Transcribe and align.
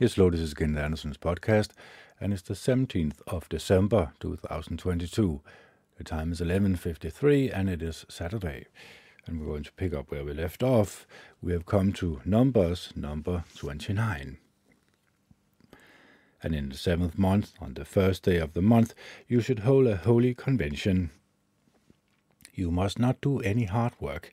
This 0.00 0.16
is 0.16 0.54
Kenneth 0.54 0.82
Anderson's 0.82 1.18
podcast, 1.18 1.72
and 2.18 2.32
it's 2.32 2.40
the 2.40 2.54
17th 2.54 3.20
of 3.26 3.46
December 3.50 4.12
2022. 4.20 5.42
The 5.98 6.04
time 6.04 6.32
is 6.32 6.40
11.53 6.40 7.50
and 7.54 7.68
it 7.68 7.82
is 7.82 8.06
Saturday. 8.08 8.64
And 9.26 9.38
we're 9.38 9.48
going 9.48 9.64
to 9.64 9.72
pick 9.72 9.92
up 9.92 10.10
where 10.10 10.24
we 10.24 10.32
left 10.32 10.62
off. 10.62 11.06
We 11.42 11.52
have 11.52 11.66
come 11.66 11.92
to 11.92 12.22
Numbers 12.24 12.94
number 12.96 13.44
29. 13.54 14.38
And 16.42 16.54
in 16.54 16.70
the 16.70 16.78
seventh 16.78 17.18
month, 17.18 17.52
on 17.60 17.74
the 17.74 17.84
first 17.84 18.22
day 18.22 18.38
of 18.38 18.54
the 18.54 18.62
month, 18.62 18.94
you 19.28 19.42
should 19.42 19.58
hold 19.58 19.86
a 19.86 19.98
holy 19.98 20.32
convention. 20.32 21.10
You 22.54 22.70
must 22.70 22.98
not 22.98 23.20
do 23.20 23.40
any 23.40 23.64
hard 23.64 23.92
work. 24.00 24.32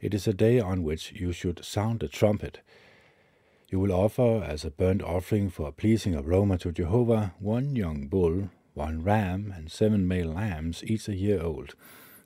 It 0.00 0.12
is 0.12 0.26
a 0.26 0.34
day 0.34 0.58
on 0.58 0.82
which 0.82 1.12
you 1.12 1.30
should 1.30 1.64
sound 1.64 2.00
the 2.00 2.08
trumpet 2.08 2.62
you 3.68 3.80
will 3.80 3.92
offer 3.92 4.42
as 4.44 4.64
a 4.64 4.70
burnt 4.70 5.02
offering 5.02 5.50
for 5.50 5.68
a 5.68 5.72
pleasing 5.72 6.14
aroma 6.14 6.58
to 6.58 6.72
Jehovah 6.72 7.34
one 7.38 7.74
young 7.74 8.06
bull, 8.06 8.50
one 8.74 9.02
ram, 9.02 9.52
and 9.56 9.70
seven 9.70 10.06
male 10.06 10.32
lambs, 10.32 10.82
each 10.84 11.08
a 11.08 11.14
year 11.14 11.42
old, 11.42 11.74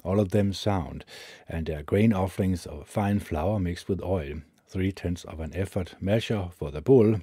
all 0.05 0.21
of 0.21 0.31
them 0.31 0.53
sound, 0.53 1.05
and 1.49 1.67
their 1.67 1.83
grain 1.83 2.13
offerings 2.13 2.67
of 2.67 2.89
fine 2.89 3.21
flour 3.21 3.59
mixed 3.59 3.89
with 3.89 4.03
oil, 4.03 4.41
three 4.67 4.93
tenths 4.93 5.25
of 5.25 5.41
an 5.41 5.55
ephah 5.55 5.85
measure 6.01 6.49
for 6.57 6.71
the 6.71 6.81
bull, 6.81 7.21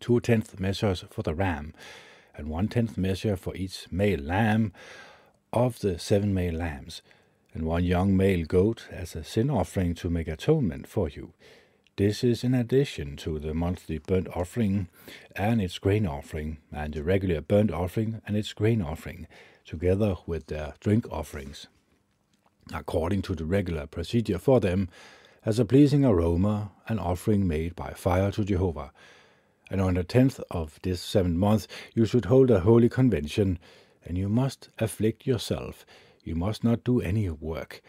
two 0.00 0.20
tenth 0.20 0.60
measures 0.60 1.04
for 1.10 1.22
the 1.22 1.34
ram, 1.34 1.72
and 2.36 2.48
one 2.48 2.68
tenth 2.68 2.98
measure 2.98 3.36
for 3.36 3.56
each 3.56 3.90
male 3.90 4.20
lamb 4.20 4.72
of 5.52 5.80
the 5.80 5.98
seven 5.98 6.34
male 6.34 6.54
lambs, 6.54 7.02
and 7.54 7.64
one 7.64 7.84
young 7.84 8.16
male 8.16 8.44
goat 8.44 8.86
as 8.90 9.16
a 9.16 9.24
sin 9.24 9.48
offering 9.48 9.94
to 9.94 10.10
make 10.10 10.28
atonement 10.28 10.86
for 10.86 11.08
you. 11.08 11.32
This 11.96 12.22
is 12.22 12.44
in 12.44 12.52
addition 12.52 13.16
to 13.16 13.38
the 13.38 13.54
monthly 13.54 13.96
burnt 13.96 14.28
offering 14.36 14.88
and 15.34 15.62
its 15.62 15.78
grain 15.78 16.06
offering, 16.06 16.58
and 16.70 16.92
the 16.92 17.02
regular 17.02 17.40
burnt 17.40 17.70
offering 17.70 18.20
and 18.26 18.36
its 18.36 18.52
grain 18.52 18.82
offering, 18.82 19.26
together 19.64 20.16
with 20.26 20.48
their 20.48 20.74
drink 20.80 21.10
offerings, 21.10 21.68
according 22.74 23.22
to 23.22 23.34
the 23.34 23.46
regular 23.46 23.86
procedure 23.86 24.36
for 24.36 24.60
them, 24.60 24.90
as 25.46 25.58
a 25.58 25.64
pleasing 25.64 26.04
aroma, 26.04 26.70
an 26.86 26.98
offering 26.98 27.48
made 27.48 27.74
by 27.74 27.92
fire 27.92 28.30
to 28.32 28.44
Jehovah. 28.44 28.92
And 29.70 29.80
on 29.80 29.94
the 29.94 30.04
tenth 30.04 30.38
of 30.50 30.78
this 30.82 31.00
seventh 31.00 31.36
month 31.36 31.66
you 31.94 32.04
should 32.04 32.26
hold 32.26 32.50
a 32.50 32.60
holy 32.60 32.90
convention, 32.90 33.58
and 34.04 34.18
you 34.18 34.28
must 34.28 34.68
afflict 34.78 35.26
yourself. 35.26 35.86
You 36.22 36.34
must 36.34 36.62
not 36.62 36.84
do 36.84 37.00
any 37.00 37.30
work 37.30 37.80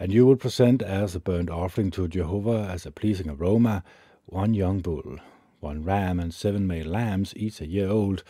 and 0.00 0.14
you 0.14 0.24
will 0.24 0.36
present 0.36 0.80
as 0.80 1.14
a 1.14 1.20
burnt 1.20 1.50
offering 1.50 1.90
to 1.90 2.08
Jehovah 2.08 2.66
as 2.72 2.86
a 2.86 2.90
pleasing 2.90 3.28
aroma 3.28 3.84
one 4.24 4.54
young 4.54 4.80
bull, 4.80 5.18
one 5.60 5.84
ram, 5.84 6.18
and 6.18 6.32
seven 6.32 6.66
male 6.66 6.86
lambs, 6.86 7.34
each 7.36 7.60
a 7.60 7.66
year 7.66 7.90
old, 7.90 8.24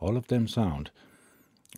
all 0.00 0.18
of 0.18 0.26
them 0.26 0.46
sound. 0.46 0.90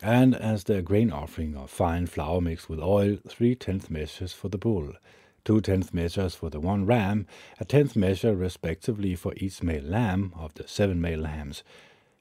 And 0.03 0.35
as 0.35 0.65
their 0.65 0.81
grain 0.81 1.11
offering 1.11 1.55
of 1.55 1.69
fine 1.69 2.07
flour 2.07 2.41
mixed 2.41 2.69
with 2.69 2.81
oil, 2.81 3.19
three 3.25 3.55
tenth 3.55 3.89
measures 3.89 4.33
for 4.33 4.49
the 4.49 4.57
bull, 4.57 4.91
two 5.45 5.61
tenth 5.61 5.93
measures 5.93 6.35
for 6.35 6.49
the 6.49 6.59
one 6.59 6.85
ram, 6.85 7.25
a 7.57 7.63
tenth 7.63 7.95
measure 7.95 8.35
respectively 8.35 9.15
for 9.15 9.33
each 9.37 9.63
male 9.63 9.83
lamb 9.83 10.33
of 10.35 10.55
the 10.55 10.67
seven 10.67 10.99
male 10.99 11.21
lambs, 11.21 11.63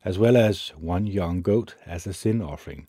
as 0.05 0.17
well 0.17 0.37
as 0.37 0.69
one 0.79 1.09
young 1.09 1.43
goat 1.43 1.75
as 1.87 2.07
a 2.07 2.13
sin 2.13 2.41
offering 2.41 2.87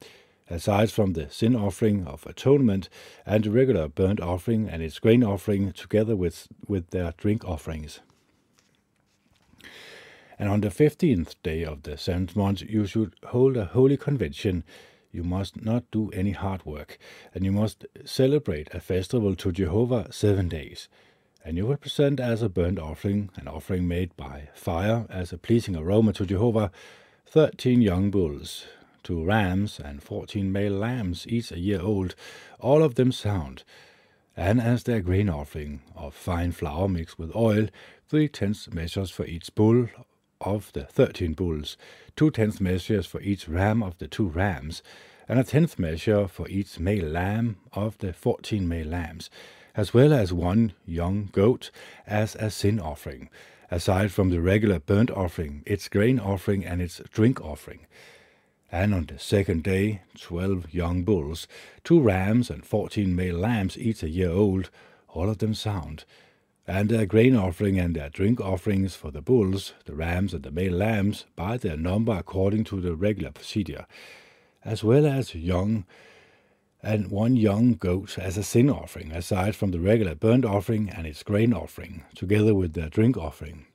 aside 0.50 0.92
from 0.92 1.14
the 1.14 1.30
sin 1.30 1.56
offering 1.56 2.06
of 2.08 2.26
atonement 2.26 2.90
and 3.26 3.44
the 3.44 3.52
regular 3.52 3.88
burnt 3.88 4.22
offering 4.22 4.70
and 4.70 4.82
its 4.82 5.00
grain 5.00 5.24
offering, 5.24 5.72
together 5.74 6.16
with, 6.16 6.48
with 6.68 6.90
their 6.92 7.14
drink 7.18 7.44
offerings. 7.46 8.00
And 10.40 10.50
on 10.50 10.62
the 10.62 10.70
fifteenth 10.70 11.42
day 11.42 11.66
of 11.66 11.84
the 11.84 11.98
seventh 11.98 12.36
month, 12.36 12.62
you 12.62 12.86
should 12.86 13.16
hold 13.26 13.58
a 13.58 13.66
holy 13.66 13.98
convention. 13.98 14.64
You 15.12 15.24
must 15.24 15.64
not 15.64 15.90
do 15.90 16.12
any 16.12 16.32
hard 16.32 16.64
work, 16.66 17.00
and 17.34 17.44
you 17.44 17.52
must 17.52 17.88
celebrate 18.06 18.74
a 18.74 18.80
festival 18.80 19.36
to 19.36 19.52
Jehovah 19.52 20.12
seven 20.12 20.48
days. 20.48 20.90
And 21.44 21.58
you 21.58 21.66
will 21.66 21.78
present 21.78 22.20
as 22.20 22.42
a 22.42 22.50
burnt 22.50 22.78
offering, 22.78 23.32
an 23.36 23.48
offering 23.48 23.88
made 23.88 24.16
by 24.16 24.50
fire, 24.54 25.08
as 25.10 25.34
a 25.34 25.38
pleasing 25.38 25.76
aroma 25.76 26.14
to 26.14 26.26
Jehovah, 26.26 26.72
thirteen 27.26 27.82
young 27.82 28.12
bulls, 28.12 28.66
two 29.08 29.24
rams, 29.24 29.80
and 29.80 30.04
fourteen 30.04 30.52
male 30.52 30.74
lambs, 30.74 31.26
each 31.30 31.50
a 31.54 31.58
year 31.58 31.80
old, 31.80 32.14
all 32.60 32.84
of 32.84 32.96
them 32.96 33.10
sound, 33.10 33.64
and 34.36 34.60
as 34.60 34.84
their 34.84 35.00
grain 35.00 35.30
offering 35.30 35.82
of 35.96 36.14
fine 36.14 36.52
flour 36.52 36.90
mixed 36.90 37.18
with 37.18 37.34
oil, 37.34 37.70
three 38.10 38.28
tenths 38.28 38.70
measures 38.74 39.10
for 39.10 39.26
each 39.26 39.56
bull 39.56 39.88
of 40.42 40.74
the 40.74 40.84
thirteen 40.84 41.32
bulls, 41.32 41.78
two 42.18 42.30
tenths 42.30 42.60
measures 42.60 43.06
for 43.06 43.22
each 43.22 43.48
ram 43.48 43.82
of 43.82 43.98
the 43.98 44.10
two 44.10 44.28
rams, 44.28 44.84
and 45.30 45.40
a 45.40 45.44
tenth 45.46 45.80
measure 45.80 46.28
for 46.28 46.46
each 46.50 46.78
male 46.78 47.08
lamb 47.08 47.56
of 47.72 47.98
the 48.00 48.12
fourteen 48.12 48.68
male 48.68 48.88
lambs, 48.88 49.30
as 49.74 49.94
well 49.94 50.12
as 50.12 50.34
one 50.34 50.74
young 50.86 51.30
goat 51.32 51.72
as 52.06 52.36
a 52.36 52.52
sin 52.52 52.78
offering, 52.78 53.30
aside 53.72 54.12
from 54.12 54.32
the 54.32 54.42
regular 54.42 54.80
burnt 54.82 55.10
offering, 55.12 55.64
its 55.66 55.88
grain 55.88 56.20
offering, 56.20 56.66
and 56.66 56.82
its 56.82 57.00
drink 57.14 57.40
offering 57.40 57.88
and 58.72 58.94
on 58.94 59.06
the 59.06 59.20
second 59.20 59.64
day 59.64 60.02
twelve 60.20 60.74
young 60.74 61.04
bulls, 61.04 61.48
two 61.84 62.00
rams, 62.00 62.50
and 62.50 62.66
fourteen 62.66 63.16
male 63.16 63.38
lambs, 63.38 63.78
each 63.78 64.04
a 64.04 64.10
year 64.10 64.32
old, 64.32 64.70
all 65.08 65.30
of 65.30 65.38
them 65.38 65.54
sound, 65.54 66.04
and 66.68 66.90
their 66.90 67.06
grain 67.06 67.36
offering 67.36 67.80
and 67.80 67.96
their 67.96 68.10
drink 68.10 68.42
offerings 68.42 68.96
for 68.96 69.12
the 69.12 69.22
bulls, 69.22 69.74
the 69.86 69.96
rams, 69.96 70.34
and 70.34 70.44
the 70.44 70.52
male 70.52 70.74
lambs 70.74 71.26
by 71.36 71.56
their 71.58 71.78
number 71.78 72.12
according 72.12 72.64
to 72.66 72.82
the 72.82 72.96
regular 72.96 73.32
procedure, 73.32 73.86
as 74.66 74.84
well 74.84 75.06
as 75.06 75.34
young 75.34 75.86
and 76.84 77.10
one 77.10 77.36
young 77.36 77.74
goat 77.74 78.20
as 78.20 78.38
a 78.38 78.44
sin 78.44 78.70
offering, 78.70 79.12
aside 79.12 79.56
from 79.56 79.72
the 79.72 79.80
regular 79.80 80.14
burnt 80.14 80.46
offering 80.46 80.90
and 80.90 81.08
its 81.08 81.24
grain 81.24 81.54
offering, 81.54 82.04
together 82.16 82.54
with 82.54 82.74
their 82.74 82.90
drink 82.90 83.16
offering. 83.18 83.67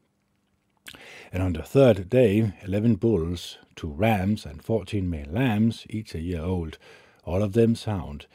And 1.32 1.42
on 1.42 1.54
the 1.54 1.62
third 1.62 2.10
day, 2.10 2.52
eleven 2.62 2.96
bulls, 2.96 3.56
two 3.74 3.88
rams, 3.88 4.44
and 4.44 4.62
fourteen 4.62 5.08
male 5.08 5.30
lambs, 5.30 5.86
each 5.88 6.14
a 6.14 6.20
year 6.20 6.42
old, 6.42 6.76
all 7.24 7.42
of 7.42 7.54
them 7.54 7.74
sound. 7.74 8.26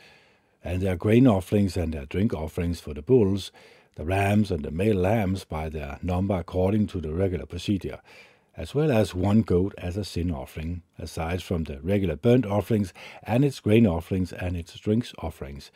And 0.63 0.81
their 0.81 0.95
grain 0.95 1.27
offerings 1.27 1.77
and 1.77 1.93
their 1.93 2.07
drink 2.07 2.33
offerings 2.33 2.79
for 2.79 2.95
the 2.95 3.03
bulls, 3.03 3.51
the 3.95 4.03
rams 4.03 4.49
and 4.49 4.63
the 4.63 4.71
male 4.71 4.95
lambs 4.95 5.43
by 5.43 5.69
their 5.69 5.99
number 6.01 6.35
according 6.35 6.87
to 6.87 6.99
the 6.99 7.13
regular 7.13 7.45
procedure, 7.45 7.99
as 8.55 8.73
well 8.73 8.91
as 8.91 9.13
one 9.13 9.43
goat 9.43 9.75
as 9.77 9.95
a 9.95 10.03
sin 10.03 10.31
offering, 10.31 10.81
aside 10.97 11.43
from 11.43 11.65
the 11.65 11.79
regular 11.81 12.15
burnt 12.15 12.47
offerings 12.47 12.93
and 13.21 13.45
its 13.45 13.59
grain 13.59 13.85
offerings 13.85 14.33
and 14.33 14.57
its 14.57 14.73
drinks 14.79 15.13
offerings. 15.19 15.71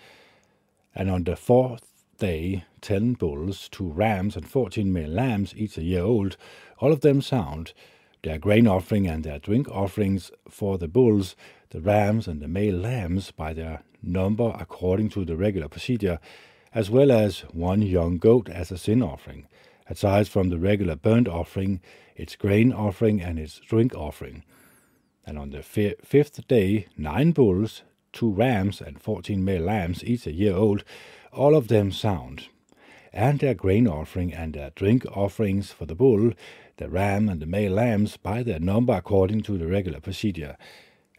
And 0.96 1.10
on 1.10 1.24
the 1.24 1.36
fourth 1.36 1.91
day, 2.22 2.64
ten 2.82 3.14
bulls, 3.14 3.68
two 3.68 3.90
rams, 3.90 4.36
and 4.36 4.48
fourteen 4.48 4.94
male 4.94 5.10
lambs, 5.10 5.54
each 5.58 5.76
a 5.78 5.82
year 5.82 6.04
old, 6.04 6.38
all 6.78 6.92
of 6.92 7.02
them 7.02 7.20
sound, 7.20 7.74
their 8.22 8.38
grain 8.38 8.68
offering 8.68 9.08
and 9.08 9.24
their 9.24 9.40
drink 9.40 9.68
offerings 9.70 10.32
for 10.48 10.78
the 10.78 10.88
bulls, 10.88 11.36
the 11.72 11.82
rams, 11.82 12.28
and 12.28 12.40
the 12.40 12.48
male 12.48 12.76
lambs 12.76 13.32
by 13.32 13.54
their 13.54 13.82
number 14.04 14.56
according 14.60 15.10
to 15.10 15.26
the 15.26 15.36
regular 15.36 15.68
procedure, 15.68 16.20
as 16.74 16.92
well 16.92 17.12
as 17.12 17.40
one 17.52 17.82
young 17.82 18.20
goat 18.20 18.48
as 18.50 18.72
a 18.72 18.78
sin 18.78 19.02
offering, 19.02 19.48
aside 19.90 20.28
from 20.28 20.50
the 20.50 20.60
regular 20.60 20.96
burnt 20.96 21.28
offering, 21.28 21.82
its 22.16 22.36
grain 22.36 22.72
offering, 22.72 23.20
and 23.20 23.40
its 23.40 23.60
drink 23.60 23.96
offering. 23.96 24.44
And 25.26 25.40
on 25.40 25.50
the 25.50 25.64
fifth 25.64 26.48
day, 26.48 26.88
nine 26.96 27.32
bulls, 27.32 27.82
two 28.14 28.32
rams, 28.32 28.80
and 28.80 29.02
fourteen 29.02 29.44
male 29.44 29.64
lambs, 29.64 30.04
each 30.04 30.28
a 30.28 30.32
year 30.32 30.56
old, 30.56 30.84
all 31.34 31.56
of 31.56 31.68
them 31.68 31.92
sound, 31.92 32.48
and 33.14 33.40
their 33.40 33.54
grain 33.54 33.88
offering 33.88 34.34
and 34.34 34.54
their 34.54 34.72
drink 34.72 35.06
offerings 35.16 35.72
for 35.72 35.86
the 35.86 35.96
bull, 35.96 36.34
the 36.78 36.90
ram, 36.90 37.30
and 37.30 37.42
the 37.42 37.46
male 37.46 37.74
lambs 37.74 38.18
by 38.18 38.44
their 38.44 38.60
number 38.60 38.94
according 38.94 39.42
to 39.42 39.58
the 39.58 39.68
regular 39.68 40.00
procedure, 40.00 40.58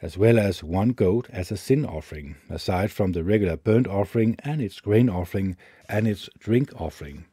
as 0.01 0.19
well 0.19 0.39
as 0.39 0.63
one 0.63 0.91
goat 0.91 1.29
as 1.31 1.51
a 1.51 1.57
sin 1.57 1.85
offering, 1.85 2.37
aside 2.51 2.91
from 2.91 3.13
the 3.13 3.23
regular 3.23 3.57
burnt 3.57 3.87
offering 3.87 4.37
and 4.41 4.61
its 4.61 4.81
grain 4.81 5.09
offering 5.09 5.57
and 5.89 6.09
its 6.09 6.29
drink 6.39 6.71
offering. 6.81 7.25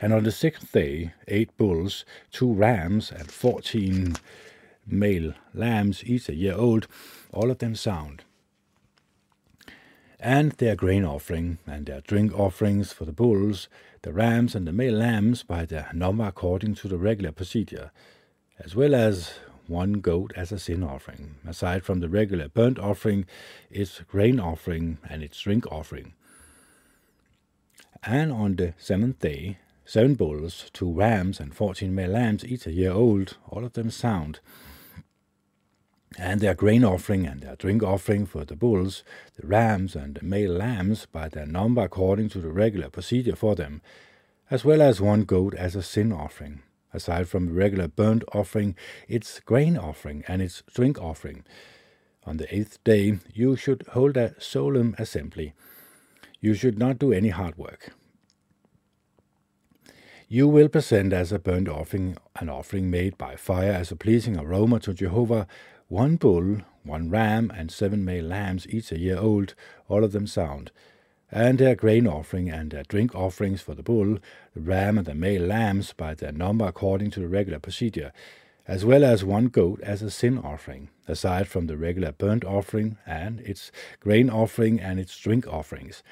And 0.00 0.12
on 0.12 0.24
the 0.24 0.32
sixth 0.32 0.72
day, 0.72 1.14
eight 1.28 1.56
bulls, 1.56 2.04
two 2.30 2.52
rams, 2.52 3.10
and 3.10 3.30
fourteen 3.30 4.16
male 4.86 5.34
lambs, 5.54 6.02
each 6.04 6.28
a 6.28 6.34
year 6.34 6.54
old, 6.54 6.88
all 7.32 7.50
of 7.50 7.58
them 7.58 7.74
sound 7.74 8.24
and 10.22 10.52
their 10.52 10.76
grain 10.76 11.04
offering, 11.04 11.58
and 11.66 11.86
their 11.86 12.00
drink 12.00 12.32
offerings 12.38 12.92
for 12.92 13.04
the 13.04 13.12
bulls, 13.12 13.68
the 14.02 14.12
rams, 14.12 14.54
and 14.54 14.66
the 14.68 14.72
male 14.72 14.94
lambs 14.94 15.42
by 15.42 15.66
their 15.66 15.90
number 15.92 16.24
according 16.24 16.76
to 16.76 16.86
the 16.86 16.96
regular 16.96 17.32
procedure, 17.32 17.90
as 18.60 18.76
well 18.76 18.94
as 18.94 19.34
one 19.66 19.94
goat 19.94 20.32
as 20.36 20.52
a 20.52 20.58
sin 20.60 20.84
offering, 20.84 21.34
aside 21.44 21.84
from 21.84 21.98
the 21.98 22.08
regular 22.08 22.48
burnt 22.48 22.78
offering, 22.78 23.26
its 23.68 24.00
grain 24.02 24.38
offering, 24.38 24.98
and 25.08 25.24
its 25.24 25.40
drink 25.40 25.66
offering. 25.72 26.14
And 28.04 28.32
on 28.32 28.56
the 28.56 28.74
seventh 28.78 29.18
day, 29.18 29.58
seven 29.84 30.14
bulls, 30.14 30.70
two 30.72 30.92
rams, 30.92 31.40
and 31.40 31.54
fourteen 31.54 31.94
male 31.94 32.10
lambs, 32.10 32.44
each 32.44 32.66
a 32.66 32.72
year 32.72 32.92
old, 32.92 33.36
all 33.48 33.64
of 33.64 33.72
them 33.72 33.90
sound. 33.90 34.38
And 36.18 36.40
their 36.40 36.54
grain 36.54 36.84
offering 36.84 37.26
and 37.26 37.40
their 37.40 37.56
drink 37.56 37.82
offering 37.82 38.26
for 38.26 38.44
the 38.44 38.56
bulls, 38.56 39.02
the 39.40 39.46
rams, 39.46 39.96
and 39.96 40.14
the 40.14 40.24
male 40.24 40.52
lambs 40.52 41.06
by 41.06 41.28
their 41.28 41.46
number 41.46 41.82
according 41.82 42.28
to 42.30 42.40
the 42.40 42.52
regular 42.52 42.90
procedure 42.90 43.36
for 43.36 43.54
them, 43.54 43.80
as 44.50 44.64
well 44.64 44.82
as 44.82 45.00
one 45.00 45.24
goat 45.24 45.54
as 45.54 45.74
a 45.74 45.82
sin 45.82 46.12
offering. 46.12 46.62
Aside 46.92 47.28
from 47.28 47.46
the 47.46 47.52
regular 47.52 47.88
burnt 47.88 48.22
offering, 48.34 48.76
its 49.08 49.40
grain 49.40 49.78
offering 49.78 50.24
and 50.28 50.42
its 50.42 50.62
drink 50.74 51.00
offering. 51.00 51.44
On 52.24 52.36
the 52.36 52.54
eighth 52.54 52.82
day, 52.84 53.18
you 53.32 53.56
should 53.56 53.84
hold 53.92 54.16
a 54.16 54.34
solemn 54.40 54.94
assembly. 54.98 55.54
You 56.40 56.54
should 56.54 56.78
not 56.78 56.98
do 56.98 57.12
any 57.12 57.30
hard 57.30 57.56
work. 57.56 57.92
You 60.28 60.48
will 60.48 60.68
present 60.68 61.12
as 61.12 61.30
a 61.30 61.38
burnt 61.38 61.68
offering 61.68 62.16
an 62.36 62.48
offering 62.48 62.90
made 62.90 63.18
by 63.18 63.36
fire 63.36 63.72
as 63.72 63.90
a 63.90 63.96
pleasing 63.96 64.38
aroma 64.38 64.80
to 64.80 64.94
Jehovah, 64.94 65.46
one 65.92 66.16
bull, 66.16 66.58
one 66.84 67.10
ram, 67.10 67.52
and 67.54 67.70
seven 67.70 68.02
male 68.04 68.24
lambs, 68.24 68.66
each 68.68 68.90
a 68.90 68.98
year 68.98 69.18
old, 69.18 69.54
all 69.88 70.02
of 70.02 70.12
them 70.12 70.26
sound 70.26 70.70
and 71.32 71.58
their 71.58 71.74
grain 71.74 72.06
offering 72.06 72.50
and 72.50 72.70
their 72.70 72.82
drink 72.84 73.14
offerings 73.14 73.62
for 73.62 73.74
the 73.74 73.82
bull, 73.82 74.18
the 74.54 74.60
ram, 74.60 74.98
and 74.98 75.06
the 75.06 75.14
male 75.14 75.42
lambs 75.46 75.94
by 75.94 76.12
their 76.14 76.30
number 76.30 76.66
according 76.66 77.10
to 77.10 77.20
the 77.20 77.26
regular 77.26 77.58
procedure, 77.58 78.12
as 78.68 78.84
well 78.84 79.02
as 79.02 79.24
one 79.24 79.46
goat 79.46 79.80
as 79.80 80.02
a 80.02 80.10
sin 80.10 80.38
offering, 80.38 80.90
aside 81.08 81.48
from 81.48 81.66
the 81.66 81.76
regular 81.76 82.12
burnt 82.12 82.44
offering 82.44 82.98
and 83.06 83.40
its 83.40 83.72
grain 83.98 84.28
offering 84.28 84.78
and 84.78 85.00
its 85.00 85.18
drink 85.18 85.46
offerings. 85.46 86.02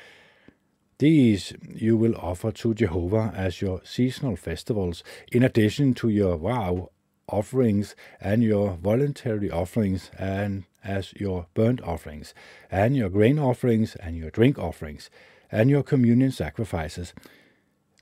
These 0.99 1.53
you 1.69 1.97
will 1.99 2.17
offer 2.17 2.51
to 2.51 2.75
Jehovah 2.75 3.33
as 3.37 3.61
your 3.61 3.83
seasonal 3.85 4.37
festivals, 4.37 5.05
in 5.31 5.43
addition 5.43 5.93
to 5.95 6.09
your 6.09 6.37
vow 6.39 6.91
offerings 7.33 7.95
and 8.21 8.43
your 8.43 8.73
voluntary 8.73 9.51
offerings 9.51 10.11
and 10.19 10.65
as 10.85 11.13
your 11.15 11.47
burnt 11.55 11.81
offerings, 11.83 12.35
and 12.71 12.97
your 12.97 13.09
grain 13.09 13.39
offerings, 13.39 13.97
and 13.97 14.17
your 14.17 14.31
drink 14.31 14.59
offerings, 14.59 15.11
and 15.51 15.71
your 15.71 15.83
communion 15.83 16.31
sacrifices. 16.31 17.13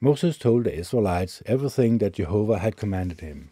Moses 0.00 0.38
told 0.38 0.64
the 0.64 0.74
Israelites 0.74 1.42
everything 1.46 1.98
that 1.98 2.14
Jehovah 2.14 2.58
had 2.58 2.76
commanded 2.76 3.20
him. 3.20 3.50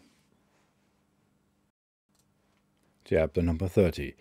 Chapter 3.03 3.41
number 3.41 3.67
30 3.67 4.13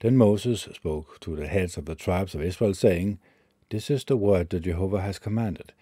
Then 0.00 0.16
Moses 0.16 0.68
spoke 0.72 1.20
to 1.20 1.36
the 1.36 1.46
heads 1.46 1.76
of 1.76 1.86
the 1.86 1.94
tribes 1.94 2.34
of 2.34 2.42
Israel, 2.42 2.74
saying, 2.74 3.18
This 3.70 3.90
is 3.90 4.04
the 4.04 4.16
word 4.16 4.50
that 4.50 4.60
Jehovah 4.60 5.00
has 5.00 5.18
commanded. 5.18 5.72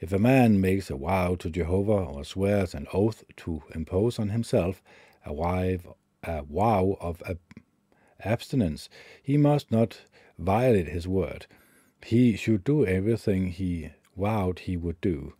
If 0.00 0.12
a 0.12 0.18
man 0.18 0.60
makes 0.60 0.90
a 0.90 0.96
vow 0.96 1.34
to 1.36 1.50
Jehovah 1.50 2.04
or 2.04 2.24
swears 2.24 2.74
an 2.74 2.86
oath 2.92 3.24
to 3.38 3.62
impose 3.74 4.18
on 4.18 4.28
himself 4.28 4.80
a, 5.26 5.32
wife, 5.32 5.86
a 6.22 6.42
vow 6.42 6.96
of 7.00 7.22
a 7.26 7.36
abstinence, 8.20 8.88
he 9.22 9.36
must 9.36 9.70
not 9.70 10.02
violate 10.38 10.88
his 10.88 11.08
word. 11.08 11.46
He 12.04 12.36
should 12.36 12.64
do 12.64 12.86
everything 12.86 13.48
he 13.48 13.90
vowed 14.16 14.60
he 14.60 14.76
would 14.76 15.00
do. 15.00 15.34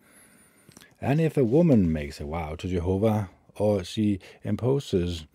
And 1.00 1.20
if 1.20 1.37
a 1.37 1.44
woman 1.44 1.93
makes 1.93 2.20
a 2.20 2.25
vow 2.25 2.56
to 2.56 2.69
Jehovah, 2.69 3.31
or 3.56 3.84
she 3.84 4.19
imposes 4.43 5.26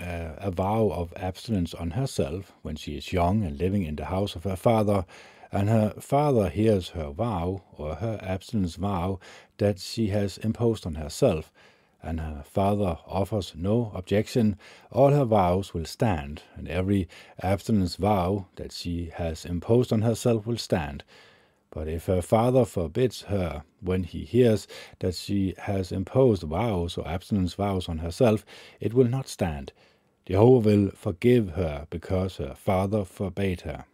uh, 0.00 0.34
a 0.38 0.50
vow 0.50 0.90
of 0.90 1.12
abstinence 1.16 1.74
on 1.74 1.92
herself 1.92 2.52
when 2.62 2.76
she 2.76 2.96
is 2.96 3.12
young 3.12 3.44
and 3.44 3.58
living 3.58 3.84
in 3.84 3.96
the 3.96 4.06
house 4.06 4.36
of 4.36 4.44
her 4.44 4.56
father, 4.56 5.04
and 5.52 5.68
her 5.68 5.94
father 6.00 6.48
hears 6.48 6.90
her 6.90 7.10
vow 7.10 7.62
or 7.76 7.96
her 7.96 8.18
abstinence 8.22 8.76
vow 8.76 9.18
that 9.58 9.78
she 9.78 10.08
has 10.08 10.38
imposed 10.38 10.86
on 10.86 10.94
herself, 10.94 11.52
and 12.02 12.20
her 12.20 12.42
father 12.46 12.98
offers 13.06 13.52
no 13.54 13.92
objection, 13.94 14.56
all 14.90 15.10
her 15.10 15.24
vows 15.24 15.74
will 15.74 15.84
stand, 15.84 16.42
and 16.54 16.68
every 16.68 17.08
abstinence 17.42 17.96
vow 17.96 18.46
that 18.56 18.72
she 18.72 19.10
has 19.14 19.44
imposed 19.44 19.92
on 19.92 20.02
herself 20.02 20.46
will 20.46 20.56
stand. 20.56 21.04
But 21.70 21.88
if 21.88 22.06
her 22.06 22.22
father 22.22 22.64
forbids 22.64 23.22
her 23.22 23.62
when 23.80 24.04
he 24.04 24.24
hears 24.24 24.66
that 24.98 25.14
she 25.14 25.54
has 25.58 25.92
imposed 25.92 26.42
vows 26.42 26.98
or 26.98 27.06
abstinence 27.06 27.54
vows 27.54 27.88
on 27.88 27.98
herself, 27.98 28.44
it 28.80 28.92
will 28.92 29.08
not 29.08 29.28
stand. 29.28 29.72
Jehovah 30.26 30.68
will 30.68 30.90
forgive 30.90 31.50
her 31.50 31.86
because 31.90 32.38
her 32.38 32.54
father 32.54 33.04
forbade 33.04 33.62
her. 33.62 33.84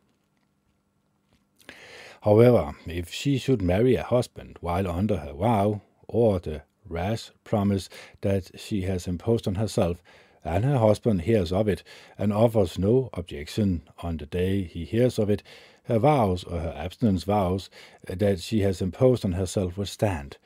However, 2.27 2.75
if 2.89 3.13
she 3.13 3.39
should 3.39 3.63
marry 3.63 3.95
a 3.95 4.03
husband 4.03 4.57
while 4.61 4.91
under 4.91 5.19
her 5.19 5.33
vow, 5.33 5.83
or 6.09 6.41
the 6.41 6.63
rash 6.85 7.31
promise 7.45 7.89
that 8.23 8.59
she 8.59 8.83
has 8.83 9.07
imposed 9.07 9.47
on 9.47 9.55
herself, 9.55 10.03
and 10.45 10.65
her 10.65 10.79
husband 10.79 11.23
hears 11.23 11.53
of 11.53 11.69
it, 11.69 11.85
and 12.19 12.33
offers 12.33 12.81
no 12.81 13.11
objection 13.13 13.83
on 14.03 14.17
the 14.17 14.27
day 14.27 14.65
he 14.65 14.85
hears 14.85 15.21
of 15.21 15.31
it, 15.31 15.45
her 15.85 16.01
vows 16.01 16.43
or 16.43 16.59
her 16.59 16.75
abstinence 16.77 17.23
vows 17.23 17.71
that 18.09 18.41
she 18.41 18.63
has 18.63 18.83
imposed 18.83 19.25
on 19.25 19.35
herself 19.35 19.79
will 19.79 19.87
stand. 19.87 20.37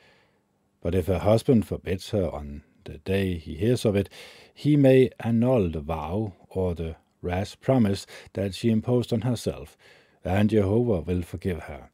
But 0.81 0.93
if 0.93 1.07
her 1.07 1.17
husband 1.17 1.65
forbids 1.65 2.11
her 2.11 2.29
on 2.29 2.61
the 2.83 2.99
day 2.99 3.39
he 3.39 3.55
hears 3.55 3.85
of 3.85 3.95
it, 3.95 4.07
he 4.53 4.77
may 4.77 5.09
annul 5.19 5.67
the 5.71 5.81
vow 5.81 6.33
or 6.47 6.75
the 6.75 6.97
rash 7.23 7.59
promise 7.59 8.05
that 8.33 8.53
she 8.53 8.69
imposed 8.69 9.11
on 9.11 9.21
herself, 9.21 9.75
and 10.23 10.49
Jehovah 10.49 11.01
will 11.01 11.21
forgive 11.21 11.61
her. 11.61 11.89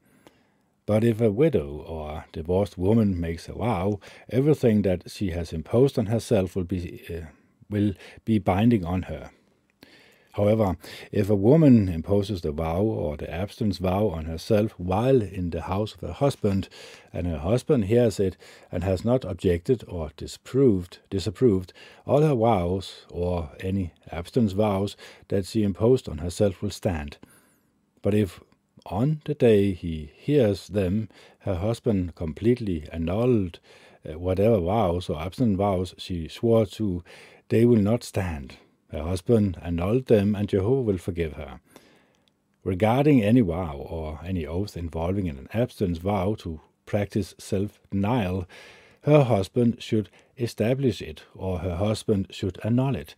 But 0.85 1.03
if 1.03 1.19
a 1.19 1.31
widow 1.31 1.83
or 1.85 2.25
divorced 2.31 2.77
woman 2.77 3.19
makes 3.19 3.49
a 3.49 3.53
vow, 3.53 3.99
everything 4.29 4.83
that 4.83 5.11
she 5.11 5.31
has 5.31 5.51
imposed 5.51 5.99
on 5.99 6.05
herself 6.05 6.55
will 6.55 6.63
be, 6.63 7.03
uh, 7.09 7.27
will 7.69 7.93
be 8.23 8.39
binding 8.39 8.85
on 8.85 9.03
her. 9.03 9.31
However, 10.37 10.77
if 11.11 11.31
a 11.31 11.35
woman 11.35 11.89
imposes 11.89 12.41
the 12.41 12.51
vow 12.51 12.83
or 12.83 13.17
the 13.17 13.29
abstinence 13.29 13.79
vow 13.79 14.09
on 14.09 14.25
herself 14.25 14.73
while 14.77 15.21
in 15.21 15.49
the 15.49 15.63
house 15.63 15.95
of 15.95 16.01
her 16.01 16.13
husband, 16.13 16.69
and 17.11 17.25
her 17.25 17.39
husband 17.39 17.85
hears 17.85 18.19
it 18.19 18.37
and 18.71 18.83
has 18.83 19.03
not 19.03 19.25
objected 19.25 19.83
or 19.87 20.11
disapproved, 20.15 20.99
disapproved, 21.09 21.73
all 22.05 22.21
her 22.21 22.35
vows 22.35 23.05
or 23.09 23.49
any 23.61 23.93
abstinence 24.11 24.53
vows 24.53 24.95
that 25.29 25.47
she 25.47 25.63
imposed 25.63 26.07
on 26.07 26.19
herself 26.19 26.61
will 26.61 26.69
stand. 26.69 27.17
But 28.01 28.13
if 28.13 28.39
on 28.85 29.21
the 29.25 29.33
day 29.33 29.73
he 29.73 30.11
hears 30.15 30.67
them, 30.67 31.09
her 31.39 31.55
husband 31.55 32.15
completely 32.15 32.87
annulled 32.91 33.59
uh, 34.07 34.17
whatever 34.17 34.59
vows 34.59 35.09
or 35.09 35.19
absent 35.19 35.57
vows 35.57 35.93
she 35.97 36.27
swore 36.27 36.65
to, 36.65 37.03
they 37.49 37.65
will 37.65 37.81
not 37.81 38.03
stand. 38.03 38.57
Her 38.91 39.03
husband 39.03 39.57
annulled 39.61 40.05
them, 40.05 40.35
and 40.35 40.47
Jehovah 40.47 40.81
will 40.81 40.97
forgive 40.97 41.33
her. 41.33 41.59
Regarding 42.63 43.21
any 43.23 43.41
vow 43.41 43.75
or 43.77 44.19
any 44.25 44.45
oath 44.45 44.77
involving 44.77 45.27
an 45.27 45.47
abstinence 45.53 45.97
vow 45.97 46.35
to 46.39 46.61
practice 46.85 47.33
self 47.37 47.79
denial, 47.91 48.45
her 49.01 49.23
husband 49.23 49.81
should 49.81 50.09
establish 50.37 51.01
it, 51.01 51.23
or 51.33 51.59
her 51.59 51.75
husband 51.75 52.27
should 52.29 52.59
annul 52.63 52.95
it. 52.95 53.15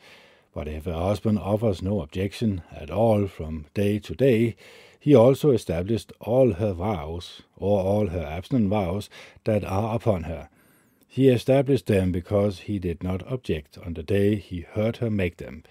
But 0.53 0.67
if 0.67 0.85
her 0.85 0.93
husband 0.93 1.39
offers 1.39 1.81
no 1.81 2.01
objection 2.01 2.63
at 2.71 2.89
all 2.89 3.27
from 3.27 3.65
day 3.73 3.99
to 3.99 4.15
day, 4.15 4.55
he 4.99 5.15
also 5.15 5.51
established 5.51 6.11
all 6.19 6.53
her 6.53 6.73
vows, 6.73 7.43
or 7.55 7.81
all 7.81 8.07
her 8.07 8.25
abstinent 8.25 8.69
vows 8.69 9.09
that 9.45 9.63
are 9.63 9.95
upon 9.95 10.23
her. 10.23 10.49
He 11.07 11.29
established 11.29 11.87
them 11.87 12.11
because 12.11 12.59
he 12.59 12.79
did 12.79 13.03
not 13.03 13.25
object 13.31 13.77
on 13.77 13.93
the 13.93 14.03
day 14.03 14.35
he 14.35 14.61
heard 14.61 14.97
her 14.97 15.09
make 15.09 15.37
them. 15.37 15.63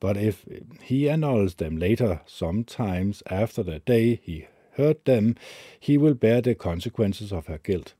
But 0.00 0.16
if 0.16 0.44
he 0.82 1.08
annuls 1.08 1.54
them 1.56 1.76
later, 1.76 2.22
sometimes 2.26 3.22
after 3.28 3.62
the 3.62 3.78
day 3.78 4.16
he 4.16 4.46
heard 4.72 5.04
them, 5.04 5.36
he 5.78 5.96
will 5.96 6.14
bear 6.14 6.40
the 6.40 6.54
consequences 6.54 7.32
of 7.32 7.46
her 7.46 7.58
guilt. 7.58 7.94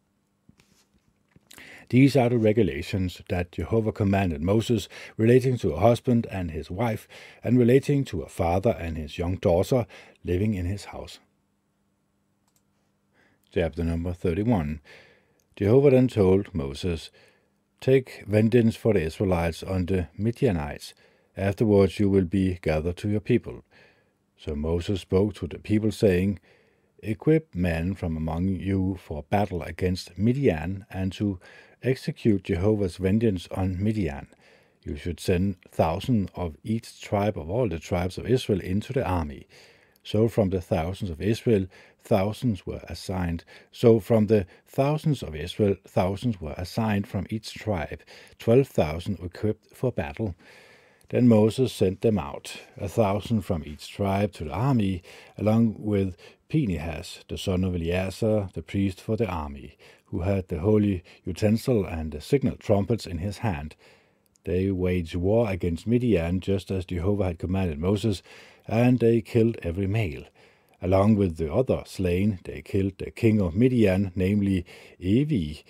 These 1.92 2.16
are 2.16 2.30
the 2.30 2.38
regulations 2.38 3.20
that 3.28 3.52
Jehovah 3.52 3.92
commanded 3.92 4.40
Moses 4.40 4.88
relating 5.18 5.58
to 5.58 5.75
a 5.75 5.80
husband 5.80 6.26
and 6.30 6.50
his 6.50 6.70
wife, 6.70 7.06
and 7.44 7.58
relating 7.58 8.02
to 8.06 8.22
a 8.22 8.30
father 8.30 8.75
and 8.80 8.96
his 8.96 9.18
young 9.18 9.37
daughter 9.37 9.87
living 10.25 10.54
in 10.54 10.64
his 10.64 10.87
house. 10.87 11.18
Chapter 13.52 13.84
number 13.84 14.14
31 14.14 14.80
Jehovah 15.54 15.90
then 15.90 16.08
told 16.08 16.54
Moses, 16.54 17.11
Take 17.82 18.25
vengeance 18.26 18.75
for 18.75 18.94
the 18.94 19.02
Israelites 19.02 19.62
on 19.62 19.84
the 19.84 20.08
Midianites. 20.16 20.94
Afterwards 21.37 22.00
you 22.00 22.08
will 22.08 22.25
be 22.25 22.58
gathered 22.62 22.96
to 22.96 23.11
your 23.11 23.20
people. 23.20 23.64
So 24.38 24.54
Moses 24.54 25.02
spoke 25.02 25.34
to 25.34 25.46
the 25.46 25.58
people, 25.58 25.92
saying, 25.92 26.40
Equip 27.02 27.54
men 27.54 27.94
from 27.94 28.16
among 28.16 28.49
you 28.49 28.96
for 28.99 29.25
battle 29.25 29.61
against 29.61 30.16
Midian, 30.16 30.87
and 30.88 31.12
to 31.12 31.38
execute 31.83 32.45
Jehovah's 32.45 32.97
vengeance 32.97 33.49
on 33.51 33.83
Midian. 33.83 34.29
You 34.85 34.97
should 34.97 35.21
send 35.21 35.57
thousands 35.71 36.31
of 36.35 36.57
each 36.65 37.01
tribe 37.01 37.39
of 37.39 37.49
all 37.49 37.69
the 37.69 37.79
tribes 37.79 38.19
of 38.19 38.27
Israel 38.27 38.61
into 38.61 38.93
the 38.93 39.07
army. 39.07 39.47
So 40.03 40.29
from 40.29 40.51
the 40.51 40.61
thousands 40.61 41.11
of 41.11 41.21
Israel, 41.21 41.67
thousands 42.01 42.67
were 42.67 42.83
assigned. 42.89 43.45
So 43.71 44.01
from 44.01 44.27
the 44.27 44.47
thousands 44.67 45.23
of 45.23 45.37
Israel, 45.37 45.77
thousands 45.87 46.41
were 46.41 46.55
assigned 46.57 47.07
from 47.07 47.27
each 47.31 47.55
tribe, 47.55 48.03
twelve 48.39 48.67
thousand 48.67 49.21
equipped 49.21 49.77
for 49.77 49.93
battle. 49.93 50.35
Then 51.12 51.28
Moses 51.28 51.75
sent 51.75 52.00
them 52.00 52.19
out, 52.19 52.57
a 52.78 52.88
thousand 52.88 53.42
from 53.42 53.64
each 53.66 53.87
tribe 53.90 54.33
to 54.33 54.45
the 54.45 54.54
army, 54.54 55.02
along 55.37 55.76
with 55.78 56.16
Phinehas, 56.49 57.23
the 57.28 57.37
son 57.37 57.64
of 57.64 57.75
Eleazar, 57.75 58.49
the 58.54 58.62
priest 58.62 58.99
for 58.99 59.19
the 59.19 59.28
army, 59.28 59.76
who 60.07 60.21
had 60.21 60.49
the 60.49 60.61
holy 60.61 61.04
utensil 61.26 61.85
and 61.85 62.12
the 62.12 62.23
signal 62.23 62.57
trumpets 62.57 63.07
in 63.07 63.19
his 63.19 63.38
hand. 63.38 63.76
They 64.45 64.71
waged 64.71 65.14
war 65.14 65.50
against 65.50 65.87
Midian 65.87 66.40
just 66.40 66.71
as 66.71 66.87
Jehovah 66.87 67.25
had 67.25 67.38
commanded 67.38 67.78
Moses, 67.78 68.23
and 68.66 68.99
they 68.99 69.21
killed 69.21 69.59
every 69.62 69.87
male. 69.87 70.25
Along 70.81 71.14
with 71.14 71.37
the 71.37 71.52
other 71.52 71.83
slain, 71.85 72.38
they 72.45 72.62
killed 72.62 72.97
the 72.97 73.11
king 73.11 73.38
of 73.38 73.54
Midian, 73.54 74.12
namely 74.16 74.64
Evi, 74.99 75.62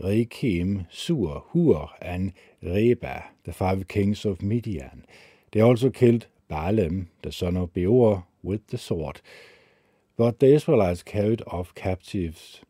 Rekem, 0.00 0.86
Sur, 0.90 1.42
Hur, 1.52 1.88
and 2.02 2.32
Reba, 2.62 3.26
the 3.44 3.52
five 3.52 3.86
kings 3.88 4.24
of 4.24 4.42
Midian. 4.42 5.06
They 5.52 5.60
also 5.60 5.90
killed 5.90 6.26
Balaam, 6.48 7.10
the 7.22 7.32
son 7.32 7.56
of 7.56 7.72
Beor, 7.72 8.24
with 8.42 8.66
the 8.68 8.78
sword. 8.78 9.20
But 10.16 10.40
the 10.40 10.54
Israelites 10.54 11.02
carried 11.02 11.42
off 11.46 11.74
captives. 11.74 12.60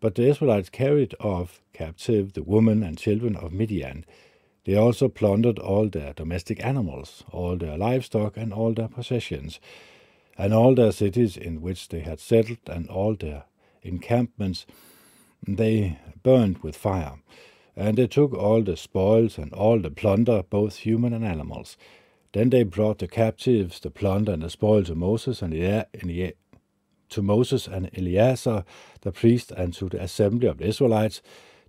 But 0.00 0.14
the 0.14 0.28
Israelites 0.28 0.70
carried 0.70 1.14
off 1.20 1.62
captive 1.72 2.32
the 2.34 2.42
women 2.42 2.82
and 2.82 2.98
children 2.98 3.36
of 3.36 3.52
Midian. 3.52 4.04
They 4.64 4.74
also 4.74 5.08
plundered 5.08 5.58
all 5.58 5.88
their 5.88 6.12
domestic 6.12 6.64
animals, 6.64 7.24
all 7.30 7.56
their 7.56 7.76
livestock, 7.76 8.36
and 8.36 8.52
all 8.52 8.72
their 8.72 8.88
possessions, 8.88 9.60
and 10.36 10.52
all 10.54 10.74
their 10.74 10.92
cities 10.92 11.36
in 11.36 11.62
which 11.62 11.88
they 11.88 12.00
had 12.00 12.20
settled, 12.20 12.58
and 12.66 12.88
all 12.88 13.14
their 13.14 13.44
encampments 13.82 14.66
they 15.46 15.98
burned 16.22 16.58
with 16.58 16.76
fire. 16.76 17.14
And 17.76 17.96
they 17.96 18.06
took 18.06 18.34
all 18.34 18.62
the 18.62 18.76
spoils 18.76 19.38
and 19.38 19.52
all 19.52 19.78
the 19.78 19.90
plunder, 19.90 20.42
both 20.42 20.76
human 20.76 21.12
and 21.12 21.24
animals. 21.24 21.76
Then 22.32 22.50
they 22.50 22.62
brought 22.62 22.98
the 22.98 23.08
captives, 23.08 23.80
the 23.80 23.90
plunder, 23.90 24.32
and 24.32 24.42
the 24.42 24.50
spoil 24.50 24.84
to 24.84 24.94
Moses 24.94 25.42
and 25.42 25.52
to 27.10 27.22
Moses 27.22 27.66
and 27.66 27.90
Eleazar, 27.96 28.64
the 29.00 29.12
priest, 29.12 29.50
and 29.50 29.74
to 29.74 29.88
the 29.88 30.00
assembly 30.02 30.46
of 30.46 30.58
the 30.58 30.66
Israelites, 30.66 31.22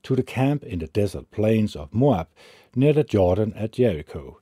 to 0.04 0.16
the 0.16 0.24
camp 0.24 0.64
in 0.64 0.80
the 0.80 0.88
desert 0.88 1.32
plains 1.32 1.76
of 1.76 1.94
Moab, 1.94 2.28
near 2.76 2.94
the 2.94 3.04
Jordan 3.04 3.54
at 3.56 3.74
Jericho. 3.74 4.40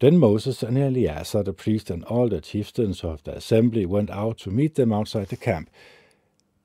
Then 0.00 0.18
Moses 0.18 0.62
and 0.62 0.78
Eleazar 0.78 1.42
the 1.42 1.52
priest 1.52 1.90
and 1.90 2.04
all 2.04 2.28
the 2.28 2.40
chieftains 2.40 3.04
of 3.04 3.22
the 3.22 3.36
assembly 3.36 3.86
went 3.86 4.10
out 4.10 4.38
to 4.38 4.50
meet 4.50 4.74
them 4.74 4.92
outside 4.92 5.28
the 5.28 5.36
camp. 5.36 5.70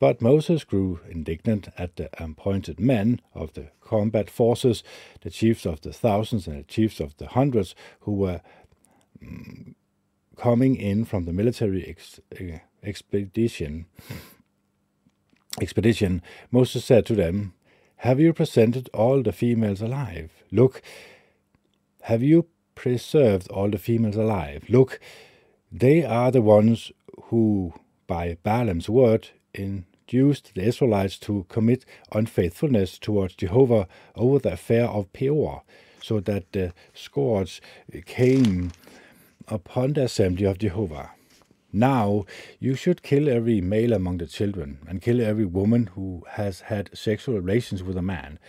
But 0.06 0.22
Moses 0.22 0.64
grew 0.64 1.00
indignant 1.10 1.70
at 1.80 1.96
the 1.96 2.12
appointed 2.24 2.80
men 2.80 3.22
of 3.34 3.54
the 3.54 3.72
combat 3.82 4.30
forces, 4.30 4.84
the 5.22 5.32
chiefs 5.32 5.66
of 5.66 5.82
the 5.82 5.92
thousands 5.92 6.46
and 6.46 6.60
the 6.60 6.64
chiefs 6.64 7.00
of 7.00 7.18
the 7.18 7.26
hundreds, 7.26 7.74
who 8.02 8.12
were 8.12 8.42
mm, 9.20 9.74
coming 10.38 10.76
in 10.76 11.06
from 11.06 11.26
the 11.26 11.34
military 11.34 11.88
ex- 11.88 12.20
expedition. 12.84 13.88
Expedition. 15.60 16.22
Moses 16.52 16.86
said 16.86 17.08
to 17.08 17.16
them, 17.16 17.56
have 17.96 18.20
you 18.20 18.32
presented 18.32 18.92
all 18.94 19.24
the 19.24 19.32
females 19.32 19.82
alive? 19.82 20.30
Look, 20.52 20.84
have 22.04 22.22
you 22.22 22.46
preserved 22.76 23.50
all 23.50 23.72
the 23.72 23.80
females 23.80 24.18
alive? 24.18 24.66
Look, 24.70 25.00
they 25.72 26.04
are 26.04 26.30
the 26.30 26.44
ones 26.44 26.92
who, 27.32 27.74
by 28.06 28.38
Balaam's 28.44 28.88
word, 28.88 29.30
induced 30.08 30.54
the 30.54 30.62
Israelites 30.64 31.18
to 31.18 31.46
commit 31.50 31.86
unfaithfulness 32.12 33.00
towards 33.00 33.36
Jehovah 33.36 33.88
over 34.16 34.40
the 34.40 34.54
affair 34.54 34.86
of 34.86 35.12
Peor, 35.14 35.64
so 36.02 36.20
that 36.20 36.52
the 36.52 36.74
scourge 36.94 37.62
came 38.06 38.72
upon 39.48 39.94
the 39.94 40.04
assembly 40.04 40.46
of 40.46 40.60
Jehovah. 40.60 41.12
Now 41.74 42.26
you 42.60 42.76
should 42.76 43.04
kill 43.04 43.28
every 43.28 43.62
male 43.62 43.94
among 43.94 44.20
the 44.20 44.28
children, 44.28 44.80
and 44.88 45.02
kill 45.02 45.22
every 45.22 45.46
woman 45.46 45.88
who 45.88 46.24
has 46.32 46.62
had 46.62 46.96
sexual 46.96 47.40
relations 47.40 47.84
with 47.84 47.98
a 47.98 48.02
man. 48.02 48.40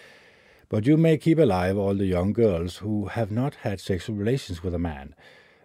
But 0.68 0.86
you 0.86 0.96
may 0.96 1.16
keep 1.16 1.38
alive 1.38 1.78
all 1.78 1.94
the 1.94 2.06
young 2.06 2.32
girls 2.32 2.78
who 2.78 3.06
have 3.06 3.30
not 3.30 3.54
had 3.56 3.80
sexual 3.80 4.16
relations 4.16 4.62
with 4.62 4.74
a 4.74 4.78
man, 4.78 5.14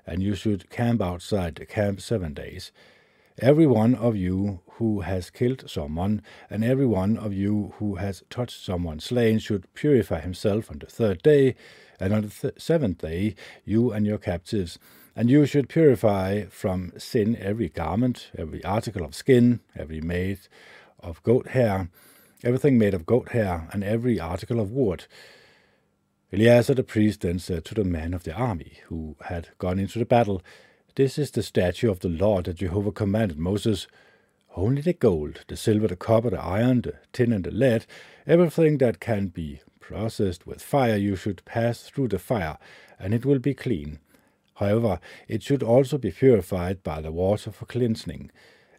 and 0.08 0.24
you 0.24 0.36
should 0.36 0.70
camp 0.70 1.02
outside 1.02 1.56
the 1.56 1.66
camp 1.66 2.02
seven 2.02 2.34
days. 2.34 2.72
Every 3.42 3.66
one 3.66 3.96
of 3.96 4.16
you 4.16 4.62
who 4.74 5.02
has 5.02 5.32
killed 5.32 5.70
someone, 5.70 6.22
and 6.50 6.64
every 6.64 6.86
one 6.86 7.18
of 7.18 7.34
you 7.34 7.74
who 7.80 7.96
has 7.96 8.24
touched 8.30 8.64
someone 8.64 9.00
slain, 9.00 9.40
should 9.40 9.74
purify 9.74 10.22
himself 10.22 10.70
on 10.70 10.78
the 10.80 10.86
third 10.86 11.24
day, 11.24 11.56
and 12.00 12.14
on 12.14 12.22
the 12.22 12.30
th- 12.30 12.62
seventh 12.62 13.00
day 13.00 13.36
you 13.66 13.92
and 13.92 14.06
your 14.06 14.18
captives 14.18 14.78
and 15.16 15.30
you 15.30 15.46
should 15.46 15.68
purify 15.70 16.46
from 16.46 16.94
sin 16.98 17.36
every 17.38 17.70
garment, 17.70 18.32
every 18.38 18.64
article 18.64 19.04
of 19.04 19.16
skin, 19.16 19.60
every 19.76 20.02
made 20.02 20.40
of 21.00 21.22
goat 21.24 21.50
hair, 21.50 21.90
everything 22.44 22.78
made 22.78 22.94
of 22.94 23.06
goat 23.06 23.30
hair, 23.30 23.68
and 23.74 23.84
every 23.84 24.20
article 24.20 24.60
of 24.60 24.72
wood. 24.72 25.06
Eleazar 26.32 26.74
the 26.74 26.84
priest 26.84 27.22
then 27.22 27.40
said 27.40 27.66
to 27.66 27.76
the 27.76 27.84
men 27.84 28.14
of 28.14 28.24
the 28.24 28.34
army 28.34 28.80
who 28.86 29.18
had 29.26 29.50
gone 29.58 29.80
into 29.80 30.00
the 30.00 30.06
battle, 30.06 30.42
This 30.96 31.18
is 31.18 31.32
the 31.32 31.42
statue 31.42 31.90
of 31.90 32.02
the 32.02 32.10
Lord 32.10 32.46
that 32.46 32.58
Jehovah 32.58 32.92
commanded 32.92 33.40
Moses. 33.40 33.88
Only 34.58 34.82
the 34.82 34.92
gold, 34.92 35.46
the 35.48 35.56
silver, 35.56 35.88
the 35.88 35.96
copper, 35.96 36.32
the 36.32 36.42
iron, 36.42 36.82
the 36.82 36.96
tin, 37.14 37.32
and 37.32 37.46
the 37.46 37.52
lead, 37.52 37.86
everything 38.28 38.78
that 38.80 39.00
can 39.00 39.28
be 39.28 39.62
processed 39.80 40.46
with 40.46 40.62
fire, 40.62 40.98
you 40.98 41.16
should 41.16 41.46
pass 41.46 41.84
through 41.84 42.10
the 42.10 42.20
fire, 42.20 42.58
and 43.00 43.14
it 43.14 43.26
will 43.26 43.40
be 43.40 43.54
clean. 43.54 44.00
However, 44.56 45.00
it 45.30 45.42
should 45.44 45.64
also 45.64 45.98
be 45.98 46.12
purified 46.12 46.84
by 46.84 47.00
the 47.00 47.14
water 47.14 47.52
for 47.52 47.66
cleansing. 47.66 48.30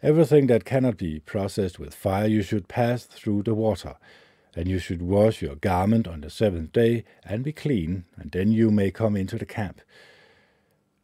Everything 0.03 0.49
that 0.49 0.67
cannot 0.67 0.99
be 0.99 1.21
processed 1.21 1.79
with 1.79 1.95
fire 1.95 2.27
you 2.27 2.43
should 2.43 2.69
pass 2.69 3.05
through 3.05 3.45
the 3.45 3.55
water. 3.55 3.97
And 4.55 4.69
you 4.69 4.79
should 4.79 5.01
wash 5.01 5.41
your 5.41 5.55
garment 5.55 6.07
on 6.07 6.21
the 6.21 6.29
seventh 6.29 6.73
day 6.73 7.05
and 7.25 7.43
be 7.43 7.53
clean, 7.53 8.05
and 8.19 8.33
then 8.33 8.53
you 8.53 8.71
may 8.71 8.91
come 8.91 9.17
into 9.17 9.39
the 9.39 9.47
camp. 9.47 9.81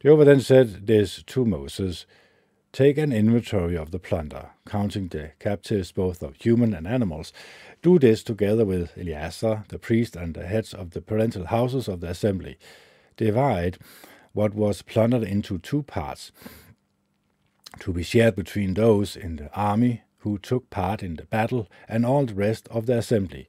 Jehovah 0.00 0.26
then 0.26 0.40
said 0.40 0.86
this 0.86 1.24
to 1.24 1.44
Moses 1.44 2.06
Take 2.70 2.98
an 2.98 3.12
inventory 3.12 3.76
of 3.76 3.90
the 3.90 3.98
plunder, 3.98 4.50
counting 4.64 5.08
the 5.08 5.32
captives 5.40 5.90
both 5.90 6.22
of 6.22 6.36
human 6.36 6.72
and 6.72 6.86
animals. 6.86 7.32
Do 7.82 7.98
this 7.98 8.22
together 8.22 8.64
with 8.64 8.96
Eleazar, 8.96 9.64
the 9.68 9.78
priest, 9.78 10.14
and 10.14 10.34
the 10.34 10.46
heads 10.46 10.72
of 10.72 10.90
the 10.90 11.00
parental 11.00 11.46
houses 11.46 11.88
of 11.88 12.00
the 12.00 12.10
assembly. 12.10 12.58
Divide 13.16 13.78
what 14.34 14.54
was 14.54 14.82
plundered 14.82 15.24
into 15.24 15.58
two 15.58 15.82
parts, 15.82 16.30
to 17.80 17.92
be 17.92 18.04
shared 18.04 18.36
between 18.36 18.74
those 18.74 19.16
in 19.16 19.36
the 19.36 19.52
army 19.52 20.02
who 20.18 20.38
took 20.38 20.70
part 20.70 21.02
in 21.02 21.16
the 21.16 21.24
battle 21.24 21.66
and 21.88 22.06
all 22.06 22.24
the 22.24 22.34
rest 22.34 22.68
of 22.68 22.86
the 22.86 22.98
assembly. 22.98 23.48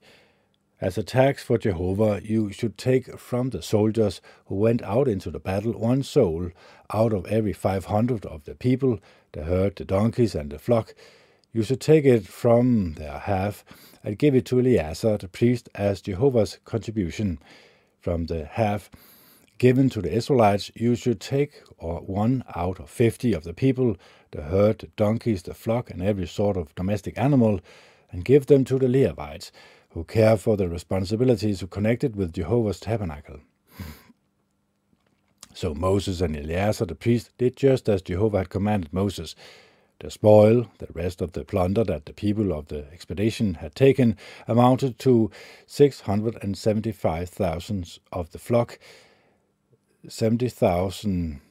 As 0.82 0.98
a 0.98 1.04
tax 1.04 1.44
for 1.44 1.58
Jehovah, 1.58 2.22
you 2.24 2.54
should 2.54 2.78
take 2.78 3.20
from 3.20 3.50
the 3.50 3.62
soldiers 3.62 4.22
who 4.46 4.56
went 4.56 4.82
out 4.82 5.10
into 5.10 5.30
the 5.30 5.40
battle 5.40 5.74
one 5.74 6.04
soul 6.04 6.52
out 6.94 7.12
of 7.12 7.26
every 7.26 7.52
five 7.52 7.86
hundred 7.86 8.26
of 8.26 8.46
the 8.46 8.56
people, 8.56 9.00
the 9.34 9.44
herd, 9.44 9.76
the 9.76 9.84
donkeys, 9.84 10.36
and 10.36 10.50
the 10.50 10.58
flock. 10.58 10.96
You 11.52 11.64
should 11.64 11.82
take 11.82 12.06
it 12.06 12.26
from 12.28 12.94
their 12.94 13.20
half 13.20 13.66
and 14.06 14.18
give 14.18 14.34
it 14.34 14.46
to 14.46 14.60
Eleazar 14.60 15.18
the 15.18 15.28
priest 15.28 15.68
as 15.76 16.02
Jehovah's 16.02 16.60
contribution. 16.64 17.40
From 18.00 18.28
the 18.28 18.46
half 18.46 18.90
given 19.58 19.90
to 19.90 20.02
the 20.02 20.14
Israelites, 20.14 20.72
you 20.76 20.96
should 20.96 21.20
take 21.20 21.62
one 21.80 22.46
out 22.56 22.80
of 22.80 22.90
fifty 22.90 23.34
of 23.34 23.44
the 23.44 23.54
people, 23.54 23.98
the 24.32 24.44
herd, 24.44 24.80
the 24.80 24.88
donkeys, 24.96 25.44
the 25.44 25.54
flock, 25.54 25.90
and 25.90 26.02
every 26.02 26.26
sort 26.26 26.56
of 26.56 26.74
domestic 26.76 27.18
animal, 27.18 27.60
and 28.12 28.24
give 28.24 28.46
them 28.46 28.64
to 28.64 28.80
the 28.80 28.88
Levites, 28.88 29.52
who 29.92 30.04
care 30.04 30.38
for 30.38 30.58
the 30.58 30.70
responsibilities 30.70 31.64
connected 31.70 32.16
with 32.16 32.34
Jehovah's 32.34 32.80
tabernacle. 32.80 33.40
So 35.54 35.74
Moses 35.74 36.22
and 36.22 36.38
Eleazar 36.38 36.86
the 36.86 36.96
priest 36.96 37.32
did 37.38 37.58
just 37.58 37.90
as 37.90 38.02
Jehovah 38.02 38.40
had 38.40 38.50
commanded 38.50 38.92
Moses. 38.94 39.36
The 40.00 40.10
spoil, 40.10 40.68
the 40.78 40.88
rest 40.94 41.22
of 41.22 41.34
the 41.34 41.44
plunder 41.44 41.84
that 41.84 42.06
the 42.06 42.14
people 42.14 42.54
of 42.54 42.70
the 42.70 42.86
expedition 42.94 43.56
had 43.56 43.76
taken, 43.76 44.16
amounted 44.48 44.98
to 45.00 45.30
675,000 45.68 48.00
of 48.14 48.32
the 48.32 48.40
flock 48.40 48.80
70,000 50.08 51.42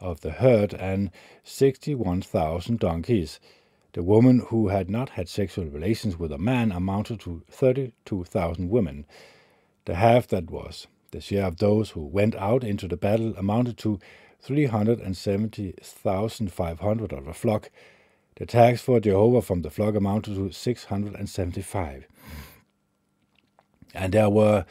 of 0.00 0.22
the 0.22 0.30
herd 0.30 0.72
and 0.74 1.10
61,000 1.44 2.78
donkeys. 2.78 3.38
The 3.92 4.02
women 4.02 4.46
who 4.48 4.68
had 4.68 4.88
not 4.88 5.10
had 5.10 5.28
sexual 5.28 5.66
relations 5.66 6.18
with 6.18 6.32
a 6.32 6.38
man 6.38 6.72
amounted 6.72 7.20
to 7.20 7.42
32,000 7.50 8.70
women. 8.70 9.04
The 9.84 9.96
half 9.96 10.26
that 10.28 10.50
was 10.50 10.86
The 11.10 11.20
share 11.20 11.44
of 11.44 11.58
those 11.58 11.90
who 11.90 12.06
went 12.06 12.34
out 12.36 12.64
into 12.64 12.88
the 12.88 12.96
battle 12.96 13.34
amounted 13.36 13.76
to 13.78 14.00
370,500 14.40 17.12
of 17.12 17.24
the 17.26 17.34
flock. 17.34 17.70
The 18.36 18.46
tax 18.46 18.80
for 18.80 18.98
Jehovah 18.98 19.42
from 19.42 19.60
the 19.60 19.70
flock 19.70 19.94
amounted 19.94 20.36
to 20.36 20.50
675. 20.50 22.06
And 23.94 24.14
there 24.14 24.30
were 24.30 24.64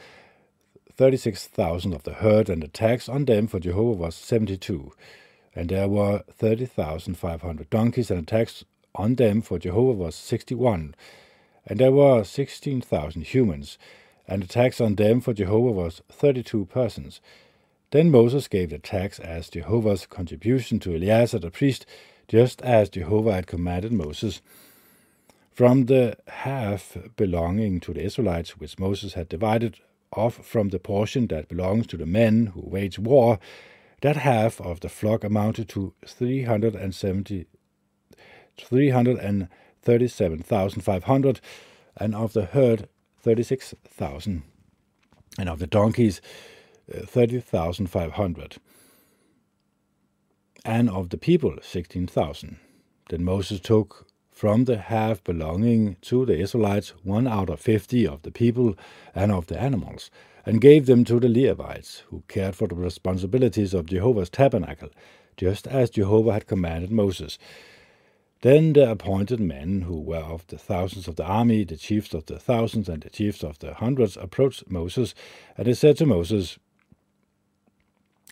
36,000 0.96 1.94
of 1.94 2.02
the 2.02 2.14
herd, 2.14 2.50
and 2.50 2.60
the 2.60 2.66
tax 2.66 3.08
on 3.08 3.24
them 3.24 3.46
for 3.46 3.60
Jehovah 3.60 4.02
was 4.02 4.16
72. 4.16 4.92
And 5.54 5.68
there 5.68 5.88
were 5.88 6.24
30,500 6.28 7.70
donkeys, 7.70 8.10
and 8.10 8.22
the 8.22 8.26
tax 8.26 8.64
on 8.94 9.16
them 9.16 9.42
for 9.42 9.58
Jehovah 9.58 9.92
was 9.92 10.14
61. 10.14 10.94
And 11.66 11.78
there 11.78 11.92
were 11.92 12.24
16,000 12.24 13.22
humans, 13.22 13.78
and 14.26 14.42
the 14.42 14.46
tax 14.46 14.80
on 14.80 14.96
them 14.96 15.20
for 15.20 15.32
Jehovah 15.32 15.72
was 15.72 16.02
32 16.10 16.66
persons. 16.66 17.20
Then 17.90 18.10
Moses 18.10 18.48
gave 18.48 18.70
the 18.70 18.78
tax 18.78 19.18
as 19.18 19.50
Jehovah's 19.50 20.06
contribution 20.06 20.78
to 20.80 20.94
Eleazar 20.94 21.38
the 21.38 21.50
priest, 21.50 21.86
just 22.26 22.62
as 22.62 22.88
Jehovah 22.88 23.34
had 23.34 23.46
commanded 23.46 23.92
Moses. 23.92 24.40
From 25.52 25.84
the 25.86 26.16
half 26.26 26.96
belonging 27.16 27.80
to 27.80 27.92
the 27.92 28.02
Israelites, 28.02 28.58
which 28.58 28.78
Moses 28.78 29.12
had 29.12 29.28
divided 29.28 29.80
off 30.12 30.44
from 30.44 30.70
the 30.70 30.78
portion 30.78 31.26
that 31.26 31.48
belongs 31.48 31.86
to 31.88 31.96
the 31.96 32.06
men 32.06 32.46
who 32.46 32.62
wage 32.62 32.98
war, 32.98 33.38
that 34.00 34.16
half 34.16 34.60
of 34.60 34.80
the 34.80 34.88
flock 34.88 35.22
amounted 35.22 35.68
to 35.68 35.92
370, 36.06 37.46
337,500, 38.58 41.40
and 41.96 42.14
of 42.14 42.32
the 42.32 42.44
herd 42.46 42.88
36,000, 43.20 44.42
and 45.38 45.48
of 45.48 45.58
the 45.58 45.66
donkeys 45.66 46.20
uh, 46.92 47.06
30,500, 47.06 48.56
and 50.64 50.90
of 50.90 51.10
the 51.10 51.18
people 51.18 51.56
16,000. 51.62 52.58
Then 53.08 53.24
Moses 53.24 53.60
took 53.60 54.06
from 54.30 54.64
the 54.64 54.78
half 54.78 55.22
belonging 55.22 55.96
to 56.02 56.26
the 56.26 56.38
Israelites 56.38 56.94
one 57.04 57.28
out 57.28 57.50
of 57.50 57.60
fifty 57.60 58.06
of 58.06 58.22
the 58.22 58.32
people 58.32 58.74
and 59.14 59.30
of 59.30 59.46
the 59.46 59.60
animals, 59.60 60.10
and 60.44 60.60
gave 60.60 60.86
them 60.86 61.04
to 61.04 61.20
the 61.20 61.28
Levites, 61.28 62.02
who 62.08 62.24
cared 62.26 62.56
for 62.56 62.66
the 62.66 62.74
responsibilities 62.74 63.74
of 63.74 63.86
Jehovah's 63.86 64.30
tabernacle, 64.30 64.88
just 65.36 65.66
as 65.66 65.90
Jehovah 65.90 66.32
had 66.32 66.46
commanded 66.46 66.90
Moses. 66.90 67.38
Then 68.42 68.72
the 68.72 68.90
appointed 68.90 69.40
men, 69.40 69.82
who 69.82 70.00
were 70.00 70.16
of 70.16 70.46
the 70.48 70.58
thousands 70.58 71.08
of 71.08 71.16
the 71.16 71.24
army, 71.24 71.64
the 71.64 71.76
chiefs 71.76 72.12
of 72.12 72.26
the 72.26 72.38
thousands 72.38 72.88
and 72.88 73.02
the 73.02 73.10
chiefs 73.10 73.42
of 73.42 73.60
the 73.60 73.74
hundreds, 73.74 74.16
approached 74.16 74.68
Moses, 74.68 75.14
and 75.56 75.66
they 75.66 75.74
said 75.74 75.96
to 75.98 76.06
Moses, 76.06 76.58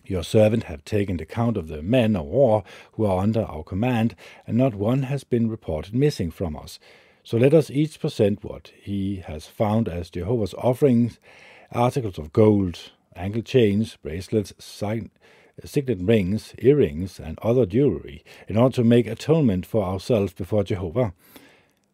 your 0.05 0.25
servant 0.25 0.65
have 0.65 0.85
taken 0.85 1.19
the 1.19 1.25
count 1.25 1.57
of 1.57 1.69
the 1.69 1.83
men 1.83 2.17
of 2.17 2.27
war 2.27 2.65
who 2.95 3.05
are 3.05 3.23
under 3.23 3.43
our 3.43 3.63
command, 3.63 4.17
and 4.45 4.59
not 4.59 4.75
one 4.75 5.05
has 5.05 5.23
been 5.23 5.49
reported 5.49 5.95
missing 5.95 6.33
from 6.33 6.57
us. 6.57 6.81
So 7.23 7.37
let 7.37 7.55
us 7.55 7.71
each 7.71 8.01
present 8.01 8.43
what 8.43 8.73
he 8.83 9.23
has 9.27 9.47
found 9.47 9.89
as 9.89 10.11
Jehovah's 10.11 10.55
offerings 10.55 11.21
articles 11.71 12.19
of 12.19 12.33
gold, 12.33 12.91
ankle 13.15 13.43
chains, 13.43 13.97
bracelets, 14.03 14.53
sign, 14.59 15.11
signet 15.69 15.99
rings, 16.01 16.55
earrings, 16.59 17.19
and 17.19 17.39
other 17.43 17.67
jewelry, 17.67 18.25
in 18.49 18.57
order 18.57 18.77
to 18.77 18.85
make 18.85 19.07
atonement 19.07 19.67
for 19.67 19.85
ourselves 19.85 20.33
before 20.33 20.65
Jehovah. 20.65 21.13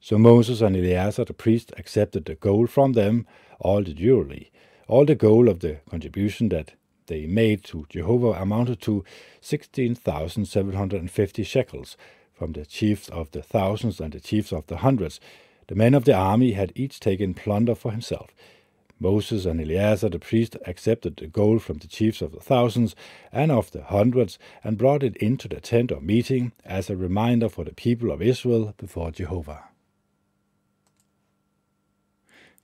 So 0.00 0.18
Moses 0.18 0.60
and 0.60 0.76
Eleazar 0.76 1.24
the 1.24 1.34
priest 1.34 1.72
accepted 1.76 2.26
the 2.26 2.34
gold 2.34 2.70
from 2.70 2.92
them, 2.92 3.26
all 3.58 3.82
the 3.82 3.94
jewelry, 3.94 4.52
all 4.88 5.04
the 5.04 5.14
gold 5.14 5.48
of 5.48 5.60
the 5.60 5.78
contribution 5.90 6.48
that 6.50 6.74
they 7.06 7.26
made 7.26 7.64
to 7.64 7.86
Jehovah 7.88 8.40
amounted 8.40 8.80
to 8.82 9.04
16,750 9.40 11.42
shekels 11.42 11.96
from 12.32 12.52
the 12.52 12.66
chiefs 12.66 13.08
of 13.08 13.30
the 13.30 13.42
thousands 13.42 14.00
and 14.00 14.12
the 14.12 14.20
chiefs 14.20 14.52
of 14.52 14.66
the 14.66 14.78
hundreds. 14.78 15.20
The 15.68 15.74
men 15.74 15.94
of 15.94 16.04
the 16.04 16.14
army 16.14 16.52
had 16.52 16.72
each 16.74 17.00
taken 17.00 17.34
plunder 17.34 17.74
for 17.74 17.90
himself. 17.90 18.30
Moses 18.98 19.44
and 19.44 19.60
Eleazar 19.60 20.08
the 20.08 20.18
priest 20.18 20.56
accepted 20.66 21.16
the 21.16 21.26
gold 21.26 21.62
from 21.62 21.78
the 21.78 21.86
chiefs 21.86 22.22
of 22.22 22.32
the 22.32 22.40
thousands 22.40 22.96
and 23.30 23.52
of 23.52 23.70
the 23.70 23.82
hundreds 23.82 24.38
and 24.64 24.78
brought 24.78 25.02
it 25.02 25.16
into 25.16 25.48
the 25.48 25.60
tent 25.60 25.90
of 25.90 26.02
meeting 26.02 26.52
as 26.64 26.88
a 26.88 26.96
reminder 26.96 27.48
for 27.48 27.64
the 27.64 27.74
people 27.74 28.10
of 28.10 28.22
Israel 28.22 28.74
before 28.78 29.10
Jehovah. 29.10 29.64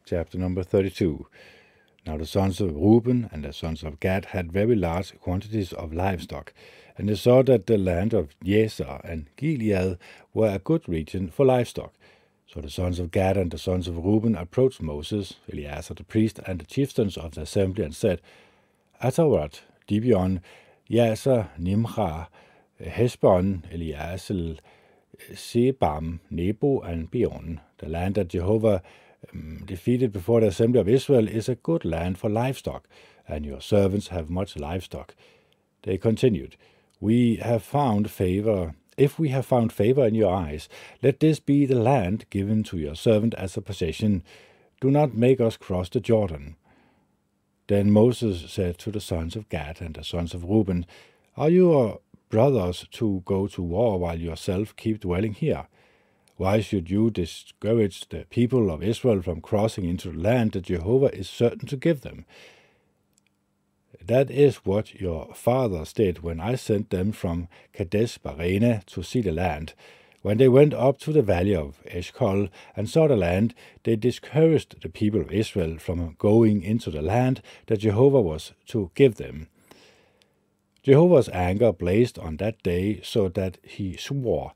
Chapter 0.04 0.38
number 0.38 0.62
32 0.62 1.26
now 2.04 2.16
the 2.16 2.26
sons 2.26 2.60
of 2.60 2.74
Reuben 2.74 3.28
and 3.30 3.44
the 3.44 3.52
sons 3.52 3.84
of 3.84 4.00
Gad 4.00 4.26
had 4.26 4.50
very 4.50 4.74
large 4.74 5.16
quantities 5.20 5.72
of 5.72 5.92
livestock, 5.92 6.52
and 6.98 7.08
they 7.08 7.14
saw 7.14 7.42
that 7.44 7.66
the 7.66 7.78
land 7.78 8.12
of 8.12 8.34
Jezer 8.40 9.00
and 9.04 9.26
Gilead 9.36 9.98
were 10.34 10.48
a 10.48 10.58
good 10.58 10.88
region 10.88 11.30
for 11.30 11.46
livestock. 11.46 11.94
So 12.52 12.60
the 12.60 12.68
sons 12.68 12.98
of 12.98 13.10
Gad 13.10 13.38
and 13.38 13.50
the 13.50 13.56
sons 13.56 13.88
of 13.88 13.96
Reuben 13.96 14.34
approached 14.36 14.82
Moses, 14.82 15.36
Eleazar 15.50 15.94
the 15.94 16.04
priest, 16.04 16.38
and 16.46 16.60
the 16.60 16.66
chieftains 16.66 17.16
of 17.16 17.34
the 17.34 17.42
assembly, 17.42 17.82
and 17.82 17.94
said, 17.94 18.20
Atarat, 19.02 19.60
Dibion, 19.88 20.40
Jazer, 20.90 21.48
Nimcha, 21.58 22.26
Heshbon, 22.78 23.62
Eliasel, 23.72 24.58
Sebam, 25.32 26.20
Nebo, 26.30 26.80
and 26.80 27.10
Beon, 27.10 27.60
the 27.78 27.88
land 27.88 28.16
that 28.16 28.28
Jehovah 28.28 28.82
um, 29.32 29.62
defeated 29.64 30.12
before 30.12 30.42
the 30.42 30.48
assembly 30.48 30.80
of 30.80 30.88
Israel 30.90 31.28
is 31.28 31.48
a 31.48 31.54
good 31.54 31.86
land 31.86 32.18
for 32.18 32.28
livestock, 32.28 32.86
and 33.26 33.46
your 33.46 33.62
servants 33.62 34.08
have 34.08 34.28
much 34.28 34.58
livestock. 34.58 35.14
They 35.84 35.96
continued, 35.96 36.56
We 37.00 37.36
have 37.36 37.62
found 37.62 38.10
favor. 38.10 38.74
If 38.96 39.18
we 39.18 39.28
have 39.30 39.46
found 39.46 39.72
favor 39.72 40.06
in 40.06 40.14
your 40.14 40.34
eyes, 40.34 40.68
let 41.02 41.20
this 41.20 41.40
be 41.40 41.64
the 41.64 41.78
land 41.78 42.26
given 42.30 42.62
to 42.64 42.78
your 42.78 42.94
servant 42.94 43.34
as 43.34 43.56
a 43.56 43.62
possession. 43.62 44.22
Do 44.80 44.90
not 44.90 45.14
make 45.14 45.40
us 45.40 45.56
cross 45.56 45.88
the 45.88 46.00
Jordan. 46.00 46.56
Then 47.68 47.90
Moses 47.90 48.50
said 48.50 48.78
to 48.78 48.90
the 48.90 49.00
sons 49.00 49.34
of 49.34 49.48
Gad 49.48 49.80
and 49.80 49.94
the 49.94 50.04
sons 50.04 50.34
of 50.34 50.44
Reuben, 50.44 50.84
Are 51.36 51.48
your 51.48 52.00
brothers 52.28 52.86
to 52.92 53.22
go 53.24 53.46
to 53.46 53.62
war 53.62 53.98
while 53.98 54.18
yourself 54.18 54.76
keep 54.76 55.00
dwelling 55.00 55.34
here? 55.34 55.68
Why 56.36 56.60
should 56.60 56.90
you 56.90 57.10
discourage 57.10 58.08
the 58.08 58.26
people 58.28 58.70
of 58.70 58.82
Israel 58.82 59.22
from 59.22 59.40
crossing 59.40 59.84
into 59.84 60.10
the 60.10 60.18
land 60.18 60.52
that 60.52 60.64
Jehovah 60.64 61.14
is 61.14 61.30
certain 61.30 61.68
to 61.68 61.76
give 61.76 62.00
them? 62.00 62.24
That 64.06 64.30
is 64.30 64.56
what 64.56 65.00
your 65.00 65.32
fathers 65.34 65.92
did 65.92 66.22
when 66.22 66.40
I 66.40 66.56
sent 66.56 66.90
them 66.90 67.12
from 67.12 67.48
Kadesh 67.72 68.18
Barnea 68.18 68.82
to 68.86 69.02
see 69.02 69.20
the 69.20 69.32
land. 69.32 69.74
When 70.22 70.38
they 70.38 70.48
went 70.48 70.72
up 70.74 70.98
to 71.00 71.12
the 71.12 71.22
valley 71.22 71.54
of 71.54 71.80
Eshcol 71.86 72.48
and 72.76 72.88
saw 72.88 73.08
the 73.08 73.16
land, 73.16 73.54
they 73.82 73.96
discouraged 73.96 74.80
the 74.82 74.88
people 74.88 75.20
of 75.20 75.32
Israel 75.32 75.78
from 75.78 76.14
going 76.18 76.62
into 76.62 76.90
the 76.90 77.02
land 77.02 77.42
that 77.66 77.80
Jehovah 77.80 78.20
was 78.20 78.52
to 78.68 78.90
give 78.94 79.16
them. 79.16 79.48
Jehovah's 80.82 81.28
anger 81.28 81.72
blazed 81.72 82.18
on 82.18 82.36
that 82.38 82.62
day 82.62 83.00
so 83.04 83.28
that 83.28 83.58
he 83.62 83.96
swore, 83.96 84.52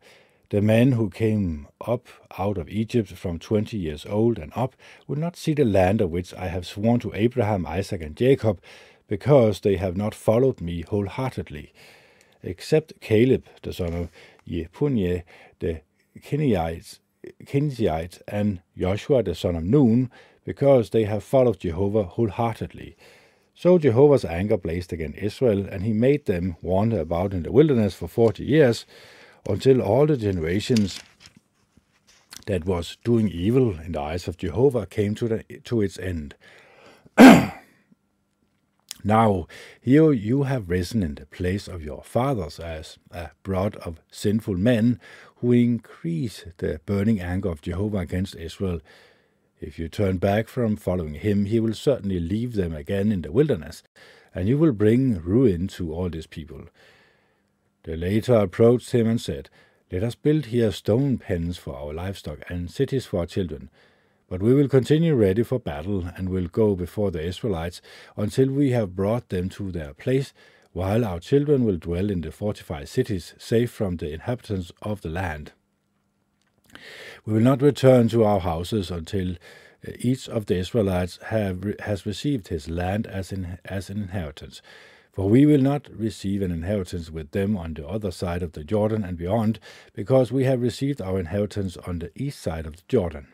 the 0.51 0.63
men 0.63 0.93
who 0.93 1.11
came 1.11 1.67
up 1.85 2.07
out 2.39 2.59
of 2.59 2.69
Egypt 2.69 3.11
from 3.11 3.39
twenty 3.39 3.77
years 3.77 4.07
old 4.07 4.39
and 4.39 4.53
up 4.55 4.77
would 5.09 5.19
not 5.19 5.37
see 5.37 5.55
the 5.55 5.65
land 5.65 6.01
of 6.01 6.11
which 6.11 6.33
I 6.35 6.47
have 6.47 6.67
sworn 6.67 7.01
to 7.01 7.13
Abraham, 7.15 7.67
Isaac, 7.67 8.03
and 8.03 8.17
Jacob, 8.17 8.61
because 9.09 9.61
they 9.61 9.77
have 9.77 9.97
not 9.97 10.15
followed 10.15 10.61
me 10.61 10.83
wholeheartedly, 10.83 11.73
except 12.43 13.01
Caleb, 13.01 13.45
the 13.63 13.73
son 13.73 13.93
of 13.95 14.09
Jephunneh, 14.49 15.23
the 15.61 15.81
Keniite, 16.21 16.99
and 18.29 18.61
Joshua, 18.79 19.23
the 19.23 19.35
son 19.35 19.57
of 19.57 19.65
Nun, 19.65 20.11
because 20.45 20.91
they 20.91 21.05
have 21.05 21.25
followed 21.25 21.61
Jehovah 21.61 22.05
wholeheartedly. 22.05 22.97
So 23.55 23.79
Jehovah's 23.79 24.25
anger 24.25 24.57
blazed 24.57 24.93
against 24.93 25.19
Israel, 25.19 25.67
and 25.71 25.83
he 25.83 25.93
made 25.93 26.27
them 26.27 26.57
wander 26.63 27.01
about 27.01 27.33
in 27.33 27.43
the 27.43 27.53
wilderness 27.53 27.95
for 27.95 28.07
forty 28.07 28.45
years, 28.45 28.87
until 29.49 29.81
all 29.81 30.07
the 30.07 30.17
generations 30.17 31.01
that 32.47 32.65
was 32.65 32.97
doing 33.05 33.29
evil 33.29 33.79
in 33.81 33.93
the 33.93 34.01
eyes 34.01 34.29
of 34.29 34.37
Jehovah 34.37 34.87
came 34.87 35.15
to, 35.17 35.29
the, 35.29 35.43
to 35.65 35.83
its 35.83 35.99
end. 35.99 36.35
now, 39.07 39.47
here 39.81 40.13
you 40.13 40.43
have 40.43 40.69
risen 40.69 41.05
in 41.05 41.15
the 41.15 41.27
place 41.27 41.69
of 41.69 41.81
your 41.81 42.03
fathers 42.03 42.59
as 42.59 42.99
a 43.13 43.31
brood 43.45 43.77
of 43.77 44.01
sinful 44.11 44.57
men 44.57 44.99
who 45.37 45.53
increase 45.53 46.45
the 46.59 46.81
burning 46.87 47.21
anger 47.21 47.49
of 47.49 47.63
Jehovah 47.63 47.99
against 47.99 48.35
Israel. 48.35 48.81
If 49.61 49.79
you 49.79 49.89
turn 49.89 50.17
back 50.17 50.49
from 50.49 50.75
following 50.75 51.15
him, 51.15 51.45
he 51.45 51.61
will 51.61 51.75
certainly 51.75 52.19
leave 52.19 52.55
them 52.55 52.75
again 52.75 53.13
in 53.13 53.23
the 53.23 53.31
wilderness, 53.31 53.85
and 54.35 54.49
you 54.49 54.59
will 54.59 54.73
bring 54.73 55.21
ruin 55.21 55.69
to 55.69 55.95
all 55.95 56.11
these 56.11 56.27
people. 56.27 56.63
The 57.85 57.97
later 57.97 58.35
approached 58.35 58.91
him 58.91 59.07
and 59.07 59.21
said, 59.21 59.49
Let 59.93 60.03
us 60.03 60.17
build 60.17 60.47
here 60.47 60.73
stone 60.73 61.19
pens 61.19 61.59
for 61.59 61.77
our 61.77 61.95
livestock 61.95 62.41
and 62.49 62.69
cities 62.69 63.07
for 63.07 63.21
our 63.21 63.27
children. 63.27 63.71
But 64.29 64.43
we 64.43 64.55
will 64.55 64.69
continue 64.69 65.15
ready 65.15 65.45
for 65.45 65.61
battle 65.61 66.05
and 66.17 66.29
will 66.29 66.49
go 66.49 66.75
before 66.75 67.13
the 67.13 67.23
Israelites 67.23 67.81
until 68.17 68.51
we 68.51 68.73
have 68.73 68.97
brought 68.97 69.29
them 69.29 69.49
to 69.51 69.71
their 69.71 69.95
place, 69.95 70.33
while 70.73 71.05
our 71.05 71.21
children 71.21 71.65
will 71.65 71.77
dwell 71.77 72.11
in 72.11 72.23
the 72.23 72.33
fortified 72.33 72.89
cities, 72.89 73.35
safe 73.39 73.71
from 73.71 73.97
the 73.97 74.11
inhabitants 74.13 74.73
of 74.83 75.01
the 75.03 75.09
land. 75.09 75.53
We 77.25 77.35
will 77.35 77.41
not 77.41 77.63
return 77.63 78.09
to 78.09 78.25
our 78.25 78.41
houses 78.41 78.91
until 78.91 79.33
uh, 79.33 79.93
each 80.01 80.29
of 80.29 80.47
the 80.47 80.57
Israelites 80.57 81.19
have, 81.27 81.65
has 81.81 82.05
received 82.05 82.49
his 82.49 82.69
land 82.69 83.07
as, 83.07 83.33
in, 83.33 83.59
as 83.65 83.91
an 83.91 83.99
inheritance. 83.99 84.61
For 85.13 85.29
we 85.31 85.47
will 85.47 85.63
not 85.63 85.89
receive 85.89 86.43
an 86.43 86.51
inheritance 86.51 87.11
with 87.11 87.31
them 87.31 87.57
on 87.57 87.75
the 87.75 87.87
other 87.87 88.11
side 88.11 88.43
of 88.43 88.53
the 88.53 88.65
Jordan 88.65 89.05
and 89.05 89.17
beyond, 89.17 89.61
because 89.95 90.31
we 90.33 90.45
have 90.45 90.61
received 90.61 91.01
our 91.01 91.19
inheritance 91.19 91.77
on 91.79 92.01
the 92.01 92.11
east 92.15 92.41
side 92.41 92.67
of 92.67 92.77
the 92.77 92.83
Jordan. 92.89 93.29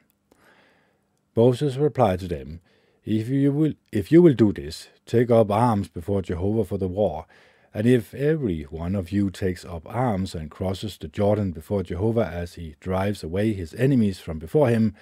Moses 1.34 1.76
replied 1.76 2.20
to 2.20 2.28
them, 2.28 2.60
if 3.04 3.28
you, 3.28 3.52
will, 3.52 3.72
if 3.90 4.12
you 4.12 4.22
will 4.22 4.34
do 4.34 4.52
this, 4.52 4.88
take 5.06 5.30
up 5.30 5.50
arms 5.50 5.88
before 5.88 6.22
Jehovah 6.22 6.64
for 6.64 6.78
the 6.78 6.88
war, 6.88 7.26
and 7.74 7.86
if 7.86 8.12
every 8.14 8.64
one 8.64 8.94
of 8.94 9.10
you 9.10 9.30
takes 9.30 9.64
up 9.64 9.82
arms 9.86 10.34
and 10.34 10.50
crosses 10.50 10.98
the 10.98 11.08
Jordan 11.08 11.52
before 11.52 11.82
Jehovah 11.82 12.26
as 12.26 12.54
he 12.54 12.76
drives 12.80 13.24
away 13.24 13.54
his 13.54 13.72
enemies 13.74 14.20
from 14.20 14.38
before 14.38 14.68
him, 14.68 14.94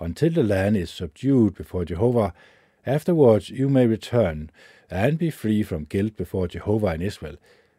until 0.00 0.32
the 0.32 0.42
land 0.42 0.76
is 0.76 0.90
subdued 0.90 1.54
before 1.54 1.84
Jehovah, 1.84 2.34
afterwards 2.84 3.50
you 3.50 3.68
may 3.68 3.86
return 3.86 4.50
and 4.90 5.16
be 5.16 5.30
free 5.30 5.62
from 5.62 5.84
guilt 5.84 6.16
before 6.16 6.48
Jehovah 6.48 6.94
in 6.94 7.02
Israel. 7.02 7.36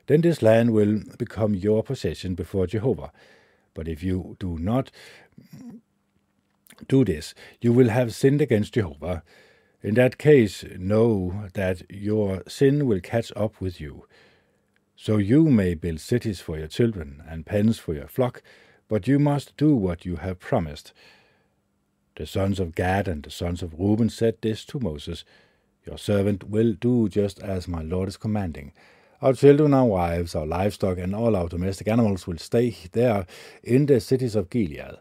Then 0.07 0.21
this 0.21 0.41
land 0.41 0.71
will 0.71 1.01
become 1.17 1.53
your 1.53 1.83
possession 1.83 2.33
before 2.33 2.65
Jehovah. 2.65 3.11
But 3.73 3.87
if 3.87 4.03
you 4.03 4.37
do 4.39 4.57
not 4.57 4.89
do 6.87 7.05
this, 7.05 7.33
you 7.61 7.73
will 7.73 7.89
have 7.89 8.13
sinned 8.13 8.41
against 8.41 8.73
Jehovah. 8.73 9.23
In 9.81 9.95
that 9.95 10.17
case, 10.17 10.63
know 10.77 11.47
that 11.53 11.83
your 11.89 12.43
sin 12.47 12.85
will 12.85 12.99
catch 12.99 13.31
up 13.35 13.61
with 13.61 13.79
you. 13.79 14.05
So 14.95 15.17
you 15.17 15.45
may 15.45 15.75
build 15.75 16.01
cities 16.01 16.41
for 16.41 16.57
your 16.57 16.67
children 16.67 17.23
and 17.27 17.45
pens 17.45 17.79
for 17.79 17.93
your 17.93 18.07
flock, 18.07 18.41
but 18.89 19.07
you 19.07 19.19
must 19.19 19.55
do 19.55 19.75
what 19.75 20.05
you 20.05 20.17
have 20.17 20.39
promised. 20.39 20.91
The 22.17 22.25
sons 22.25 22.59
of 22.59 22.75
Gad 22.75 23.07
and 23.07 23.23
the 23.23 23.31
sons 23.31 23.61
of 23.63 23.73
Reuben 23.79 24.09
said 24.09 24.35
this 24.41 24.65
to 24.65 24.79
Moses 24.79 25.23
Your 25.85 25.97
servant 25.97 26.49
will 26.49 26.73
do 26.73 27.07
just 27.07 27.39
as 27.39 27.67
my 27.67 27.81
Lord 27.81 28.09
is 28.09 28.17
commanding. 28.17 28.73
Our 29.21 29.33
children, 29.33 29.73
our 29.73 29.85
wives, 29.85 30.35
our 30.35 30.45
livestock, 30.45 30.97
and 30.97 31.15
all 31.15 31.35
our 31.35 31.47
domestic 31.47 31.87
animals 31.87 32.27
will 32.27 32.37
stay 32.37 32.75
there 32.91 33.25
in 33.63 33.85
the 33.85 34.01
cities 34.01 34.35
of 34.35 34.49
Gilead. 34.49 34.97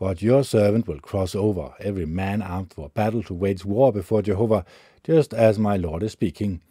But 0.00 0.22
your 0.22 0.44
servant 0.44 0.88
will 0.88 0.98
cross 0.98 1.34
over, 1.34 1.74
every 1.78 2.06
man 2.06 2.40
armed 2.40 2.72
for 2.72 2.88
battle 2.88 3.22
to 3.24 3.34
wage 3.34 3.66
war 3.66 3.92
before 3.92 4.22
Jehovah, 4.22 4.64
just 5.04 5.34
as 5.34 5.58
my 5.58 5.76
Lord 5.76 6.02
is 6.02 6.12
speaking. 6.12 6.62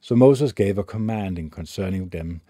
So 0.00 0.16
Moses 0.16 0.50
gave 0.50 0.78
a 0.78 0.84
commanding 0.84 1.50
concerning 1.50 2.08
them 2.08 2.40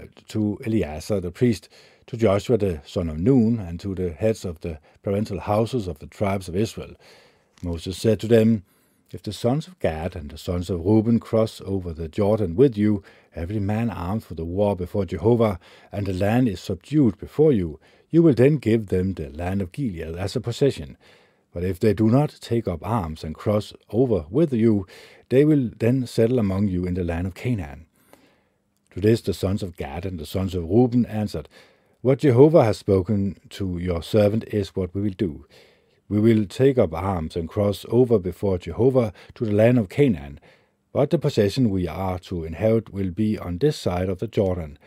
uh, 0.00 0.04
to 0.28 0.60
Eleazar 0.64 1.18
the 1.18 1.32
priest, 1.32 1.68
to 2.06 2.16
Joshua 2.16 2.56
the 2.56 2.80
son 2.86 3.08
of 3.08 3.18
Nun, 3.18 3.58
and 3.58 3.80
to 3.80 3.96
the 3.96 4.12
heads 4.12 4.44
of 4.44 4.60
the 4.60 4.78
parental 5.02 5.40
houses 5.40 5.88
of 5.88 5.98
the 5.98 6.06
tribes 6.06 6.48
of 6.48 6.54
Israel. 6.54 6.94
Moses 7.64 7.98
said 7.98 8.20
to 8.20 8.28
them, 8.28 8.62
If 9.10 9.24
the 9.24 9.32
sons 9.32 9.66
of 9.66 9.76
Gad 9.80 10.14
and 10.14 10.30
the 10.30 10.38
sons 10.38 10.70
of 10.70 10.84
Reuben 10.84 11.18
cross 11.18 11.60
over 11.64 11.92
the 11.92 12.06
Jordan 12.06 12.54
with 12.54 12.78
you, 12.78 13.02
every 13.34 13.58
man 13.58 13.90
armed 13.90 14.22
for 14.22 14.34
the 14.34 14.44
war 14.44 14.76
before 14.76 15.04
Jehovah, 15.04 15.58
and 15.90 16.06
the 16.06 16.12
land 16.12 16.46
is 16.46 16.60
subdued 16.60 17.18
before 17.18 17.50
you, 17.50 17.80
you 18.16 18.22
will 18.22 18.32
then 18.32 18.56
give 18.56 18.86
them 18.86 19.12
the 19.12 19.28
land 19.28 19.60
of 19.60 19.72
Gilead 19.72 20.16
as 20.16 20.34
a 20.34 20.40
possession. 20.40 20.96
But 21.52 21.64
if 21.64 21.78
they 21.78 21.92
do 21.92 22.08
not 22.08 22.38
take 22.40 22.66
up 22.66 22.80
arms 22.82 23.22
and 23.22 23.34
cross 23.34 23.74
over 23.90 24.24
with 24.30 24.54
you, 24.54 24.86
they 25.28 25.44
will 25.44 25.68
then 25.76 26.06
settle 26.06 26.38
among 26.38 26.68
you 26.68 26.86
in 26.86 26.94
the 26.94 27.04
land 27.04 27.26
of 27.26 27.34
Canaan. 27.34 27.84
To 28.92 29.02
this 29.02 29.20
the 29.20 29.34
sons 29.34 29.62
of 29.62 29.76
Gad 29.76 30.06
and 30.06 30.18
the 30.18 30.24
sons 30.24 30.54
of 30.54 30.64
Reuben 30.64 31.04
answered, 31.04 31.46
What 32.00 32.20
Jehovah 32.20 32.64
has 32.64 32.78
spoken 32.78 33.38
to 33.50 33.76
your 33.76 34.02
servant 34.02 34.44
is 34.44 34.74
what 34.74 34.94
we 34.94 35.02
will 35.02 35.10
do. 35.10 35.44
We 36.08 36.18
will 36.18 36.46
take 36.46 36.78
up 36.78 36.94
arms 36.94 37.36
and 37.36 37.50
cross 37.50 37.84
over 37.90 38.18
before 38.18 38.56
Jehovah 38.56 39.12
to 39.34 39.44
the 39.44 39.52
land 39.52 39.78
of 39.78 39.90
Canaan, 39.90 40.40
but 40.90 41.10
the 41.10 41.18
possession 41.18 41.68
we 41.68 41.86
are 41.86 42.18
to 42.20 42.44
inherit 42.44 42.94
will 42.94 43.10
be 43.10 43.38
on 43.38 43.58
this 43.58 43.76
side 43.76 44.08
of 44.08 44.20
the 44.20 44.26
Jordan. 44.26 44.78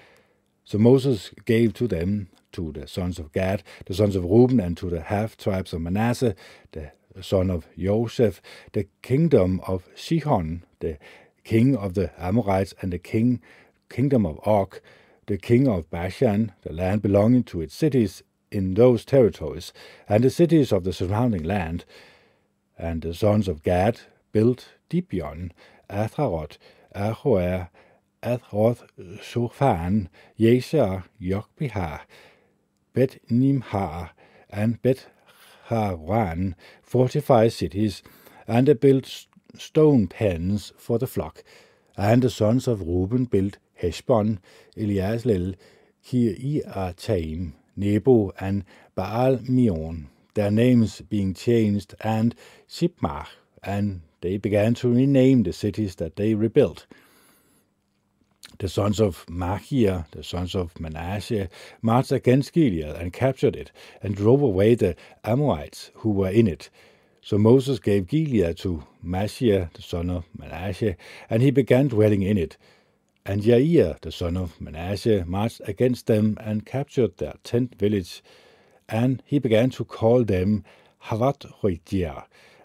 So 0.65 0.79
Moses 0.79 1.29
gave 1.45 1.75
to 1.75 1.87
them, 1.87 2.29
to 2.53 2.71
the 2.71 2.87
sons 2.87 3.19
of 3.19 3.31
Gad, 3.31 3.63
the 3.85 3.93
sons 3.93 4.15
of 4.15 4.23
Reuben, 4.23 4.59
and 4.59 4.77
to 4.77 4.89
the 4.89 5.01
half 5.01 5.37
tribes 5.37 5.73
of 5.73 5.81
Manasseh, 5.81 6.35
the 6.71 6.91
son 7.21 7.49
of 7.49 7.67
Joseph, 7.77 8.41
the 8.71 8.87
kingdom 9.01 9.61
of 9.67 9.87
Sihon, 9.95 10.63
the 10.79 10.97
king 11.43 11.75
of 11.75 11.93
the 11.93 12.11
Amorites, 12.21 12.73
and 12.81 12.93
the 12.93 12.99
king 12.99 13.41
kingdom 13.89 14.25
of 14.25 14.39
Og, 14.45 14.79
the 15.25 15.37
king 15.37 15.67
of 15.67 15.89
Bashan, 15.89 16.53
the 16.61 16.73
land 16.73 17.01
belonging 17.01 17.43
to 17.43 17.61
its 17.61 17.75
cities 17.75 18.23
in 18.51 18.73
those 18.73 19.05
territories, 19.05 19.73
and 20.07 20.23
the 20.23 20.29
cities 20.29 20.71
of 20.71 20.83
the 20.83 20.93
surrounding 20.93 21.43
land. 21.43 21.85
And 22.77 23.01
the 23.01 23.13
sons 23.13 23.47
of 23.47 23.61
Gad 23.63 24.01
built 24.31 24.69
Gibeon, 24.89 25.51
Atharoth, 25.89 26.57
Ahoer, 26.95 27.69
Athroth, 28.23 28.87
Shofan, 28.97 30.07
Jezer, 30.39 31.03
Jokbihar, 31.21 32.01
Bet 32.93 33.19
Nimhar, 33.29 34.11
and 34.49 34.81
Bet 34.81 35.07
Haran, 35.65 36.55
fortified 36.81 37.53
cities, 37.53 38.01
and 38.47 38.67
they 38.67 38.73
built 38.73 39.27
stone 39.57 40.07
pens 40.07 40.73
for 40.77 40.97
the 40.97 41.07
flock. 41.07 41.43
And 41.97 42.21
the 42.21 42.29
sons 42.29 42.67
of 42.67 42.81
Reuben 42.81 43.25
built 43.25 43.57
Heshbon, 43.75 44.39
Eliaslel, 44.75 45.55
Kiriataim, 46.05 47.53
Nebo, 47.75 48.31
and 48.39 48.63
Baal 48.95 49.39
Meon, 49.47 50.09
their 50.33 50.51
names 50.51 51.01
being 51.01 51.33
changed, 51.33 51.95
and 52.01 52.35
Sibmach, 52.67 53.27
and 53.63 54.01
they 54.21 54.37
began 54.37 54.73
to 54.75 54.93
rename 54.93 55.43
the 55.43 55.53
cities 55.53 55.95
that 55.95 56.15
they 56.15 56.33
rebuilt. 56.33 56.85
The 58.57 58.67
sons 58.67 58.99
of 58.99 59.25
Machir, 59.29 60.05
the 60.11 60.23
sons 60.23 60.55
of 60.55 60.77
Manasseh, 60.79 61.49
marched 61.81 62.11
against 62.11 62.51
Gilead 62.51 62.95
and 62.95 63.13
captured 63.13 63.55
it, 63.55 63.71
and 64.01 64.15
drove 64.15 64.41
away 64.41 64.75
the 64.75 64.95
Amorites 65.23 65.91
who 65.95 66.09
were 66.09 66.29
in 66.29 66.47
it. 66.47 66.69
So 67.21 67.37
Moses 67.37 67.79
gave 67.79 68.07
Gilead 68.07 68.57
to 68.57 68.83
Machir, 69.01 69.69
the 69.73 69.81
son 69.81 70.09
of 70.09 70.25
Manasseh, 70.37 70.95
and 71.29 71.41
he 71.41 71.51
began 71.51 71.87
dwelling 71.87 72.21
in 72.21 72.37
it. 72.37 72.57
And 73.25 73.43
Jair, 73.43 73.99
the 74.01 74.11
son 74.11 74.35
of 74.35 74.59
Manasseh, 74.59 75.23
marched 75.27 75.61
against 75.65 76.07
them 76.07 76.35
and 76.41 76.65
captured 76.65 77.17
their 77.17 77.35
tent 77.43 77.75
village. 77.75 78.23
And 78.87 79.21
he 79.25 79.39
began 79.39 79.69
to 79.71 79.85
call 79.85 80.23
them 80.23 80.63
Havath 81.03 81.45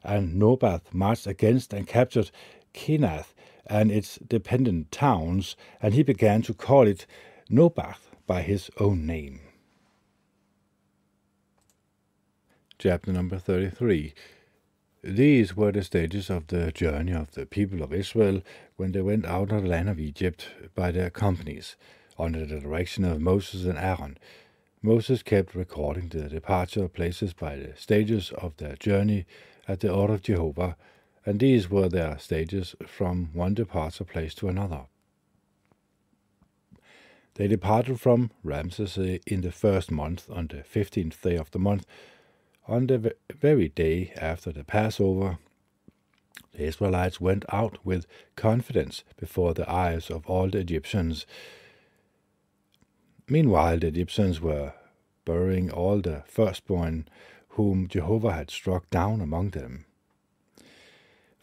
And 0.02 0.34
Nobath 0.40 0.94
marched 0.94 1.26
against 1.26 1.72
and 1.72 1.86
captured 1.86 2.30
Kenath 2.72 3.34
and 3.66 3.90
its 3.90 4.18
dependent 4.18 4.90
towns, 4.90 5.56
and 5.80 5.94
he 5.94 6.02
began 6.02 6.42
to 6.42 6.54
call 6.54 6.86
it 6.86 7.06
Nobath 7.50 8.10
by 8.26 8.42
his 8.42 8.70
own 8.78 9.06
name. 9.06 9.40
Chapter 12.78 13.12
number 13.12 13.38
33 13.38 14.12
These 15.02 15.56
were 15.56 15.72
the 15.72 15.84
stages 15.84 16.28
of 16.28 16.48
the 16.48 16.72
journey 16.72 17.12
of 17.12 17.32
the 17.32 17.46
people 17.46 17.82
of 17.82 17.92
Israel 17.92 18.42
when 18.76 18.92
they 18.92 19.02
went 19.02 19.26
out 19.26 19.52
of 19.52 19.62
the 19.62 19.68
land 19.68 19.88
of 19.88 20.00
Egypt 20.00 20.48
by 20.74 20.90
their 20.90 21.10
companies, 21.10 21.76
under 22.18 22.44
the 22.44 22.60
direction 22.60 23.04
of 23.04 23.20
Moses 23.20 23.64
and 23.64 23.78
Aaron. 23.78 24.18
Moses 24.82 25.22
kept 25.22 25.54
recording 25.54 26.08
the 26.08 26.28
departure 26.28 26.88
places 26.88 27.32
by 27.32 27.56
the 27.56 27.72
stages 27.76 28.32
of 28.32 28.56
their 28.58 28.76
journey 28.76 29.24
at 29.66 29.80
the 29.80 29.90
order 29.90 30.14
of 30.14 30.22
Jehovah, 30.22 30.76
and 31.26 31.40
these 31.40 31.70
were 31.70 31.88
their 31.88 32.18
stages 32.18 32.74
from 32.86 33.30
one 33.32 33.54
departure 33.54 34.04
place 34.04 34.34
to 34.34 34.48
another. 34.48 34.82
They 37.34 37.48
departed 37.48 38.00
from 38.00 38.30
Ramses 38.42 38.96
eh, 38.98 39.18
in 39.26 39.40
the 39.40 39.50
first 39.50 39.90
month 39.90 40.30
on 40.30 40.48
the 40.48 40.62
fifteenth 40.62 41.20
day 41.20 41.36
of 41.36 41.50
the 41.50 41.58
month. 41.58 41.86
On 42.68 42.86
the 42.86 43.14
very 43.34 43.68
day 43.68 44.12
after 44.16 44.52
the 44.52 44.64
Passover, 44.64 45.38
the 46.52 46.64
Israelites 46.64 47.20
went 47.20 47.44
out 47.52 47.78
with 47.84 48.06
confidence 48.36 49.02
before 49.16 49.52
the 49.52 49.68
eyes 49.68 50.10
of 50.10 50.24
all 50.26 50.48
the 50.48 50.58
Egyptians. 50.58 51.26
Meanwhile, 53.28 53.80
the 53.80 53.88
Egyptians 53.88 54.40
were 54.40 54.74
burying 55.24 55.70
all 55.70 56.00
the 56.00 56.22
firstborn 56.26 57.08
whom 57.50 57.88
Jehovah 57.88 58.32
had 58.32 58.50
struck 58.50 58.88
down 58.90 59.20
among 59.20 59.50
them 59.50 59.86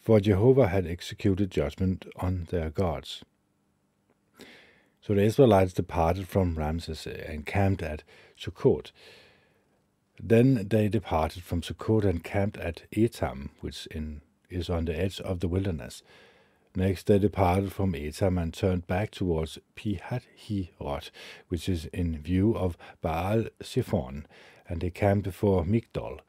for 0.01 0.19
Jehovah 0.19 0.67
had 0.67 0.87
executed 0.87 1.51
judgment 1.51 2.05
on 2.15 2.47
their 2.49 2.69
gods. 2.71 3.23
So 4.99 5.13
the 5.13 5.23
Israelites 5.23 5.73
departed 5.73 6.27
from 6.27 6.57
Ramses 6.57 7.07
and 7.07 7.45
camped 7.45 7.83
at 7.83 8.03
Sukkot. 8.37 8.91
Then 10.21 10.67
they 10.67 10.87
departed 10.89 11.43
from 11.43 11.61
Sukkot 11.61 12.03
and 12.03 12.23
camped 12.23 12.57
at 12.57 12.83
Etam, 12.91 13.49
which 13.61 13.87
in, 13.87 14.21
is 14.49 14.69
on 14.69 14.85
the 14.85 14.97
edge 14.97 15.19
of 15.21 15.39
the 15.39 15.47
wilderness. 15.47 16.03
Next 16.75 17.07
they 17.07 17.19
departed 17.19 17.73
from 17.73 17.93
Etam 17.93 18.41
and 18.41 18.53
turned 18.53 18.87
back 18.87 19.11
towards 19.11 19.59
Pihathirot, 19.75 21.11
which 21.49 21.67
is 21.67 21.85
in 21.87 22.21
view 22.21 22.55
of 22.55 22.77
Baal 23.01 23.45
Zephon, 23.61 24.25
and 24.69 24.81
they 24.81 24.89
camped 24.89 25.25
before 25.25 25.63
Migdol. 25.63 26.19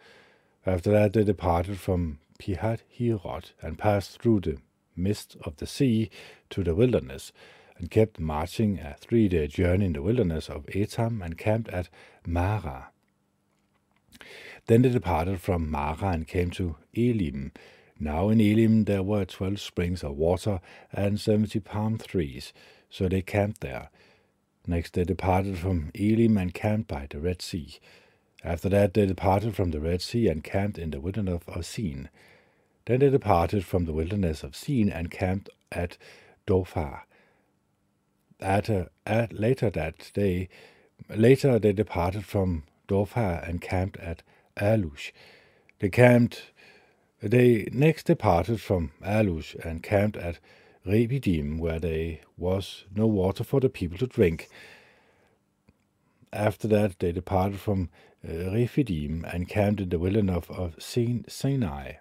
After 0.66 0.90
that 0.90 1.12
they 1.12 1.24
departed 1.24 1.78
from 1.78 2.18
Pihathirot 2.42 3.52
and 3.62 3.78
passed 3.78 4.20
through 4.20 4.40
the 4.40 4.58
midst 4.96 5.36
of 5.44 5.56
the 5.56 5.66
sea 5.66 6.10
to 6.50 6.64
the 6.64 6.74
wilderness, 6.74 7.32
and 7.78 7.90
kept 7.90 8.18
marching 8.18 8.78
a 8.80 8.96
three-day 8.98 9.46
journey 9.46 9.86
in 9.86 9.92
the 9.92 10.02
wilderness 10.02 10.48
of 10.48 10.66
Etam 10.66 11.24
and 11.24 11.38
camped 11.38 11.68
at 11.70 11.88
Marah. 12.26 12.88
Then 14.66 14.82
they 14.82 14.88
departed 14.88 15.40
from 15.40 15.70
Marah 15.70 16.12
and 16.12 16.26
came 16.26 16.50
to 16.50 16.76
Elim, 16.94 17.52
now 17.98 18.30
in 18.30 18.40
Elim 18.40 18.84
there 18.84 19.02
were 19.02 19.24
twelve 19.24 19.60
springs 19.60 20.02
of 20.02 20.16
water 20.16 20.60
and 20.92 21.20
seventy 21.20 21.60
palm 21.60 21.98
trees, 21.98 22.52
so 22.90 23.08
they 23.08 23.22
camped 23.22 23.60
there. 23.60 23.90
Next 24.66 24.94
they 24.94 25.04
departed 25.04 25.58
from 25.58 25.92
Elim 25.94 26.36
and 26.36 26.52
camped 26.52 26.88
by 26.88 27.06
the 27.08 27.20
Red 27.20 27.40
Sea. 27.40 27.78
After 28.44 28.68
that 28.70 28.94
they 28.94 29.06
departed 29.06 29.54
from 29.54 29.70
the 29.70 29.80
Red 29.80 30.02
Sea 30.02 30.26
and 30.26 30.42
camped 30.42 30.78
in 30.78 30.90
the 30.90 31.00
wilderness 31.00 31.42
of 31.46 31.64
Sin. 31.64 32.08
Then 32.86 33.00
they 33.00 33.10
departed 33.10 33.64
from 33.64 33.84
the 33.84 33.92
wilderness 33.92 34.42
of 34.42 34.56
Sin 34.56 34.90
and 34.90 35.10
camped 35.10 35.50
at 35.70 35.96
Dophar. 36.46 37.02
At, 38.40 38.68
uh, 38.68 38.86
at 39.06 39.32
later 39.32 39.70
that 39.70 40.10
day, 40.14 40.48
later 41.08 41.58
they 41.58 41.72
departed 41.72 42.24
from 42.24 42.64
Dophar 42.88 43.48
and 43.48 43.60
camped 43.60 43.96
at 43.98 44.22
Alush. 44.56 45.12
They 45.78 45.88
camped 45.88 46.52
they 47.22 47.68
next 47.72 48.06
departed 48.06 48.60
from 48.60 48.90
Alush 49.00 49.54
and 49.64 49.80
camped 49.80 50.16
at 50.16 50.40
Rebidim, 50.84 51.60
where 51.60 51.78
there 51.78 52.18
was 52.36 52.84
no 52.92 53.06
water 53.06 53.44
for 53.44 53.60
the 53.60 53.68
people 53.68 53.96
to 53.98 54.08
drink. 54.08 54.48
After 56.32 56.66
that, 56.68 56.98
they 56.98 57.12
departed 57.12 57.60
from 57.60 57.90
uh, 58.28 58.50
Rephidim 58.50 59.24
and 59.24 59.48
camped 59.48 59.80
in 59.80 59.90
the 59.90 60.00
wilderness 60.00 60.46
of 60.48 60.74
Sinai. 60.80 61.92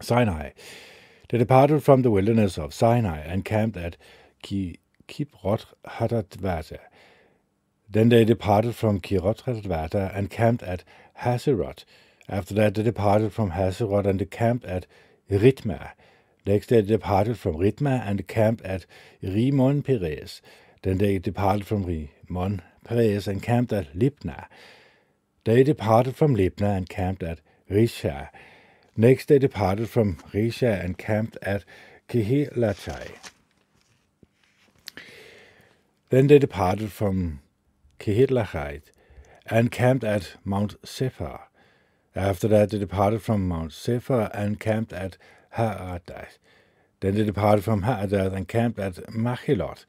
Sinai. 0.00 0.50
They 1.28 1.38
departed 1.38 1.82
from 1.82 2.02
the 2.02 2.10
wilderness 2.10 2.58
of 2.58 2.74
Sinai 2.74 3.18
and 3.18 3.44
camped 3.44 3.76
at 3.76 3.96
Kibrot 4.42 5.64
Hadatvata. 5.86 6.78
Then 7.88 8.08
they 8.08 8.24
departed 8.24 8.74
from 8.74 9.00
Kirot 9.00 9.44
Hadatvata 9.44 10.16
and 10.16 10.30
camped 10.30 10.62
at 10.62 10.84
Hazeroth. 11.20 11.84
After 12.28 12.54
that, 12.54 12.74
they 12.74 12.82
departed 12.82 13.32
from 13.32 13.52
Hazeroth 13.52 14.06
and 14.06 14.30
camped 14.30 14.64
at 14.64 14.86
Ritma. 15.30 15.92
Next, 16.46 16.68
they 16.68 16.82
departed 16.82 17.38
from 17.38 17.56
Ritma 17.56 18.06
and 18.06 18.26
camped 18.26 18.62
at 18.62 18.86
Rimon 19.22 19.82
Perez. 19.82 20.42
Then 20.82 20.98
they 20.98 21.18
departed 21.18 21.66
from 21.66 21.84
Rimon 21.84 22.62
Perez 22.84 23.26
and 23.26 23.42
camped 23.42 23.72
at 23.72 23.92
Libna. 23.94 24.46
They 25.44 25.62
departed 25.62 26.16
from 26.16 26.36
Libna 26.36 26.76
and 26.76 26.88
camped 26.88 27.22
at 27.22 27.40
Risha. 27.70 28.28
Next, 28.96 29.28
they 29.28 29.38
departed 29.38 29.90
from 29.90 30.16
Risha 30.32 30.82
and 30.82 30.96
camped 30.96 31.36
at 31.42 31.64
Kehilachai. 32.08 33.10
Then 36.08 36.28
they 36.28 36.38
departed 36.38 36.92
from 36.92 37.40
Kehilachai 37.98 38.82
and 39.46 39.70
camped 39.70 40.04
at 40.04 40.36
Mount 40.44 40.76
Sephar. 40.84 41.48
After 42.14 42.48
that, 42.48 42.70
they 42.70 42.78
departed 42.78 43.22
from 43.22 43.46
Mount 43.46 43.72
Sephar 43.72 44.30
and 44.32 44.58
camped 44.58 44.92
at 44.92 45.18
Haadath. 45.56 46.38
Then 47.00 47.14
they 47.14 47.24
departed 47.24 47.64
from 47.64 47.82
Haadath 47.82 48.32
and 48.32 48.48
camped 48.48 48.78
at 48.78 49.12
Machilot. 49.12 49.84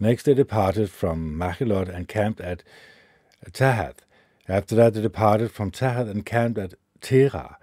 Next, 0.00 0.22
they 0.22 0.34
departed 0.34 0.90
from 0.90 1.36
Machilot 1.36 1.88
and 1.88 2.08
camped 2.08 2.40
at 2.40 2.62
Tahath. 3.50 3.98
After 4.48 4.74
that, 4.76 4.94
they 4.94 5.02
departed 5.02 5.50
from 5.50 5.70
Tahath 5.70 6.08
and 6.08 6.24
camped 6.24 6.58
at 6.58 6.74
Terah. 7.02 7.58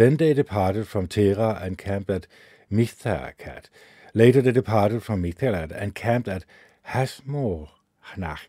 Then 0.00 0.16
they 0.16 0.32
departed 0.32 0.88
from 0.88 1.08
Terah 1.08 1.60
and 1.60 1.76
camped 1.76 2.08
at 2.08 2.26
Mithakat. 2.72 3.66
Later, 4.14 4.40
they 4.40 4.50
departed 4.50 5.02
from 5.02 5.22
Mithalat 5.22 5.72
and 5.72 5.94
camped 5.94 6.26
at 6.26 6.46
Hashmornach. 6.86 8.48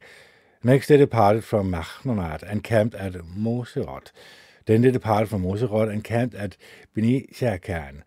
Next, 0.63 0.87
they 0.87 0.95
departed 0.95 1.43
from 1.43 1.69
Machnonat 1.69 2.41
and 2.41 2.63
camped 2.63 2.95
at 2.95 3.15
Moserot. 3.15 4.13
Then 4.65 4.81
they 4.81 4.91
departed 4.91 5.27
from 5.27 5.43
Moserot 5.43 5.91
and 5.91 6.05
camped 6.05 6.35
at 6.35 6.55
Benishakan. 6.95 8.03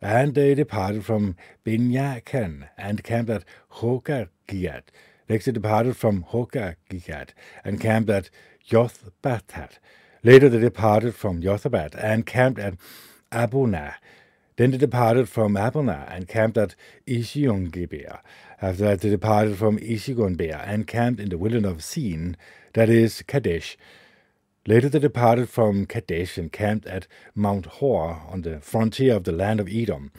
And 0.00 0.34
they 0.34 0.54
departed 0.54 1.04
from 1.04 1.36
Binyakan 1.66 2.70
and 2.78 3.04
camped 3.04 3.30
at 3.30 3.44
Hokagiat. 3.72 4.84
Next 5.28 5.44
they 5.44 5.52
departed 5.52 5.98
from 5.98 6.24
Hokagiat 6.24 7.34
and 7.62 7.78
camped 7.78 8.08
at 8.08 8.30
Yothbatat. 8.70 9.80
Later 10.22 10.48
they 10.48 10.58
departed 10.58 11.14
from 11.14 11.42
Yothabat 11.42 11.94
and 11.94 12.26
camped 12.26 12.58
at 12.58 12.74
Abuna. 13.30 13.96
Then 14.56 14.70
they 14.70 14.78
departed 14.78 15.28
from 15.28 15.56
Abuna 15.56 16.06
and 16.10 16.26
camped 16.28 16.56
at 16.56 16.74
Ishiongeber. 17.06 18.20
After 18.62 18.84
that 18.84 19.00
they 19.02 19.10
departed 19.10 19.58
from 19.58 19.78
Ishiongeber 19.78 20.66
and 20.66 20.86
camped 20.86 21.20
in 21.20 21.28
the 21.28 21.38
wilderness 21.38 21.72
of 21.72 21.84
Sin, 21.84 22.36
that 22.72 22.88
is 22.88 23.22
Kadesh. 23.26 23.76
Later 24.66 24.88
they 24.88 24.98
departed 24.98 25.48
from 25.48 25.86
Kadesh 25.86 26.38
and 26.38 26.50
camped 26.50 26.86
at 26.86 27.06
Mount 27.34 27.66
Hor 27.66 28.22
on 28.28 28.42
the 28.42 28.60
frontier 28.60 29.14
of 29.14 29.24
the 29.24 29.32
land 29.32 29.60
of 29.60 29.68
Edom. 29.68 30.10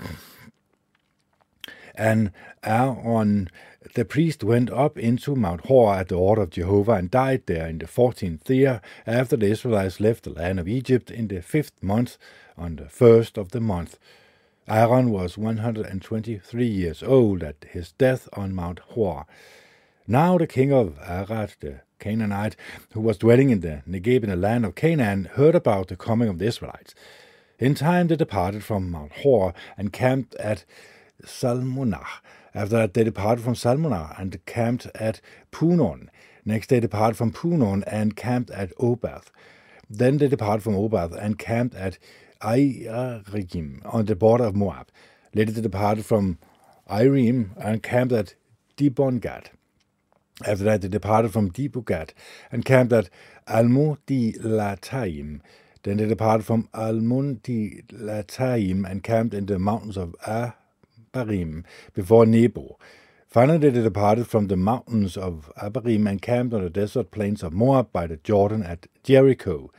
And 1.96 2.32
Aaron 2.64 3.50
the 3.94 4.06
priest 4.06 4.44
went 4.44 4.72
up 4.72 4.98
into 4.98 5.36
Mount 5.36 5.68
Hor 5.68 5.96
at 5.96 6.10
the 6.10 6.16
order 6.16 6.42
of 6.44 6.50
Jehovah 6.50 6.94
and 6.94 7.12
died 7.12 7.44
there 7.46 7.68
in 7.68 7.78
the 7.78 7.88
fourteenth 7.88 8.50
year 8.50 8.82
after 9.06 9.38
the 9.38 9.48
Israelites 9.48 10.00
left 10.00 10.24
the 10.24 10.32
land 10.32 10.60
of 10.60 10.68
Egypt 10.68 11.12
in 11.12 11.28
the 11.28 11.42
fifth 11.42 11.82
month 11.82 12.18
on 12.58 12.76
the 12.78 12.90
first 12.90 13.38
of 13.38 13.52
the 13.52 13.62
month. 13.62 13.98
Aaron 14.68 15.12
was 15.12 15.38
123 15.38 16.66
years 16.66 17.02
old 17.02 17.42
at 17.44 17.66
his 17.70 17.94
death 17.94 18.28
on 18.34 18.54
Mount 18.54 18.80
Hor. 18.80 19.26
Now 20.08 20.38
the 20.38 20.48
king 20.48 20.74
of 20.74 20.98
Arad, 21.08 21.56
the 21.60 21.82
Canaanite, 22.00 22.56
who 22.94 23.02
was 23.02 23.18
dwelling 23.18 23.50
in 23.50 23.62
the 23.62 23.84
Negeb 23.88 24.24
in 24.24 24.30
the 24.30 24.36
land 24.36 24.66
of 24.66 24.76
Canaan, 24.76 25.26
heard 25.36 25.56
about 25.56 25.88
the 25.88 25.96
coming 25.96 26.28
of 26.28 26.40
the 26.40 26.46
Israelites. 26.46 26.94
In 27.60 27.76
time 27.76 28.08
they 28.08 28.16
departed 28.16 28.64
from 28.64 28.92
Mount 28.92 29.12
Hor 29.24 29.54
and 29.78 29.94
camped 29.94 30.36
at 30.36 30.66
Salmunah. 31.24 32.06
After 32.58 32.76
that 32.78 32.94
they 32.96 33.04
departed 33.04 33.44
from 33.44 33.54
Salmunah 33.54 34.20
and 34.20 34.44
camped 34.48 34.88
at 34.96 35.22
Punon. 35.52 36.10
Next 36.44 36.70
they 36.70 36.80
departed 36.80 37.16
from 37.16 37.32
Punon 37.32 37.84
and 37.86 38.16
camped 38.16 38.50
at 38.50 38.76
Obath. 38.78 39.28
Then 39.88 40.18
they 40.18 40.28
departed 40.28 40.64
from 40.64 40.74
Obath 40.74 41.16
and 41.16 41.38
camped 41.38 41.76
at 41.76 42.00
Airigim 42.42 43.82
on 43.94 44.06
the 44.06 44.16
border 44.16 44.46
of 44.46 44.56
Moab. 44.56 44.88
Later 45.36 45.52
they 45.52 45.62
departed 45.62 46.04
from 46.04 46.40
Irim 46.88 47.52
and 47.58 47.84
camped 47.84 48.14
at 48.14 48.34
Dibongad. 48.76 49.52
After 50.44 50.64
that, 50.64 50.82
they 50.82 50.88
departed 50.88 51.34
from 51.34 51.52
Dibugat 51.52 52.14
and 52.52 52.66
camped 52.66 52.94
at 52.94 53.12
Almon-di-Lataim. 53.48 55.42
Then 55.84 55.98
they 55.98 56.08
departed 56.08 56.46
from 56.46 56.70
Almon-di-Lataim 56.74 58.90
and 58.90 59.04
camped 59.04 59.36
in 59.36 59.46
the 59.46 59.60
mountains 59.60 59.98
of 59.98 60.16
Abarim 61.18 61.64
before 61.94 62.26
Nebo. 62.26 62.78
Finally, 63.28 63.70
they 63.70 63.82
departed 63.82 64.28
from 64.28 64.48
the 64.48 64.56
mountains 64.56 65.18
of 65.18 65.52
Abarim 65.62 66.10
and 66.10 66.22
camped 66.22 66.54
on 66.54 66.64
the 66.64 66.70
desert 66.70 67.12
plains 67.12 67.44
of 67.44 67.54
Moab 67.54 67.92
by 67.92 68.08
the 68.08 68.18
Jordan 68.18 68.64
at 68.64 68.88
Jericho. 69.04 69.72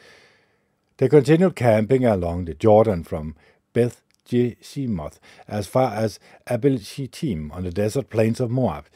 They 0.99 1.09
continued 1.09 1.57
camping 1.57 2.05
along 2.05 2.45
the 2.45 2.55
Jordan 2.55 3.05
from 3.05 3.37
Beth 3.73 4.03
Jeshimoth 4.29 5.19
as 5.47 5.67
far 5.67 5.95
as 5.95 6.21
Abel 6.51 6.79
Shittim 6.79 7.51
on 7.53 7.65
the 7.65 7.71
desert 7.71 8.11
plains 8.11 8.41
of 8.41 8.51
Moab. 8.51 8.87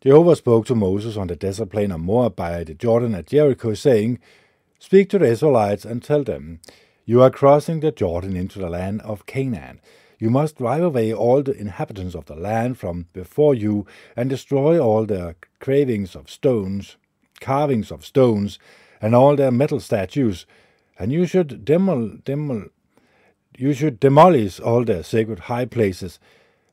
Jehovah 0.00 0.36
spoke 0.36 0.66
to 0.66 0.74
Moses 0.74 1.16
on 1.16 1.26
the 1.26 1.36
desert 1.36 1.70
plain 1.70 1.90
of 1.90 2.00
Moab 2.00 2.36
by 2.36 2.62
the 2.62 2.74
Jordan 2.74 3.14
at 3.14 3.26
Jericho, 3.26 3.74
saying, 3.74 4.20
Speak 4.78 5.08
to 5.10 5.18
the 5.18 5.26
Israelites 5.26 5.84
and 5.84 6.02
tell 6.02 6.22
them, 6.22 6.60
You 7.04 7.22
are 7.22 7.30
crossing 7.30 7.80
the 7.80 7.90
Jordan 7.90 8.36
into 8.36 8.60
the 8.60 8.70
land 8.70 9.00
of 9.02 9.26
Canaan. 9.26 9.80
You 10.18 10.30
must 10.30 10.56
drive 10.56 10.82
away 10.82 11.12
all 11.12 11.42
the 11.42 11.56
inhabitants 11.56 12.14
of 12.14 12.26
the 12.26 12.34
land 12.34 12.78
from 12.78 13.06
before 13.12 13.54
you 13.54 13.86
and 14.16 14.28
destroy 14.28 14.78
all 14.78 15.06
their 15.06 15.36
cravings 15.60 16.16
of 16.16 16.28
stones, 16.28 16.96
carvings 17.40 17.92
of 17.92 18.04
stones, 18.04 18.58
and 19.00 19.14
all 19.14 19.36
their 19.36 19.52
metal 19.52 19.78
statues, 19.78 20.44
and 20.98 21.12
you 21.12 21.24
should 21.24 21.64
demol, 21.64 22.20
demol, 22.24 22.70
you 23.56 23.72
should 23.72 24.00
demolish 24.00 24.58
all 24.58 24.84
their 24.84 25.04
sacred 25.04 25.40
high 25.40 25.64
places, 25.64 26.18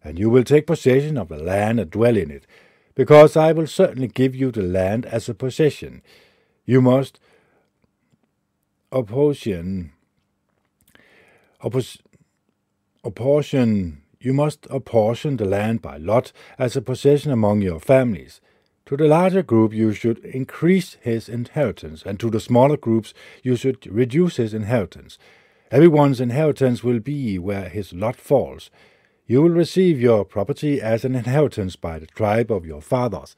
and 0.04 0.18
you 0.18 0.30
will 0.30 0.44
take 0.44 0.66
possession 0.66 1.18
of 1.18 1.30
the 1.30 1.38
land 1.38 1.80
and 1.80 1.92
dwell 1.92 2.18
in 2.18 2.32
it 2.32 2.48
because 2.96 3.36
I 3.36 3.52
will 3.52 3.68
certainly 3.68 4.08
give 4.08 4.34
you 4.34 4.52
the 4.52 4.64
land 4.64 5.06
as 5.06 5.28
a 5.30 5.34
possession. 5.34 6.02
You 6.66 6.82
must 6.82 7.20
apportion, 8.92 9.92
oppos, 11.62 12.00
apportion, 13.06 14.02
you 14.20 14.34
must 14.34 14.68
apportion 14.70 15.38
the 15.38 15.46
land 15.46 15.82
by 15.82 15.98
lot 15.98 16.32
as 16.58 16.76
a 16.76 16.82
possession 16.82 17.32
among 17.32 17.62
your 17.62 17.80
families. 17.80 18.42
To 18.88 18.98
the 18.98 19.08
larger 19.08 19.44
group, 19.44 19.74
you 19.74 19.94
should 19.94 20.20
increase 20.26 20.98
his 21.02 21.30
inheritance, 21.30 22.04
and 22.06 22.20
to 22.20 22.30
the 22.30 22.40
smaller 22.40 22.78
groups, 22.78 23.14
you 23.44 23.56
should 23.56 23.86
reduce 23.88 24.38
his 24.38 24.54
inheritance. 24.54 25.18
Everyone's 25.72 26.22
inheritance 26.22 26.84
will 26.84 27.00
be 27.00 27.40
where 27.40 27.70
his 27.70 27.94
lot 27.94 28.16
falls. 28.16 28.70
You 29.26 29.42
will 29.42 29.50
receive 29.50 30.00
your 30.00 30.24
property 30.24 30.82
as 30.82 31.04
an 31.04 31.16
inheritance 31.16 31.76
by 31.76 31.98
the 32.00 32.06
tribe 32.06 32.52
of 32.52 32.66
your 32.66 32.82
fathers. 32.82 33.36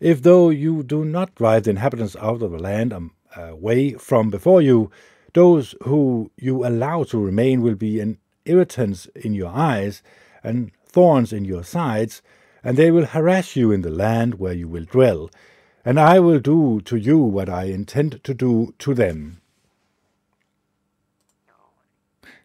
If 0.00 0.22
though 0.22 0.50
you 0.50 0.82
do 0.82 1.04
not 1.04 1.34
drive 1.34 1.64
the 1.64 1.70
inhabitants 1.70 2.16
out 2.16 2.42
of 2.42 2.50
the 2.50 2.58
land 2.58 2.92
um, 2.92 3.12
away 3.34 3.92
from 3.92 4.28
before 4.28 4.60
you, 4.60 4.90
those 5.32 5.74
who 5.84 6.30
you 6.36 6.66
allow 6.66 7.04
to 7.04 7.18
remain 7.18 7.62
will 7.62 7.74
be 7.74 8.00
an 8.00 8.18
irritants 8.44 9.06
in 9.14 9.34
your 9.34 9.50
eyes 9.50 10.02
and 10.42 10.72
thorns 10.86 11.32
in 11.32 11.44
your 11.44 11.64
sides, 11.64 12.22
and 12.64 12.76
they 12.76 12.90
will 12.90 13.06
harass 13.06 13.56
you 13.56 13.72
in 13.72 13.82
the 13.82 13.90
land 13.90 14.34
where 14.34 14.52
you 14.52 14.68
will 14.68 14.84
dwell, 14.84 15.30
and 15.84 15.98
I 15.98 16.20
will 16.20 16.38
do 16.38 16.80
to 16.82 16.96
you 16.96 17.18
what 17.18 17.48
I 17.48 17.64
intend 17.64 18.22
to 18.22 18.34
do 18.34 18.74
to 18.78 18.94
them. 18.94 19.40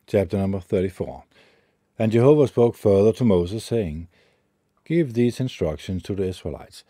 Chapter 0.08 0.38
number 0.38 0.60
34 0.60 1.24
And 2.00 2.12
Jehovah 2.12 2.48
spoke 2.48 2.76
further 2.76 3.12
to 3.14 3.26
Moses, 3.26 3.66
saying, 3.66 4.08
Give 4.86 5.14
these 5.14 5.42
instructions 5.42 6.02
to 6.04 6.16
the 6.16 6.24
Israelites. 6.24 6.86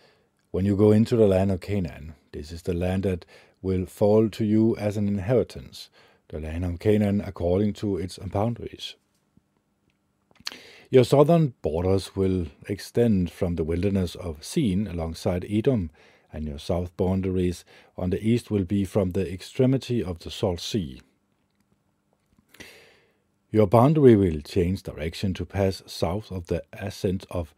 When 0.51 0.65
you 0.65 0.75
go 0.75 0.91
into 0.91 1.15
the 1.15 1.27
land 1.27 1.51
of 1.51 1.59
Canaan, 1.59 2.13
this 2.31 2.51
is 2.51 2.61
the 2.61 2.73
land 2.73 3.03
that 3.03 3.25
will 3.61 3.85
fall 3.87 4.29
to 4.29 4.45
you 4.45 4.77
as 4.77 4.97
an 4.97 5.07
inheritance, 5.07 5.89
the 6.29 6.39
land 6.39 6.65
of 6.65 6.79
Canaan 6.79 7.21
according 7.21 7.73
to 7.73 7.97
its 7.97 8.17
boundaries. 8.17 8.95
Your 10.89 11.03
southern 11.03 11.53
borders 11.61 12.15
will 12.15 12.47
extend 12.69 13.31
from 13.31 13.55
the 13.55 13.63
wilderness 13.63 14.15
of 14.15 14.43
Zin 14.43 14.87
alongside 14.87 15.45
Edom, 15.49 15.91
and 16.31 16.47
your 16.47 16.59
south 16.59 16.95
boundaries 16.97 17.65
on 17.97 18.09
the 18.09 18.21
east 18.25 18.49
will 18.51 18.63
be 18.63 18.85
from 18.85 19.11
the 19.11 19.31
extremity 19.31 20.03
of 20.03 20.19
the 20.19 20.31
Salt 20.31 20.59
Sea 20.59 21.01
your 23.49 23.67
boundary 23.67 24.15
will 24.15 24.41
change 24.41 24.83
direction 24.83 25.33
to 25.33 25.45
pass 25.45 25.81
south 25.85 26.31
of 26.31 26.47
the 26.47 26.63
ascent 26.73 27.25
of 27.31 27.55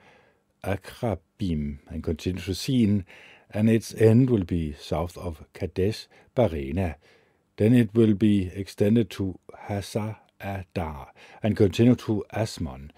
Akrabbim 0.63 1.79
and 1.89 2.03
continue 2.03 2.41
to 2.41 2.53
Zin, 2.53 3.05
and 3.49 3.69
its 3.69 3.93
end 3.95 4.29
will 4.29 4.43
be 4.43 4.73
south 4.73 5.17
of 5.17 5.43
Kadesh 5.53 6.07
Barnea. 6.35 6.97
Then 7.59 7.73
it 7.73 7.93
will 7.93 8.13
be 8.13 8.49
extended 8.55 9.09
to 9.11 9.37
Hazar 9.53 10.15
Adar 10.39 11.11
and 11.43 11.57
continue 11.57 11.95
to 11.95 12.23
Azmon. 12.33 12.91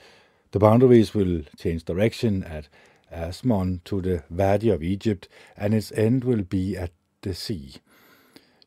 The 0.51 0.59
boundaries 0.59 1.15
will 1.15 1.41
change 1.57 1.83
direction 1.83 2.43
at 2.43 2.67
Azmon 3.11 3.83
to 3.85 4.01
the 4.01 4.23
Valley 4.29 4.69
of 4.69 4.83
Egypt, 4.83 5.27
and 5.57 5.73
its 5.73 5.91
end 5.93 6.23
will 6.23 6.43
be 6.43 6.77
at 6.77 6.91
the 7.23 7.33
sea. 7.33 7.77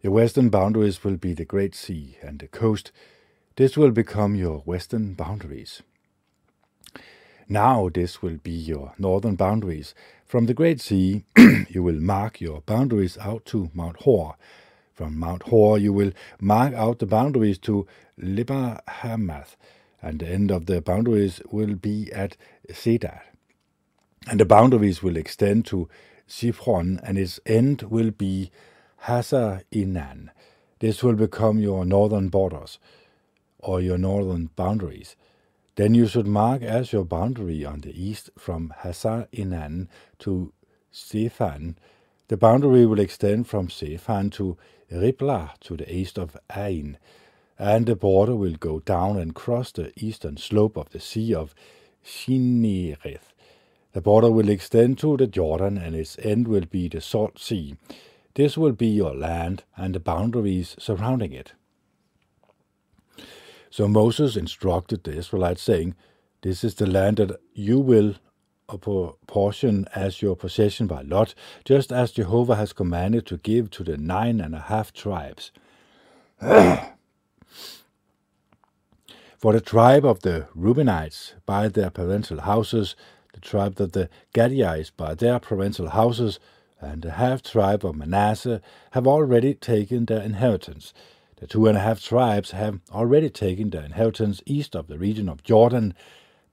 Your 0.02 0.12
western 0.12 0.48
boundaries 0.48 1.04
will 1.04 1.16
be 1.16 1.32
the 1.32 1.44
Great 1.44 1.76
Sea, 1.76 2.18
and 2.20 2.40
the 2.40 2.48
coast 2.48 2.90
this 3.54 3.76
will 3.76 3.92
become 3.92 4.34
your 4.34 4.62
western 4.64 5.14
boundaries. 5.14 5.80
Now 7.48 7.88
this 7.88 8.20
will 8.20 8.38
be 8.42 8.50
your 8.50 8.94
northern 8.98 9.36
boundaries. 9.36 9.94
From 10.26 10.46
the 10.46 10.54
Great 10.54 10.80
Sea, 10.80 11.22
you 11.68 11.84
will 11.84 12.00
mark 12.00 12.40
your 12.40 12.62
boundaries 12.62 13.16
out 13.18 13.44
to 13.46 13.70
Mount 13.72 13.98
Hor. 13.98 14.34
From 14.94 15.18
Mount 15.18 15.42
Hor, 15.44 15.76
you 15.76 15.92
will 15.92 16.12
mark 16.40 16.72
out 16.72 17.00
the 17.00 17.06
boundaries 17.06 17.58
to 17.58 17.84
Lebo 18.16 18.78
Hamath, 18.86 19.56
and 20.00 20.20
the 20.20 20.28
end 20.28 20.52
of 20.52 20.66
the 20.66 20.80
boundaries 20.80 21.42
will 21.50 21.74
be 21.74 22.12
at 22.12 22.36
Zedad. 22.70 23.20
And 24.28 24.38
the 24.38 24.44
boundaries 24.44 25.02
will 25.02 25.16
extend 25.16 25.66
to 25.66 25.88
Ziphron, 26.28 27.00
and 27.02 27.18
its 27.18 27.40
end 27.44 27.82
will 27.82 28.12
be 28.12 28.52
Hazar 28.98 29.62
Inan. 29.72 30.28
This 30.78 31.02
will 31.02 31.16
become 31.16 31.58
your 31.58 31.84
northern 31.84 32.28
borders 32.28 32.78
or 33.58 33.80
your 33.80 33.98
northern 33.98 34.50
boundaries. 34.54 35.16
Then 35.74 35.94
you 35.94 36.06
should 36.06 36.28
mark 36.28 36.62
as 36.62 36.92
your 36.92 37.04
boundary 37.04 37.64
on 37.64 37.80
the 37.80 38.00
east 38.00 38.30
from 38.38 38.72
Hazar 38.78 39.26
Inan 39.32 39.88
to 40.20 40.52
Sephan. 40.92 41.74
The 42.28 42.36
boundary 42.36 42.86
will 42.86 43.00
extend 43.00 43.48
from 43.48 43.68
Sephan 43.68 44.30
to 44.32 44.56
Riblah 44.90 45.54
to 45.60 45.76
the 45.76 45.92
east 45.92 46.18
of 46.18 46.36
Ain, 46.54 46.98
and 47.58 47.86
the 47.86 47.96
border 47.96 48.34
will 48.36 48.54
go 48.54 48.80
down 48.80 49.16
and 49.16 49.34
cross 49.34 49.72
the 49.72 49.92
eastern 49.96 50.36
slope 50.36 50.76
of 50.76 50.90
the 50.90 51.00
Sea 51.00 51.34
of 51.34 51.54
Chinnereth. 52.04 53.32
The 53.92 54.00
border 54.00 54.30
will 54.30 54.48
extend 54.48 54.98
to 54.98 55.16
the 55.16 55.26
Jordan, 55.26 55.78
and 55.78 55.94
its 55.94 56.18
end 56.18 56.48
will 56.48 56.66
be 56.66 56.88
the 56.88 57.00
Salt 57.00 57.38
Sea. 57.38 57.76
This 58.34 58.58
will 58.58 58.72
be 58.72 58.88
your 58.88 59.14
land 59.14 59.62
and 59.76 59.94
the 59.94 60.00
boundaries 60.00 60.74
surrounding 60.78 61.32
it. 61.32 61.52
So 63.70 63.88
Moses 63.88 64.36
instructed 64.36 65.04
the 65.04 65.16
Israelites, 65.16 65.62
saying, 65.62 65.94
This 66.42 66.64
is 66.64 66.74
the 66.74 66.86
land 66.86 67.18
that 67.18 67.40
you 67.54 67.78
will 67.78 68.16
portion 69.26 69.86
as 69.94 70.22
your 70.22 70.36
possession 70.36 70.86
by 70.86 71.02
lot, 71.02 71.34
just 71.64 71.92
as 71.92 72.12
Jehovah 72.12 72.56
has 72.56 72.72
commanded 72.72 73.26
to 73.26 73.36
give 73.38 73.70
to 73.70 73.84
the 73.84 73.96
nine 73.96 74.40
and 74.40 74.54
a 74.54 74.60
half 74.60 74.92
tribes. 74.92 75.52
For 79.38 79.52
the 79.52 79.60
tribe 79.60 80.06
of 80.06 80.20
the 80.20 80.48
Reubenites 80.56 81.34
by 81.44 81.68
their 81.68 81.90
parental 81.90 82.40
houses, 82.40 82.96
the 83.34 83.40
tribe 83.40 83.78
of 83.80 83.92
the 83.92 84.08
Gadites 84.32 84.90
by 84.96 85.14
their 85.14 85.38
parental 85.38 85.90
houses, 85.90 86.40
and 86.80 87.02
the 87.02 87.12
half 87.12 87.42
tribe 87.42 87.84
of 87.84 87.96
Manasseh 87.96 88.60
have 88.92 89.06
already 89.06 89.54
taken 89.54 90.06
their 90.06 90.22
inheritance. 90.22 90.94
The 91.36 91.46
two 91.46 91.66
and 91.66 91.76
a 91.76 91.80
half 91.80 92.00
tribes 92.00 92.52
have 92.52 92.80
already 92.90 93.28
taken 93.28 93.70
their 93.70 93.84
inheritance 93.84 94.40
east 94.46 94.74
of 94.74 94.86
the 94.86 94.98
region 94.98 95.28
of 95.28 95.42
Jordan 95.42 95.94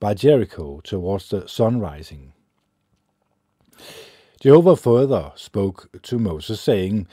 by 0.01 0.15
Jericho 0.15 0.81
towards 0.83 1.29
the 1.29 1.47
sun 1.47 1.79
rising. 1.79 2.33
Jehovah 4.41 4.75
further 4.75 5.31
spoke 5.35 5.89
to 6.01 6.19
Moses, 6.19 6.59
saying, 6.59 7.07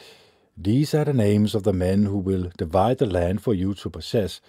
These 0.56 0.94
are 0.94 1.04
the 1.04 1.12
names 1.12 1.54
of 1.54 1.64
the 1.64 1.74
men 1.74 2.06
who 2.06 2.16
will 2.18 2.50
divide 2.56 2.98
the 2.98 3.06
land 3.06 3.42
for 3.42 3.54
you 3.54 3.74
to 3.74 3.90
possess 3.90 4.40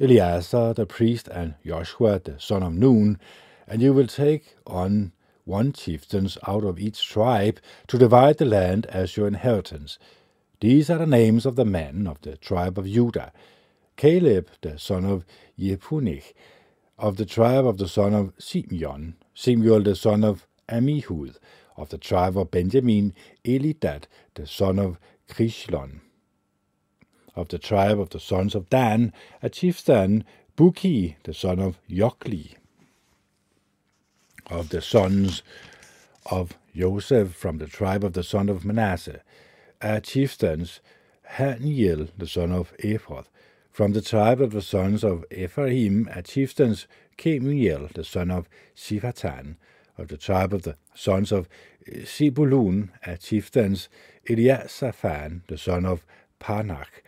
Eleazar 0.00 0.74
the 0.74 0.86
priest 0.86 1.28
and 1.28 1.56
Joshua 1.66 2.20
the 2.24 2.40
son 2.40 2.62
of 2.62 2.74
Nun, 2.74 3.18
and 3.66 3.82
you 3.82 3.92
will 3.92 4.06
take 4.06 4.56
on 4.66 5.12
one 5.44 5.72
chieftain 5.72 6.28
out 6.46 6.64
of 6.64 6.78
each 6.78 7.04
tribe 7.08 7.58
to 7.88 7.98
divide 7.98 8.38
the 8.38 8.46
land 8.46 8.86
as 8.86 9.16
your 9.16 9.26
inheritance. 9.26 9.98
These 10.60 10.88
are 10.88 10.98
the 10.98 11.06
names 11.06 11.44
of 11.44 11.56
the 11.56 11.64
men 11.66 12.06
of 12.06 12.22
the 12.22 12.36
tribe 12.36 12.78
of 12.78 12.86
Judah 12.86 13.32
Caleb, 13.96 14.48
the 14.62 14.78
son 14.78 15.04
of 15.04 15.24
Jephunneh, 15.58 16.22
of 16.98 17.16
the 17.16 17.26
tribe 17.26 17.66
of 17.66 17.78
the 17.78 17.88
son 17.88 18.14
of 18.14 18.32
Simeon, 18.38 19.14
Samuel, 19.34 19.82
the 19.82 19.94
son 19.94 20.24
of 20.24 20.46
Ammihud, 20.68 21.36
of 21.76 21.90
the 21.90 21.98
tribe 21.98 22.36
of 22.36 22.50
Benjamin, 22.50 23.14
Elidad, 23.44 24.04
the 24.34 24.46
son 24.46 24.78
of 24.78 24.98
Chishlon, 25.28 26.00
of 27.36 27.48
the 27.48 27.58
tribe 27.58 28.00
of 28.00 28.10
the 28.10 28.20
sons 28.20 28.54
of 28.54 28.68
Dan, 28.68 29.12
a 29.42 29.48
chieftain, 29.48 30.24
Buki, 30.56 31.16
the 31.22 31.32
son 31.34 31.60
of 31.60 31.78
Jogli, 31.88 32.56
of 34.50 34.70
the 34.70 34.82
sons 34.82 35.42
of 36.26 36.58
Joseph 36.74 37.34
from 37.34 37.58
the 37.58 37.66
tribe 37.66 38.02
of 38.02 38.14
the 38.14 38.24
son 38.24 38.48
of 38.48 38.64
Manasseh, 38.64 39.22
are 39.80 40.00
chieftains 40.00 40.80
Haniel, 41.34 42.08
the 42.18 42.26
son 42.26 42.50
of 42.50 42.76
Ephrath. 42.78 43.26
From 43.78 43.92
the 43.92 44.02
tribe 44.02 44.40
of 44.40 44.50
the 44.50 44.60
sons 44.60 45.04
of 45.04 45.24
Ephraim 45.30 46.08
are 46.12 46.22
chieftains 46.22 46.88
Kemuel, 47.16 47.88
the 47.94 48.02
son 48.02 48.28
of 48.28 48.48
Shiphatan. 48.74 49.54
Of 49.96 50.08
the 50.08 50.16
tribe 50.16 50.52
of 50.52 50.62
the 50.62 50.76
sons 50.96 51.30
of 51.30 51.48
Zebulun 52.04 52.90
are 53.06 53.16
chieftains 53.16 53.88
Eliasaphan, 54.28 55.42
the 55.46 55.56
son 55.56 55.86
of 55.86 56.04
Parnach. 56.40 57.04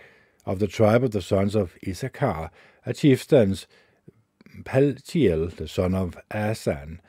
Of 0.46 0.60
the 0.60 0.68
tribe 0.68 1.02
of 1.02 1.10
the 1.10 1.22
sons 1.22 1.56
of 1.56 1.74
Issachar 1.84 2.52
are 2.86 2.92
chieftains 2.92 3.66
Paltiel, 4.62 5.50
the 5.50 5.66
son 5.66 5.92
of 5.92 6.16
Azzan. 6.30 7.00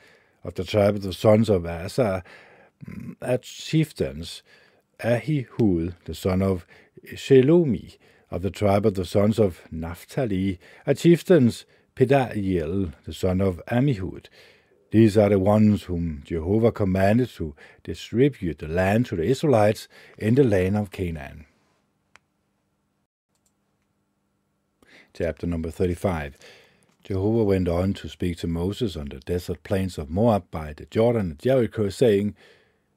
Of 0.42 0.54
the 0.54 0.64
tribe 0.64 0.96
of 0.96 1.02
the 1.02 1.12
sons 1.12 1.48
of 1.48 1.66
Asa 1.66 2.24
mm, 2.84 3.14
are 3.22 3.38
chieftains 3.38 4.42
Ahihud, 4.98 5.94
the 6.04 6.16
son 6.16 6.42
of 6.42 6.66
Shelomi, 7.14 7.96
of 8.32 8.40
the 8.40 8.50
tribe 8.50 8.86
of 8.86 8.94
the 8.94 9.04
sons 9.04 9.38
of 9.38 9.60
Naphtali, 9.70 10.58
a 10.86 10.94
chieftains 10.94 11.66
Pedaiel, 11.94 12.94
the 13.04 13.12
son 13.12 13.42
of 13.42 13.60
Ammihud. 13.70 14.26
These 14.90 15.18
are 15.18 15.28
the 15.28 15.38
ones 15.38 15.82
whom 15.84 16.22
Jehovah 16.24 16.72
commanded 16.72 17.28
to 17.36 17.54
distribute 17.84 18.58
the 18.58 18.68
land 18.68 19.04
to 19.06 19.16
the 19.16 19.24
Israelites 19.24 19.86
in 20.16 20.34
the 20.34 20.44
land 20.44 20.78
of 20.78 20.90
Canaan. 20.90 21.44
Chapter 25.12 25.46
number 25.46 25.70
35. 25.70 26.38
Jehovah 27.04 27.44
went 27.44 27.68
on 27.68 27.92
to 27.94 28.08
speak 28.08 28.38
to 28.38 28.46
Moses 28.46 28.96
on 28.96 29.08
the 29.10 29.18
desert 29.20 29.62
plains 29.62 29.98
of 29.98 30.08
Moab 30.08 30.44
by 30.50 30.72
the 30.72 30.86
Jordan 30.86 31.32
at 31.32 31.38
Jericho, 31.38 31.90
saying, 31.90 32.34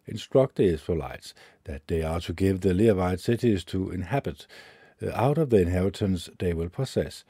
Instruct 0.07 0.55
the 0.55 0.65
Israelites 0.65 1.33
that 1.65 1.87
they 1.87 2.03
are 2.03 2.21
to 2.21 2.31
give 2.31 2.61
the 2.61 2.73
Levite 2.73 3.19
cities 3.19 3.65
to 3.65 3.89
inhabit 3.89 4.47
Uh, 5.01 5.11
out 5.13 5.37
of 5.37 5.49
the 5.49 5.61
inheritance 5.61 6.29
they 6.39 6.53
will 6.53 6.69
possess, 6.69 7.23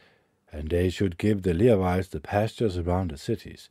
and 0.51 0.69
they 0.69 0.89
should 0.89 1.17
give 1.17 1.41
the 1.41 1.53
Levites 1.53 2.09
the 2.09 2.19
pastures 2.19 2.77
around 2.77 3.11
the 3.11 3.17
cities. 3.17 3.69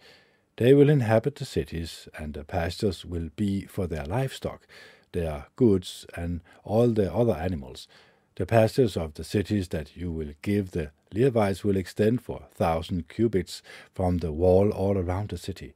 They 0.56 0.74
will 0.74 0.90
inhabit 0.90 1.36
the 1.36 1.44
cities, 1.44 2.08
and 2.18 2.34
the 2.34 2.44
pastures 2.44 3.04
will 3.04 3.30
be 3.36 3.66
for 3.66 3.86
their 3.86 4.04
livestock, 4.04 4.66
their 5.12 5.46
goods, 5.56 6.06
and 6.16 6.42
all 6.62 6.88
their 6.88 7.12
other 7.12 7.34
animals. 7.34 7.88
The 8.36 8.46
pastures 8.46 8.96
of 8.96 9.14
the 9.14 9.24
cities 9.24 9.68
that 9.68 9.96
you 9.96 10.10
will 10.10 10.32
give 10.42 10.72
the 10.72 10.90
Levites 11.12 11.62
will 11.62 11.76
extend 11.76 12.20
for 12.22 12.42
a 12.42 12.54
thousand 12.54 13.08
cubits 13.08 13.62
from 13.94 14.18
the 14.18 14.32
wall 14.32 14.70
all 14.70 14.98
around 14.98 15.28
the 15.28 15.38
city. 15.38 15.74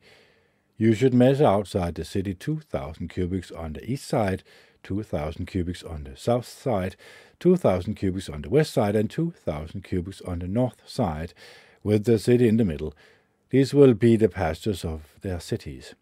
You 0.77 0.95
should 0.95 1.15
measure 1.15 1.47
outside 1.47 1.95
the 1.95 2.05
city 2.05 2.35
two 2.35 2.61
thousand 2.61 3.09
cubits 3.09 3.53
on 3.53 3.75
the 3.75 3.89
east 3.89 4.07
side, 4.07 4.43
two 4.89 5.03
thousand 5.03 5.45
cubits 5.45 5.83
on 5.83 6.05
the 6.05 6.17
south 6.17 6.49
side, 6.49 6.97
two 7.39 7.57
thousand 7.57 7.95
cubits 7.95 8.31
on 8.31 8.41
the 8.41 8.49
west 8.49 8.73
side, 8.73 8.97
and 8.97 9.11
two 9.11 9.35
thousand 9.45 9.85
cubits 9.85 10.23
on 10.23 10.39
the 10.39 10.49
north 10.49 10.81
side, 10.87 11.35
with 11.83 12.05
the 12.05 12.19
city 12.19 12.49
in 12.49 12.57
the 12.57 12.65
middle. 12.65 12.95
These 13.51 13.75
will 13.75 13.93
be 13.93 14.17
the 14.17 14.31
pastures 14.31 14.87
of 14.87 15.03
their 15.21 15.41
cities. 15.41 15.95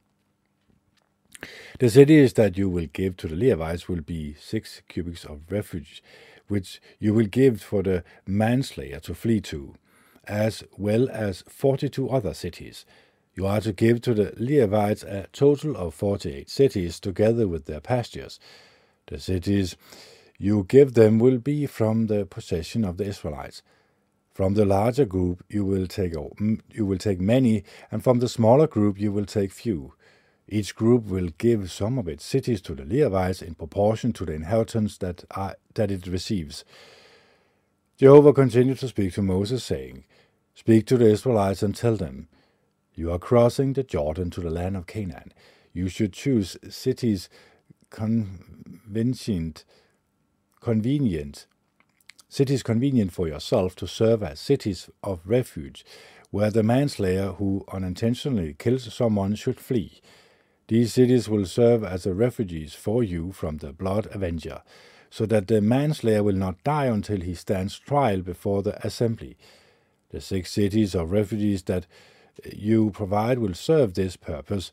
The 1.81 1.91
cities 1.91 2.35
that 2.35 2.57
you 2.57 2.69
will 2.71 2.87
give 2.93 3.17
to 3.17 3.27
the 3.29 3.37
Levites 3.37 3.89
will 3.89 4.03
be 4.03 4.35
six 4.35 4.83
cubits 4.89 5.25
of 5.25 5.41
refuge 5.51 6.01
which 6.47 6.81
you 7.01 7.13
will 7.13 7.27
give 7.27 7.61
for 7.61 7.83
the 7.83 8.05
manslayer 8.25 9.01
to 9.01 9.15
flee 9.15 9.41
to, 9.41 9.75
as 10.29 10.63
well 10.79 11.09
as 11.11 11.43
forty 11.49 11.89
two 11.89 12.09
other 12.09 12.35
cities. 12.35 12.87
You 13.35 13.47
are 13.47 13.61
to 13.63 13.73
give 13.73 14.01
to 14.03 14.15
the 14.15 14.33
Levites 14.39 15.03
a 15.03 15.27
total 15.33 15.77
of 15.77 15.93
forty 15.95 16.33
eight 16.33 16.49
cities, 16.49 17.01
together 17.01 17.47
with 17.47 17.67
their 17.67 17.81
pastures. 17.81 18.39
The 19.07 19.21
cities 19.21 19.77
you 20.39 20.65
give 20.69 20.95
them 20.95 21.19
will 21.19 21.39
be 21.39 21.67
from 21.67 22.07
the 22.07 22.27
possession 22.27 22.85
of 22.85 22.97
the 22.97 23.05
Israelites. 23.05 23.63
From 24.33 24.55
the 24.55 24.67
larger 24.67 25.07
group 25.07 25.45
you 25.49 25.65
will 25.65 25.87
take 25.87 26.13
you 26.13 26.87
will 26.87 26.99
take 26.99 27.21
many, 27.21 27.65
and 27.91 28.05
from 28.05 28.19
the 28.19 28.29
smaller 28.29 28.67
group 28.67 29.01
you 29.01 29.13
will 29.13 29.25
take 29.25 29.53
few. 29.53 29.95
Each 30.49 30.75
group 30.75 31.07
will 31.07 31.31
give 31.39 31.73
some 31.73 31.99
of 31.99 32.07
its 32.07 32.25
cities 32.25 32.61
to 32.63 32.75
the 32.75 32.85
Levites 32.85 33.43
in 33.43 33.55
proportion 33.55 34.13
to 34.13 34.25
the 34.25 34.33
inheritance 34.35 34.99
that, 34.99 35.25
are, 35.33 35.57
that 35.75 35.91
it 35.91 36.07
receives. 36.07 36.65
Jehovah 37.97 38.33
continued 38.33 38.79
to 38.81 38.89
speak 38.89 39.15
to 39.15 39.23
Moses, 39.23 39.65
saying, 39.65 40.05
Speak 40.55 40.87
to 40.87 40.99
the 40.99 41.07
Israelites 41.07 41.63
and 41.63 41.75
tell 41.75 41.97
them, 41.97 42.29
You 42.95 43.11
are 43.11 43.19
crossing 43.19 43.73
the 43.73 43.83
Jordan 43.83 44.31
to 44.31 44.41
the 44.41 44.51
land 44.51 44.77
of 44.77 44.87
Canaan. 44.87 45.33
You 45.73 45.89
should 45.89 46.13
choose 46.13 46.57
cities 46.69 47.29
convenient, 47.91 49.65
convenient, 50.61 51.47
cities 52.29 52.63
convenient 52.63 53.13
for 53.13 53.29
yourself 53.29 53.75
to 53.77 53.87
serve 53.87 54.23
as 54.23 54.41
cities 54.41 54.91
of 55.03 55.21
refuge, 55.25 55.85
where 56.31 56.51
the 56.51 56.63
manslayer 56.63 57.33
who 57.33 57.65
unintentionally 57.73 58.55
kills 58.59 58.93
someone 58.93 59.35
should 59.35 59.61
flee. 59.61 60.01
These 60.69 60.93
cities 60.95 61.29
will 61.29 61.47
serve 61.47 61.85
as 61.85 62.07
a 62.07 62.15
refuges 62.15 62.75
for 62.75 63.05
you 63.05 63.31
from 63.33 63.59
the 63.59 63.73
blood 63.73 64.09
avenger, 64.11 64.63
so 65.11 65.25
that 65.27 65.47
the 65.47 65.61
manslayer 65.61 66.23
will 66.23 66.35
not 66.35 66.63
die 66.65 66.87
until 66.87 67.21
he 67.21 67.35
stands 67.35 67.79
trial 67.79 68.21
before 68.21 68.63
the 68.63 68.85
assembly. 68.85 69.37
The 70.11 70.21
six 70.21 70.53
cities 70.53 70.95
of 70.95 71.13
refugees 71.13 71.63
that 71.65 71.87
you 72.45 72.91
provide 72.91 73.39
will 73.39 73.55
serve 73.55 73.95
this 73.95 74.17
purpose. 74.17 74.73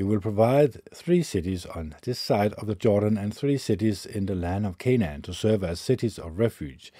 You 0.00 0.06
will 0.06 0.20
provide 0.20 0.80
three 0.94 1.22
cities 1.22 1.66
on 1.66 1.94
this 2.04 2.18
side 2.18 2.54
of 2.54 2.66
the 2.66 2.74
Jordan 2.74 3.18
and 3.18 3.36
three 3.36 3.58
cities 3.58 4.06
in 4.06 4.24
the 4.24 4.34
land 4.34 4.64
of 4.64 4.78
Canaan 4.78 5.20
to 5.20 5.34
serve 5.34 5.62
as 5.62 5.78
cities 5.78 6.18
of 6.18 6.38
refuge. 6.38 6.90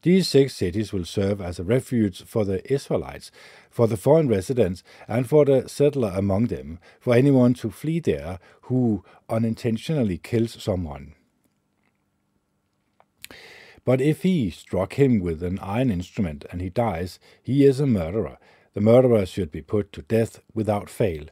These 0.00 0.28
six 0.28 0.54
cities 0.54 0.90
will 0.90 1.04
serve 1.04 1.42
as 1.42 1.58
a 1.58 1.62
refuge 1.62 2.22
for 2.24 2.46
the 2.46 2.62
Israelites, 2.72 3.30
for 3.70 3.86
the 3.86 3.98
foreign 3.98 4.28
residents, 4.28 4.82
and 5.06 5.28
for 5.28 5.44
the 5.44 5.68
settler 5.68 6.10
among 6.16 6.46
them, 6.46 6.78
for 6.98 7.14
anyone 7.14 7.52
to 7.52 7.70
flee 7.70 8.00
there 8.00 8.38
who 8.62 9.04
unintentionally 9.28 10.16
kills 10.16 10.56
someone. 10.62 11.16
But 13.84 14.00
if 14.00 14.22
he 14.22 14.48
struck 14.48 14.94
him 14.94 15.20
with 15.20 15.42
an 15.42 15.58
iron 15.58 15.90
instrument 15.90 16.46
and 16.50 16.62
he 16.62 16.70
dies, 16.70 17.18
he 17.42 17.66
is 17.66 17.78
a 17.78 17.86
murderer. 17.86 18.38
The 18.72 18.80
murderer 18.80 19.26
should 19.26 19.50
be 19.50 19.60
put 19.60 19.92
to 19.92 20.00
death 20.00 20.40
without 20.54 20.88
fail. 20.88 21.26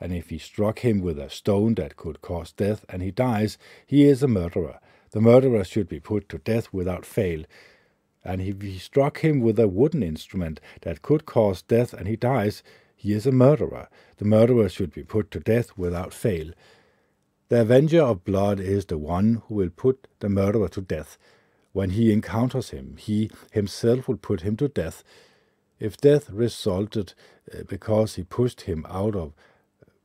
And 0.00 0.12
if 0.12 0.30
he 0.30 0.38
struck 0.38 0.80
him 0.80 1.00
with 1.00 1.18
a 1.18 1.30
stone 1.30 1.74
that 1.74 1.96
could 1.96 2.22
cause 2.22 2.52
death 2.52 2.84
and 2.88 3.02
he 3.02 3.10
dies, 3.10 3.58
he 3.86 4.04
is 4.04 4.22
a 4.22 4.28
murderer. 4.28 4.80
The 5.10 5.20
murderer 5.20 5.64
should 5.64 5.88
be 5.88 6.00
put 6.00 6.28
to 6.30 6.38
death 6.38 6.72
without 6.72 7.04
fail 7.04 7.44
and 8.24 8.40
if 8.40 8.60
he 8.60 8.78
struck 8.78 9.20
him 9.20 9.40
with 9.40 9.58
a 9.58 9.68
wooden 9.68 10.02
instrument 10.02 10.60
that 10.82 11.02
could 11.02 11.24
cause 11.24 11.62
death 11.62 11.92
and 11.94 12.06
he 12.06 12.16
dies, 12.16 12.62
he 12.94 13.12
is 13.12 13.26
a 13.26 13.32
murderer. 13.32 13.88
The 14.18 14.26
murderer 14.26 14.68
should 14.68 14.92
be 14.92 15.02
put 15.02 15.30
to 15.30 15.40
death 15.40 15.76
without 15.76 16.12
fail. 16.12 16.50
The 17.48 17.62
avenger 17.62 18.02
of 18.02 18.24
blood 18.24 18.60
is 18.60 18.86
the 18.86 18.98
one 18.98 19.42
who 19.46 19.54
will 19.54 19.70
put 19.70 20.06
the 20.20 20.28
murderer 20.28 20.68
to 20.68 20.82
death. 20.82 21.16
When 21.72 21.90
he 21.90 22.12
encounters 22.12 22.70
him, 22.70 22.96
he 22.98 23.30
himself 23.52 24.06
will 24.06 24.18
put 24.18 24.42
him 24.42 24.56
to 24.56 24.68
death. 24.68 25.02
If 25.78 25.96
death 25.96 26.28
resulted 26.30 27.14
uh, 27.52 27.62
because 27.66 28.16
he 28.16 28.22
pushed 28.22 28.62
him 28.62 28.84
out 28.88 29.16
of 29.16 29.32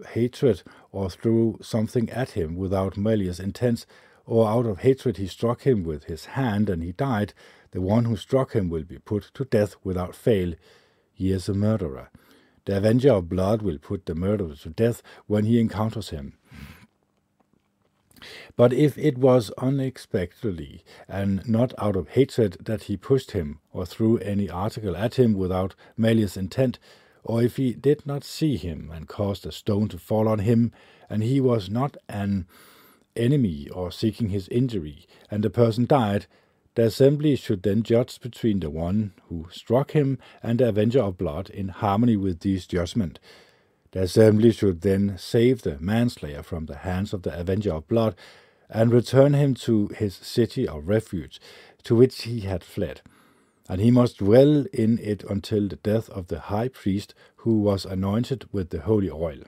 hatred 0.10 0.64
or 0.92 1.10
threw 1.10 1.58
something 1.62 2.10
at 2.10 2.32
him 2.32 2.56
without 2.56 2.98
malicious 2.98 3.40
intent, 3.40 3.86
or 4.26 4.48
out 4.48 4.66
of 4.66 4.80
hatred 4.80 5.18
he 5.18 5.28
struck 5.28 5.62
him 5.62 5.84
with 5.84 6.06
his 6.06 6.26
hand 6.26 6.70
and 6.70 6.84
he 6.84 6.92
died, 6.92 7.34
the 7.72 7.82
one 7.82 8.06
who 8.06 8.16
struck 8.16 8.54
him 8.54 8.70
will 8.70 8.84
be 8.84 8.98
put 8.98 9.32
to 9.34 9.46
death 9.46 9.76
without 9.84 10.16
fail. 10.16 10.54
He 11.14 11.32
is 11.32 11.48
a 11.48 11.54
murderer. 11.54 12.10
The 12.66 12.78
avenger 12.78 13.12
of 13.14 13.30
blood 13.30 13.62
will 13.62 13.78
put 13.78 14.06
the 14.06 14.16
murderer 14.16 14.56
to 14.56 14.70
death 14.70 15.04
when 15.28 15.46
he 15.46 15.60
encounters 15.60 16.10
him. 16.10 16.38
But 18.56 18.74
if 18.74 18.98
it 18.98 19.18
was 19.18 19.52
unexpectedly, 19.58 20.84
and 21.08 21.48
not 21.48 21.74
out 21.78 21.96
of 21.96 22.10
hatred, 22.10 22.58
that 22.62 22.84
he 22.84 22.98
pushed 22.98 23.32
him, 23.32 23.60
or 23.72 23.86
threw 23.86 24.18
any 24.18 24.50
article 24.50 24.96
at 24.96 25.20
him 25.20 25.34
without 25.34 25.76
malicious 25.96 26.38
intent, 26.38 26.80
or 27.26 27.42
if 27.42 27.58
he 27.58 27.74
did 27.74 28.06
not 28.06 28.24
see 28.24 28.56
him, 28.56 28.92
and 28.94 29.08
caused 29.08 29.46
a 29.46 29.52
stone 29.52 29.90
to 29.90 29.98
fall 29.98 30.28
on 30.28 30.40
him, 30.40 30.72
and 31.10 31.24
he 31.24 31.42
was 31.42 31.70
not 31.70 31.98
an 32.08 32.48
enemy 33.16 33.68
or 33.70 33.92
seeking 33.92 34.30
his 34.30 34.48
injury, 34.50 35.08
and 35.30 35.44
the 35.44 35.50
person 35.50 35.86
died, 35.86 36.28
the 36.76 36.84
assembly 36.84 37.36
should 37.36 37.64
then 37.64 37.84
judge 37.84 38.20
between 38.20 38.60
the 38.60 38.70
one 38.70 39.14
who 39.30 39.48
struck 39.50 39.92
him 39.92 40.20
and 40.44 40.60
the 40.60 40.70
avenger 40.70 41.02
of 41.02 41.18
blood 41.18 41.50
in 41.50 41.70
harmony 41.70 42.16
with 42.16 42.42
this 42.42 42.68
judgment. 42.68 43.20
The 43.92 44.04
assembly 44.04 44.52
should 44.52 44.82
then 44.82 45.18
save 45.18 45.62
the 45.62 45.80
manslayer 45.80 46.44
from 46.44 46.66
the 46.66 46.78
hands 46.78 47.14
of 47.14 47.24
the 47.24 47.38
avenger 47.38 47.74
of 47.74 47.88
blood 47.88 48.16
and 48.70 48.92
return 48.92 49.34
him 49.34 49.54
to 49.54 49.88
his 49.88 50.16
city 50.16 50.68
of 50.68 50.88
refuge, 50.88 51.40
to 51.84 51.96
which 51.96 52.24
he 52.24 52.42
had 52.42 52.64
fled. 52.64 53.02
And 53.68 53.82
he 53.82 53.92
must 53.92 54.20
dwell 54.20 54.66
in 54.72 55.00
it 55.00 55.24
until 55.24 55.68
the 55.68 55.78
death 55.78 56.10
of 56.10 56.28
the 56.28 56.40
high 56.40 56.68
priest 56.68 57.14
who 57.38 57.60
was 57.60 57.86
anointed 57.86 58.46
with 58.52 58.70
the 58.70 58.82
holy 58.82 59.10
oil. 59.10 59.40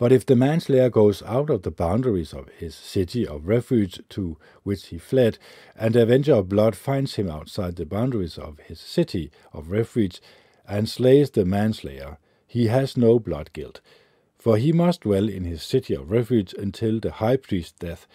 But 0.00 0.12
if 0.12 0.24
the 0.24 0.34
manslayer 0.34 0.88
goes 0.88 1.22
out 1.24 1.50
of 1.50 1.62
the 1.62 1.70
boundaries 1.70 2.32
of 2.32 2.48
his 2.58 2.74
city 2.74 3.26
of 3.26 3.46
refuge 3.46 4.00
to 4.08 4.38
which 4.62 4.86
he 4.86 4.96
fled, 4.96 5.38
and 5.76 5.94
the 5.94 6.02
avenger 6.02 6.36
of 6.36 6.48
blood 6.48 6.74
finds 6.74 7.16
him 7.16 7.28
outside 7.28 7.76
the 7.76 7.84
boundaries 7.84 8.38
of 8.38 8.60
his 8.60 8.80
city 8.80 9.30
of 9.52 9.70
refuge, 9.70 10.22
and 10.66 10.88
slays 10.88 11.30
the 11.30 11.44
manslayer, 11.44 12.16
he 12.46 12.68
has 12.68 12.96
no 12.96 13.18
blood 13.18 13.52
guilt, 13.52 13.82
for 14.38 14.56
he 14.56 14.72
must 14.72 15.02
dwell 15.02 15.28
in 15.28 15.44
his 15.44 15.62
city 15.62 15.94
of 15.94 16.10
refuge 16.10 16.54
until 16.54 16.98
the 16.98 17.12
high 17.12 17.36
priest's 17.36 17.72
death. 17.72 18.06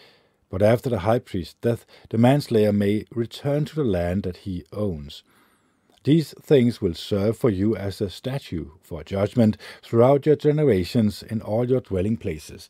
But 0.49 0.61
after 0.61 0.89
the 0.89 0.99
high 0.99 1.19
priest's 1.19 1.55
death, 1.55 1.85
the 2.09 2.17
manslayer 2.17 2.71
may 2.71 3.05
return 3.11 3.65
to 3.65 3.75
the 3.75 3.83
land 3.83 4.23
that 4.23 4.37
he 4.37 4.65
owns. 4.71 5.23
These 6.03 6.35
things 6.39 6.81
will 6.81 6.93
serve 6.93 7.35
for 7.35 7.49
you 7.49 7.75
as 7.75 7.99
a 7.99 8.11
statute 8.11 8.71
for 8.83 9.03
judgment 9.03 9.57
throughout 9.81 10.27
your 10.27 10.35
generations 10.35 11.23
in 11.23 11.41
all 11.41 11.67
your 11.67 11.81
dwelling 11.81 12.17
places. 12.17 12.69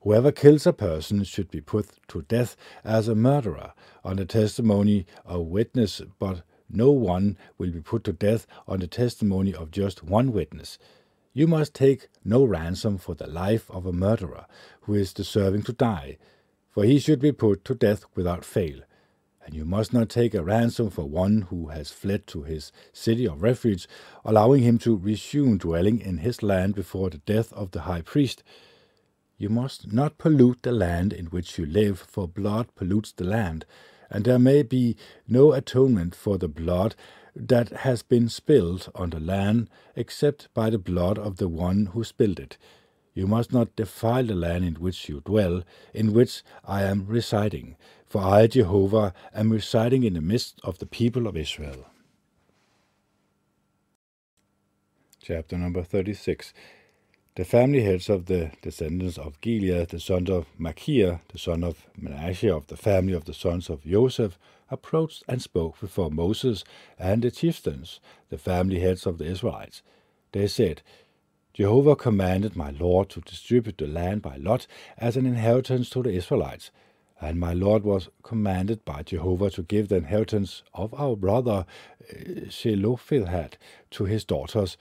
Whoever 0.00 0.32
kills 0.32 0.66
a 0.66 0.72
person 0.72 1.24
should 1.24 1.50
be 1.50 1.60
put 1.60 1.90
to 2.08 2.22
death 2.22 2.56
as 2.82 3.08
a 3.08 3.14
murderer 3.14 3.74
on 4.02 4.16
the 4.16 4.24
testimony 4.24 5.04
of 5.26 5.48
witness, 5.48 6.00
but 6.18 6.42
no 6.70 6.90
one 6.90 7.36
will 7.58 7.70
be 7.70 7.82
put 7.82 8.04
to 8.04 8.14
death 8.14 8.46
on 8.66 8.80
the 8.80 8.86
testimony 8.86 9.52
of 9.52 9.70
just 9.70 10.02
one 10.02 10.32
witness. 10.32 10.78
You 11.34 11.46
must 11.46 11.74
take 11.74 12.08
no 12.24 12.44
ransom 12.44 12.96
for 12.96 13.14
the 13.14 13.26
life 13.26 13.70
of 13.70 13.84
a 13.84 13.92
murderer 13.92 14.46
who 14.82 14.94
is 14.94 15.12
deserving 15.12 15.64
to 15.64 15.74
die, 15.74 16.16
for 16.70 16.84
he 16.84 16.98
should 16.98 17.20
be 17.20 17.32
put 17.32 17.64
to 17.64 17.74
death 17.74 18.04
without 18.14 18.44
fail. 18.44 18.80
and 19.44 19.54
you 19.54 19.64
must 19.64 19.92
not 19.92 20.08
take 20.08 20.34
a 20.34 20.44
ransom 20.44 20.90
for 20.90 21.04
one 21.06 21.42
who 21.50 21.68
has 21.68 21.90
fled 21.90 22.26
to 22.26 22.42
his 22.42 22.70
city 22.92 23.26
of 23.26 23.42
refuge, 23.42 23.88
allowing 24.24 24.62
him 24.62 24.78
to 24.78 24.94
resume 24.96 25.58
dwelling 25.58 26.00
in 26.00 26.18
his 26.18 26.42
land 26.42 26.74
before 26.74 27.10
the 27.10 27.18
death 27.18 27.52
of 27.54 27.70
the 27.70 27.80
high 27.80 28.02
priest. 28.02 28.42
You 29.38 29.48
must 29.48 29.92
not 29.92 30.18
pollute 30.18 30.62
the 30.62 30.72
land 30.72 31.12
in 31.12 31.26
which 31.26 31.58
you 31.58 31.64
live, 31.66 31.98
for 31.98 32.28
blood 32.28 32.74
pollutes 32.74 33.12
the 33.12 33.24
land, 33.24 33.64
and 34.10 34.24
there 34.24 34.38
may 34.38 34.62
be 34.62 34.96
no 35.26 35.52
atonement 35.52 36.14
for 36.14 36.36
the 36.36 36.48
blood 36.48 36.94
that 37.34 37.70
has 37.70 38.02
been 38.02 38.28
spilled 38.28 38.90
on 38.94 39.10
the 39.10 39.20
land 39.20 39.68
except 39.96 40.52
by 40.52 40.68
the 40.68 40.78
blood 40.78 41.18
of 41.18 41.38
the 41.38 41.48
one 41.48 41.86
who 41.86 42.04
spilled 42.04 42.38
it. 42.38 42.58
You 43.20 43.26
must 43.26 43.52
not 43.52 43.76
defile 43.76 44.24
the 44.24 44.34
land 44.34 44.64
in 44.64 44.76
which 44.76 45.06
you 45.10 45.20
dwell, 45.20 45.62
in 45.92 46.14
which 46.14 46.42
I 46.64 46.84
am 46.84 47.04
residing, 47.06 47.76
for 48.06 48.22
I, 48.22 48.46
Jehovah, 48.46 49.12
am 49.34 49.52
residing 49.52 50.04
in 50.04 50.14
the 50.14 50.22
midst 50.22 50.58
of 50.64 50.78
the 50.78 50.86
people 50.86 51.26
of 51.26 51.36
Israel. 51.36 51.84
Chapter 55.22 55.58
number 55.58 55.82
36 55.82 56.54
The 57.34 57.44
family 57.44 57.82
heads 57.82 58.08
of 58.08 58.24
the 58.24 58.52
descendants 58.62 59.18
of 59.18 59.38
Gilead, 59.42 59.90
the 59.90 60.00
son 60.00 60.26
of 60.30 60.46
Machir, 60.56 61.20
the 61.28 61.38
son 61.38 61.62
of 61.62 61.84
Manasseh, 61.98 62.54
of 62.56 62.68
the 62.68 62.78
family 62.78 63.12
of 63.12 63.26
the 63.26 63.34
sons 63.34 63.68
of 63.68 63.84
Joseph, 63.84 64.38
approached 64.70 65.24
and 65.28 65.42
spoke 65.42 65.78
before 65.78 66.10
Moses 66.10 66.64
and 66.98 67.20
the 67.20 67.30
chieftains, 67.30 68.00
the 68.30 68.38
family 68.38 68.80
heads 68.80 69.04
of 69.04 69.18
the 69.18 69.26
Israelites. 69.26 69.82
They 70.32 70.46
said, 70.46 70.80
Jehovah 71.52 71.96
commanded 71.96 72.54
my 72.54 72.70
Lord 72.70 73.08
to 73.10 73.20
distribute 73.20 73.78
the 73.78 73.86
land 73.86 74.22
by 74.22 74.36
lot 74.36 74.66
as 74.96 75.16
an 75.16 75.26
inheritance 75.26 75.90
to 75.90 76.02
the 76.02 76.10
Israelites. 76.10 76.70
And 77.20 77.40
my 77.40 77.52
Lord 77.52 77.82
was 77.82 78.08
commanded 78.22 78.84
by 78.84 79.02
Jehovah 79.02 79.50
to 79.50 79.62
give 79.62 79.88
the 79.88 79.96
inheritance 79.96 80.62
of 80.74 80.94
our 80.94 81.16
brother 81.16 81.66
eh, 82.08 82.48
Zelophehad 82.50 83.58
to 83.90 84.04
his 84.04 84.24
daughters. 84.24 84.76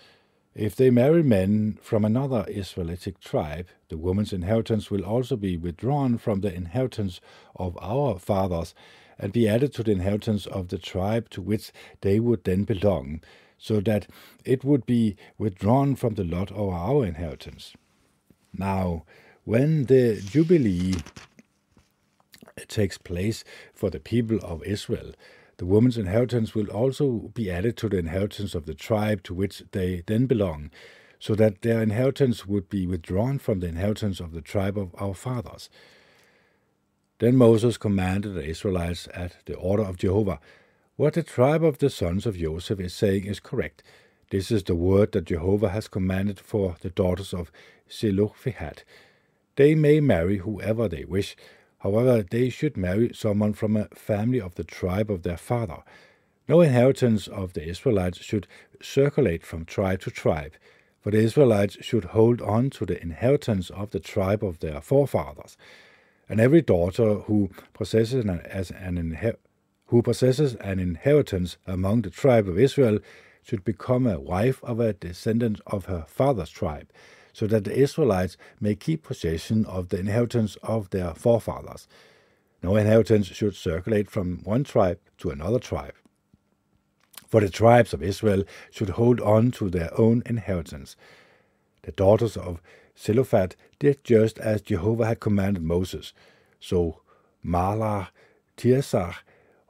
If 0.55 0.76
they 0.76 0.89
marry 0.89 1.24
men 1.24 1.80
from 1.82 2.05
another 2.05 2.45
Israelitic 2.47 3.20
tribe, 3.20 3.67
the 3.89 3.97
woman's 3.97 4.32
inheritance 4.32 4.91
will 4.91 5.03
also 5.03 5.36
be 5.36 5.57
withdrawn 5.57 6.17
from 6.17 6.41
the 6.41 6.53
inheritance 6.53 7.20
of 7.55 7.78
our 7.82 8.20
fathers 8.20 8.76
and 9.17 9.34
be 9.34 9.49
added 9.49 9.74
to 9.74 9.84
the 9.84 9.91
inheritance 9.91 10.45
of 10.45 10.70
the 10.70 10.78
tribe 10.78 11.30
to 11.32 11.41
which 11.41 11.72
they 12.01 12.20
would 12.20 12.43
then 12.43 12.63
belong 12.63 13.22
so 13.60 13.80
that 13.82 14.07
it 14.45 14.64
would 14.64 14.86
be 14.86 15.16
withdrawn 15.38 15.95
from 15.95 16.16
the 16.16 16.24
lot 16.24 16.51
of 16.51 16.70
our 16.70 17.05
inheritance. 17.05 17.74
Now, 18.57 19.03
when 19.43 19.86
the 19.86 20.22
Jubilee 20.26 20.95
takes 22.68 22.97
place 22.97 23.43
for 23.74 23.89
the 23.89 23.99
people 23.99 24.39
of 24.41 24.64
Israel, 24.64 25.12
the 25.57 25.66
woman's 25.66 25.97
inheritance 25.97 26.55
will 26.55 26.70
also 26.72 27.32
be 27.34 27.51
added 27.51 27.76
to 27.78 27.89
the 27.89 27.97
inheritance 27.97 28.55
of 28.55 28.66
the 28.66 28.74
tribe 28.74 29.24
to 29.24 29.34
which 29.34 29.62
they 29.72 30.03
then 30.07 30.26
belong, 30.26 30.72
so 31.20 31.36
that 31.36 31.62
their 31.62 31.82
inheritance 31.82 32.45
would 32.45 32.70
be 32.70 32.88
withdrawn 32.88 33.39
from 33.39 33.60
the 33.60 33.68
inheritance 33.68 34.22
of 34.22 34.32
the 34.32 34.41
tribe 34.41 34.78
of 34.78 34.95
our 34.97 35.14
fathers. 35.14 35.70
Then 37.20 37.36
Moses 37.36 37.78
commanded 37.78 38.36
the 38.36 38.45
Israelites 38.45 39.10
at 39.14 39.36
the 39.45 39.55
order 39.55 39.84
of 39.84 39.97
Jehovah 39.97 40.39
what 41.00 41.14
the 41.14 41.24
tribe 41.24 41.64
of 41.64 41.78
the 41.78 41.89
sons 41.89 42.26
of 42.26 42.36
Joseph 42.36 42.82
is 42.82 42.93
saying 42.93 43.24
is 43.24 43.39
correct. 43.39 43.82
This 44.32 44.52
is 44.52 44.64
the 44.64 44.76
word 44.76 45.14
that 45.14 45.24
Jehovah 45.28 45.70
has 45.70 45.88
commanded 45.88 46.41
for 46.41 46.76
the 46.82 46.89
daughters 46.89 47.34
of 47.34 47.54
Zelophehad. 47.89 48.84
They 49.56 49.76
may 49.76 50.02
marry 50.02 50.39
whoever 50.39 50.89
they 50.89 51.06
wish. 51.06 51.38
However, 51.78 52.22
they 52.22 52.50
should 52.50 52.76
marry 52.76 53.14
someone 53.14 53.54
from 53.54 53.78
a 53.78 53.88
family 53.95 54.41
of 54.41 54.56
the 54.56 54.66
tribe 54.66 55.10
of 55.10 55.24
their 55.24 55.38
father. 55.38 55.84
No 56.50 56.60
inheritance 56.60 57.30
of 57.30 57.54
the 57.54 57.66
Israelites 57.66 58.18
should 58.18 58.45
circulate 58.82 59.45
from 59.45 59.64
tribe 59.64 60.02
to 60.02 60.12
tribe, 60.12 60.56
for 61.00 61.12
the 61.12 61.20
Israelites 61.20 61.78
should 61.80 62.12
hold 62.12 62.41
on 62.41 62.72
to 62.72 62.86
the 62.86 63.02
inheritance 63.02 63.70
of 63.70 63.91
the 63.91 64.02
tribe 64.02 64.43
of 64.43 64.60
their 64.60 64.82
forefathers. 64.82 65.56
And 66.28 66.41
every 66.41 66.62
daughter 66.62 67.20
who 67.20 67.52
possesses 67.72 68.26
an, 68.26 68.41
as 68.41 68.70
an 68.70 68.97
inheritance 68.97 69.45
who 69.89 70.03
possesses 70.03 70.53
an 70.55 70.79
inheritance 70.79 71.57
among 71.65 72.03
the 72.03 72.11
tribe 72.11 72.47
of 72.47 72.59
Israel 72.59 72.99
should 73.41 73.65
become 73.65 74.05
a 74.05 74.19
wife 74.19 74.63
of 74.63 74.79
a 74.79 74.93
descendant 74.93 75.59
of 75.65 75.85
her 75.85 76.05
father's 76.07 76.51
tribe, 76.51 76.87
so 77.33 77.47
that 77.47 77.63
the 77.63 77.75
Israelites 77.75 78.37
may 78.59 78.75
keep 78.75 79.03
possession 79.03 79.65
of 79.65 79.89
the 79.89 79.99
inheritance 79.99 80.57
of 80.61 80.91
their 80.91 81.13
forefathers. 81.15 81.87
No 82.61 82.75
inheritance 82.75 83.27
should 83.27 83.55
circulate 83.55 84.11
from 84.11 84.43
one 84.43 84.63
tribe 84.63 84.99
to 85.17 85.31
another 85.31 85.59
tribe. 85.59 85.95
For 87.27 87.41
the 87.41 87.49
tribes 87.49 87.91
of 87.91 88.03
Israel 88.03 88.43
should 88.69 88.89
hold 88.91 89.19
on 89.21 89.49
to 89.51 89.71
their 89.71 89.89
own 89.99 90.21
inheritance. 90.27 90.95
The 91.81 91.91
daughters 91.93 92.37
of 92.37 92.61
Zelophehad 92.95 93.55
did 93.79 94.03
just 94.03 94.37
as 94.37 94.61
Jehovah 94.61 95.07
had 95.07 95.19
commanded 95.19 95.63
Moses. 95.63 96.13
So 96.59 97.01
Mahlah, 97.43 98.09
Tirzah, 98.55 99.15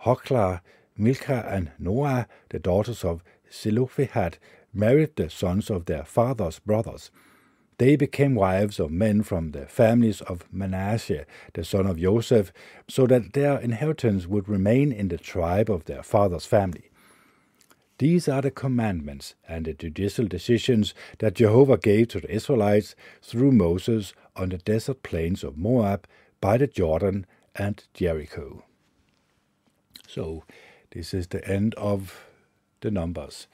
Hoglah, 0.04 0.62
Milcah, 0.98 1.48
and 1.50 1.72
Noah, 1.78 2.28
the 2.50 2.60
daughters 2.60 3.04
of 3.04 3.24
Zelophehad, 3.52 4.38
married 4.74 5.16
the 5.16 5.30
sons 5.30 5.70
of 5.70 5.86
their 5.86 6.04
father's 6.04 6.60
brothers. 6.60 7.12
They 7.80 7.96
became 7.96 8.36
wives 8.36 8.80
of 8.80 8.92
men 8.92 9.24
from 9.24 9.52
the 9.52 9.66
families 9.66 10.22
of 10.22 10.44
Manasseh, 10.52 11.26
the 11.54 11.64
son 11.64 11.88
of 11.88 11.98
Joseph, 11.98 12.52
so 12.90 13.08
that 13.08 13.34
their 13.34 13.58
inheritance 13.58 14.28
would 14.28 14.50
remain 14.50 14.92
in 14.92 15.08
the 15.08 15.18
tribe 15.18 15.70
of 15.70 15.86
their 15.86 16.04
father's 16.04 16.46
family. 16.46 16.90
These 17.98 18.28
are 18.30 18.42
the 18.42 18.52
commandments 18.52 19.36
and 19.48 19.66
the 19.66 19.74
judicial 19.74 20.26
decisions 20.26 20.94
that 21.20 21.36
Jehovah 21.36 21.78
gave 21.78 22.10
to 22.10 22.22
the 22.22 22.32
Israelites 22.32 22.96
through 23.22 23.52
Moses 23.52 24.14
on 24.36 24.50
the 24.50 24.58
desert 24.58 25.04
plains 25.04 25.44
of 25.44 25.58
Moab 25.58 26.08
by 26.40 26.58
the 26.58 26.68
Jordan 26.68 27.26
and 27.56 27.84
Jericho. 27.94 28.64
So 30.10 30.44
this 30.92 31.14
is 31.14 31.28
the 31.28 31.48
end 31.48 31.76
of 31.76 32.26
the 32.82 32.90
numbers. 32.90 33.48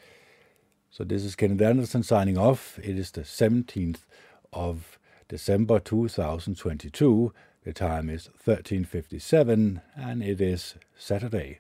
So 0.90 1.04
this 1.04 1.24
is 1.24 1.36
Kenneth 1.36 1.62
Anderson 1.62 2.04
signing 2.04 2.38
off. 2.38 2.80
It 2.82 2.98
is 2.98 3.12
the 3.12 3.22
17th 3.22 4.06
of 4.54 4.98
December 5.28 5.80
2022. 5.80 7.34
The 7.64 7.74
time 7.74 8.10
is 8.10 8.28
1357 8.28 9.82
and 9.96 10.24
it 10.24 10.40
is 10.40 10.76
Saturday. 10.98 11.60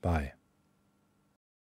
Bye. 0.00 0.34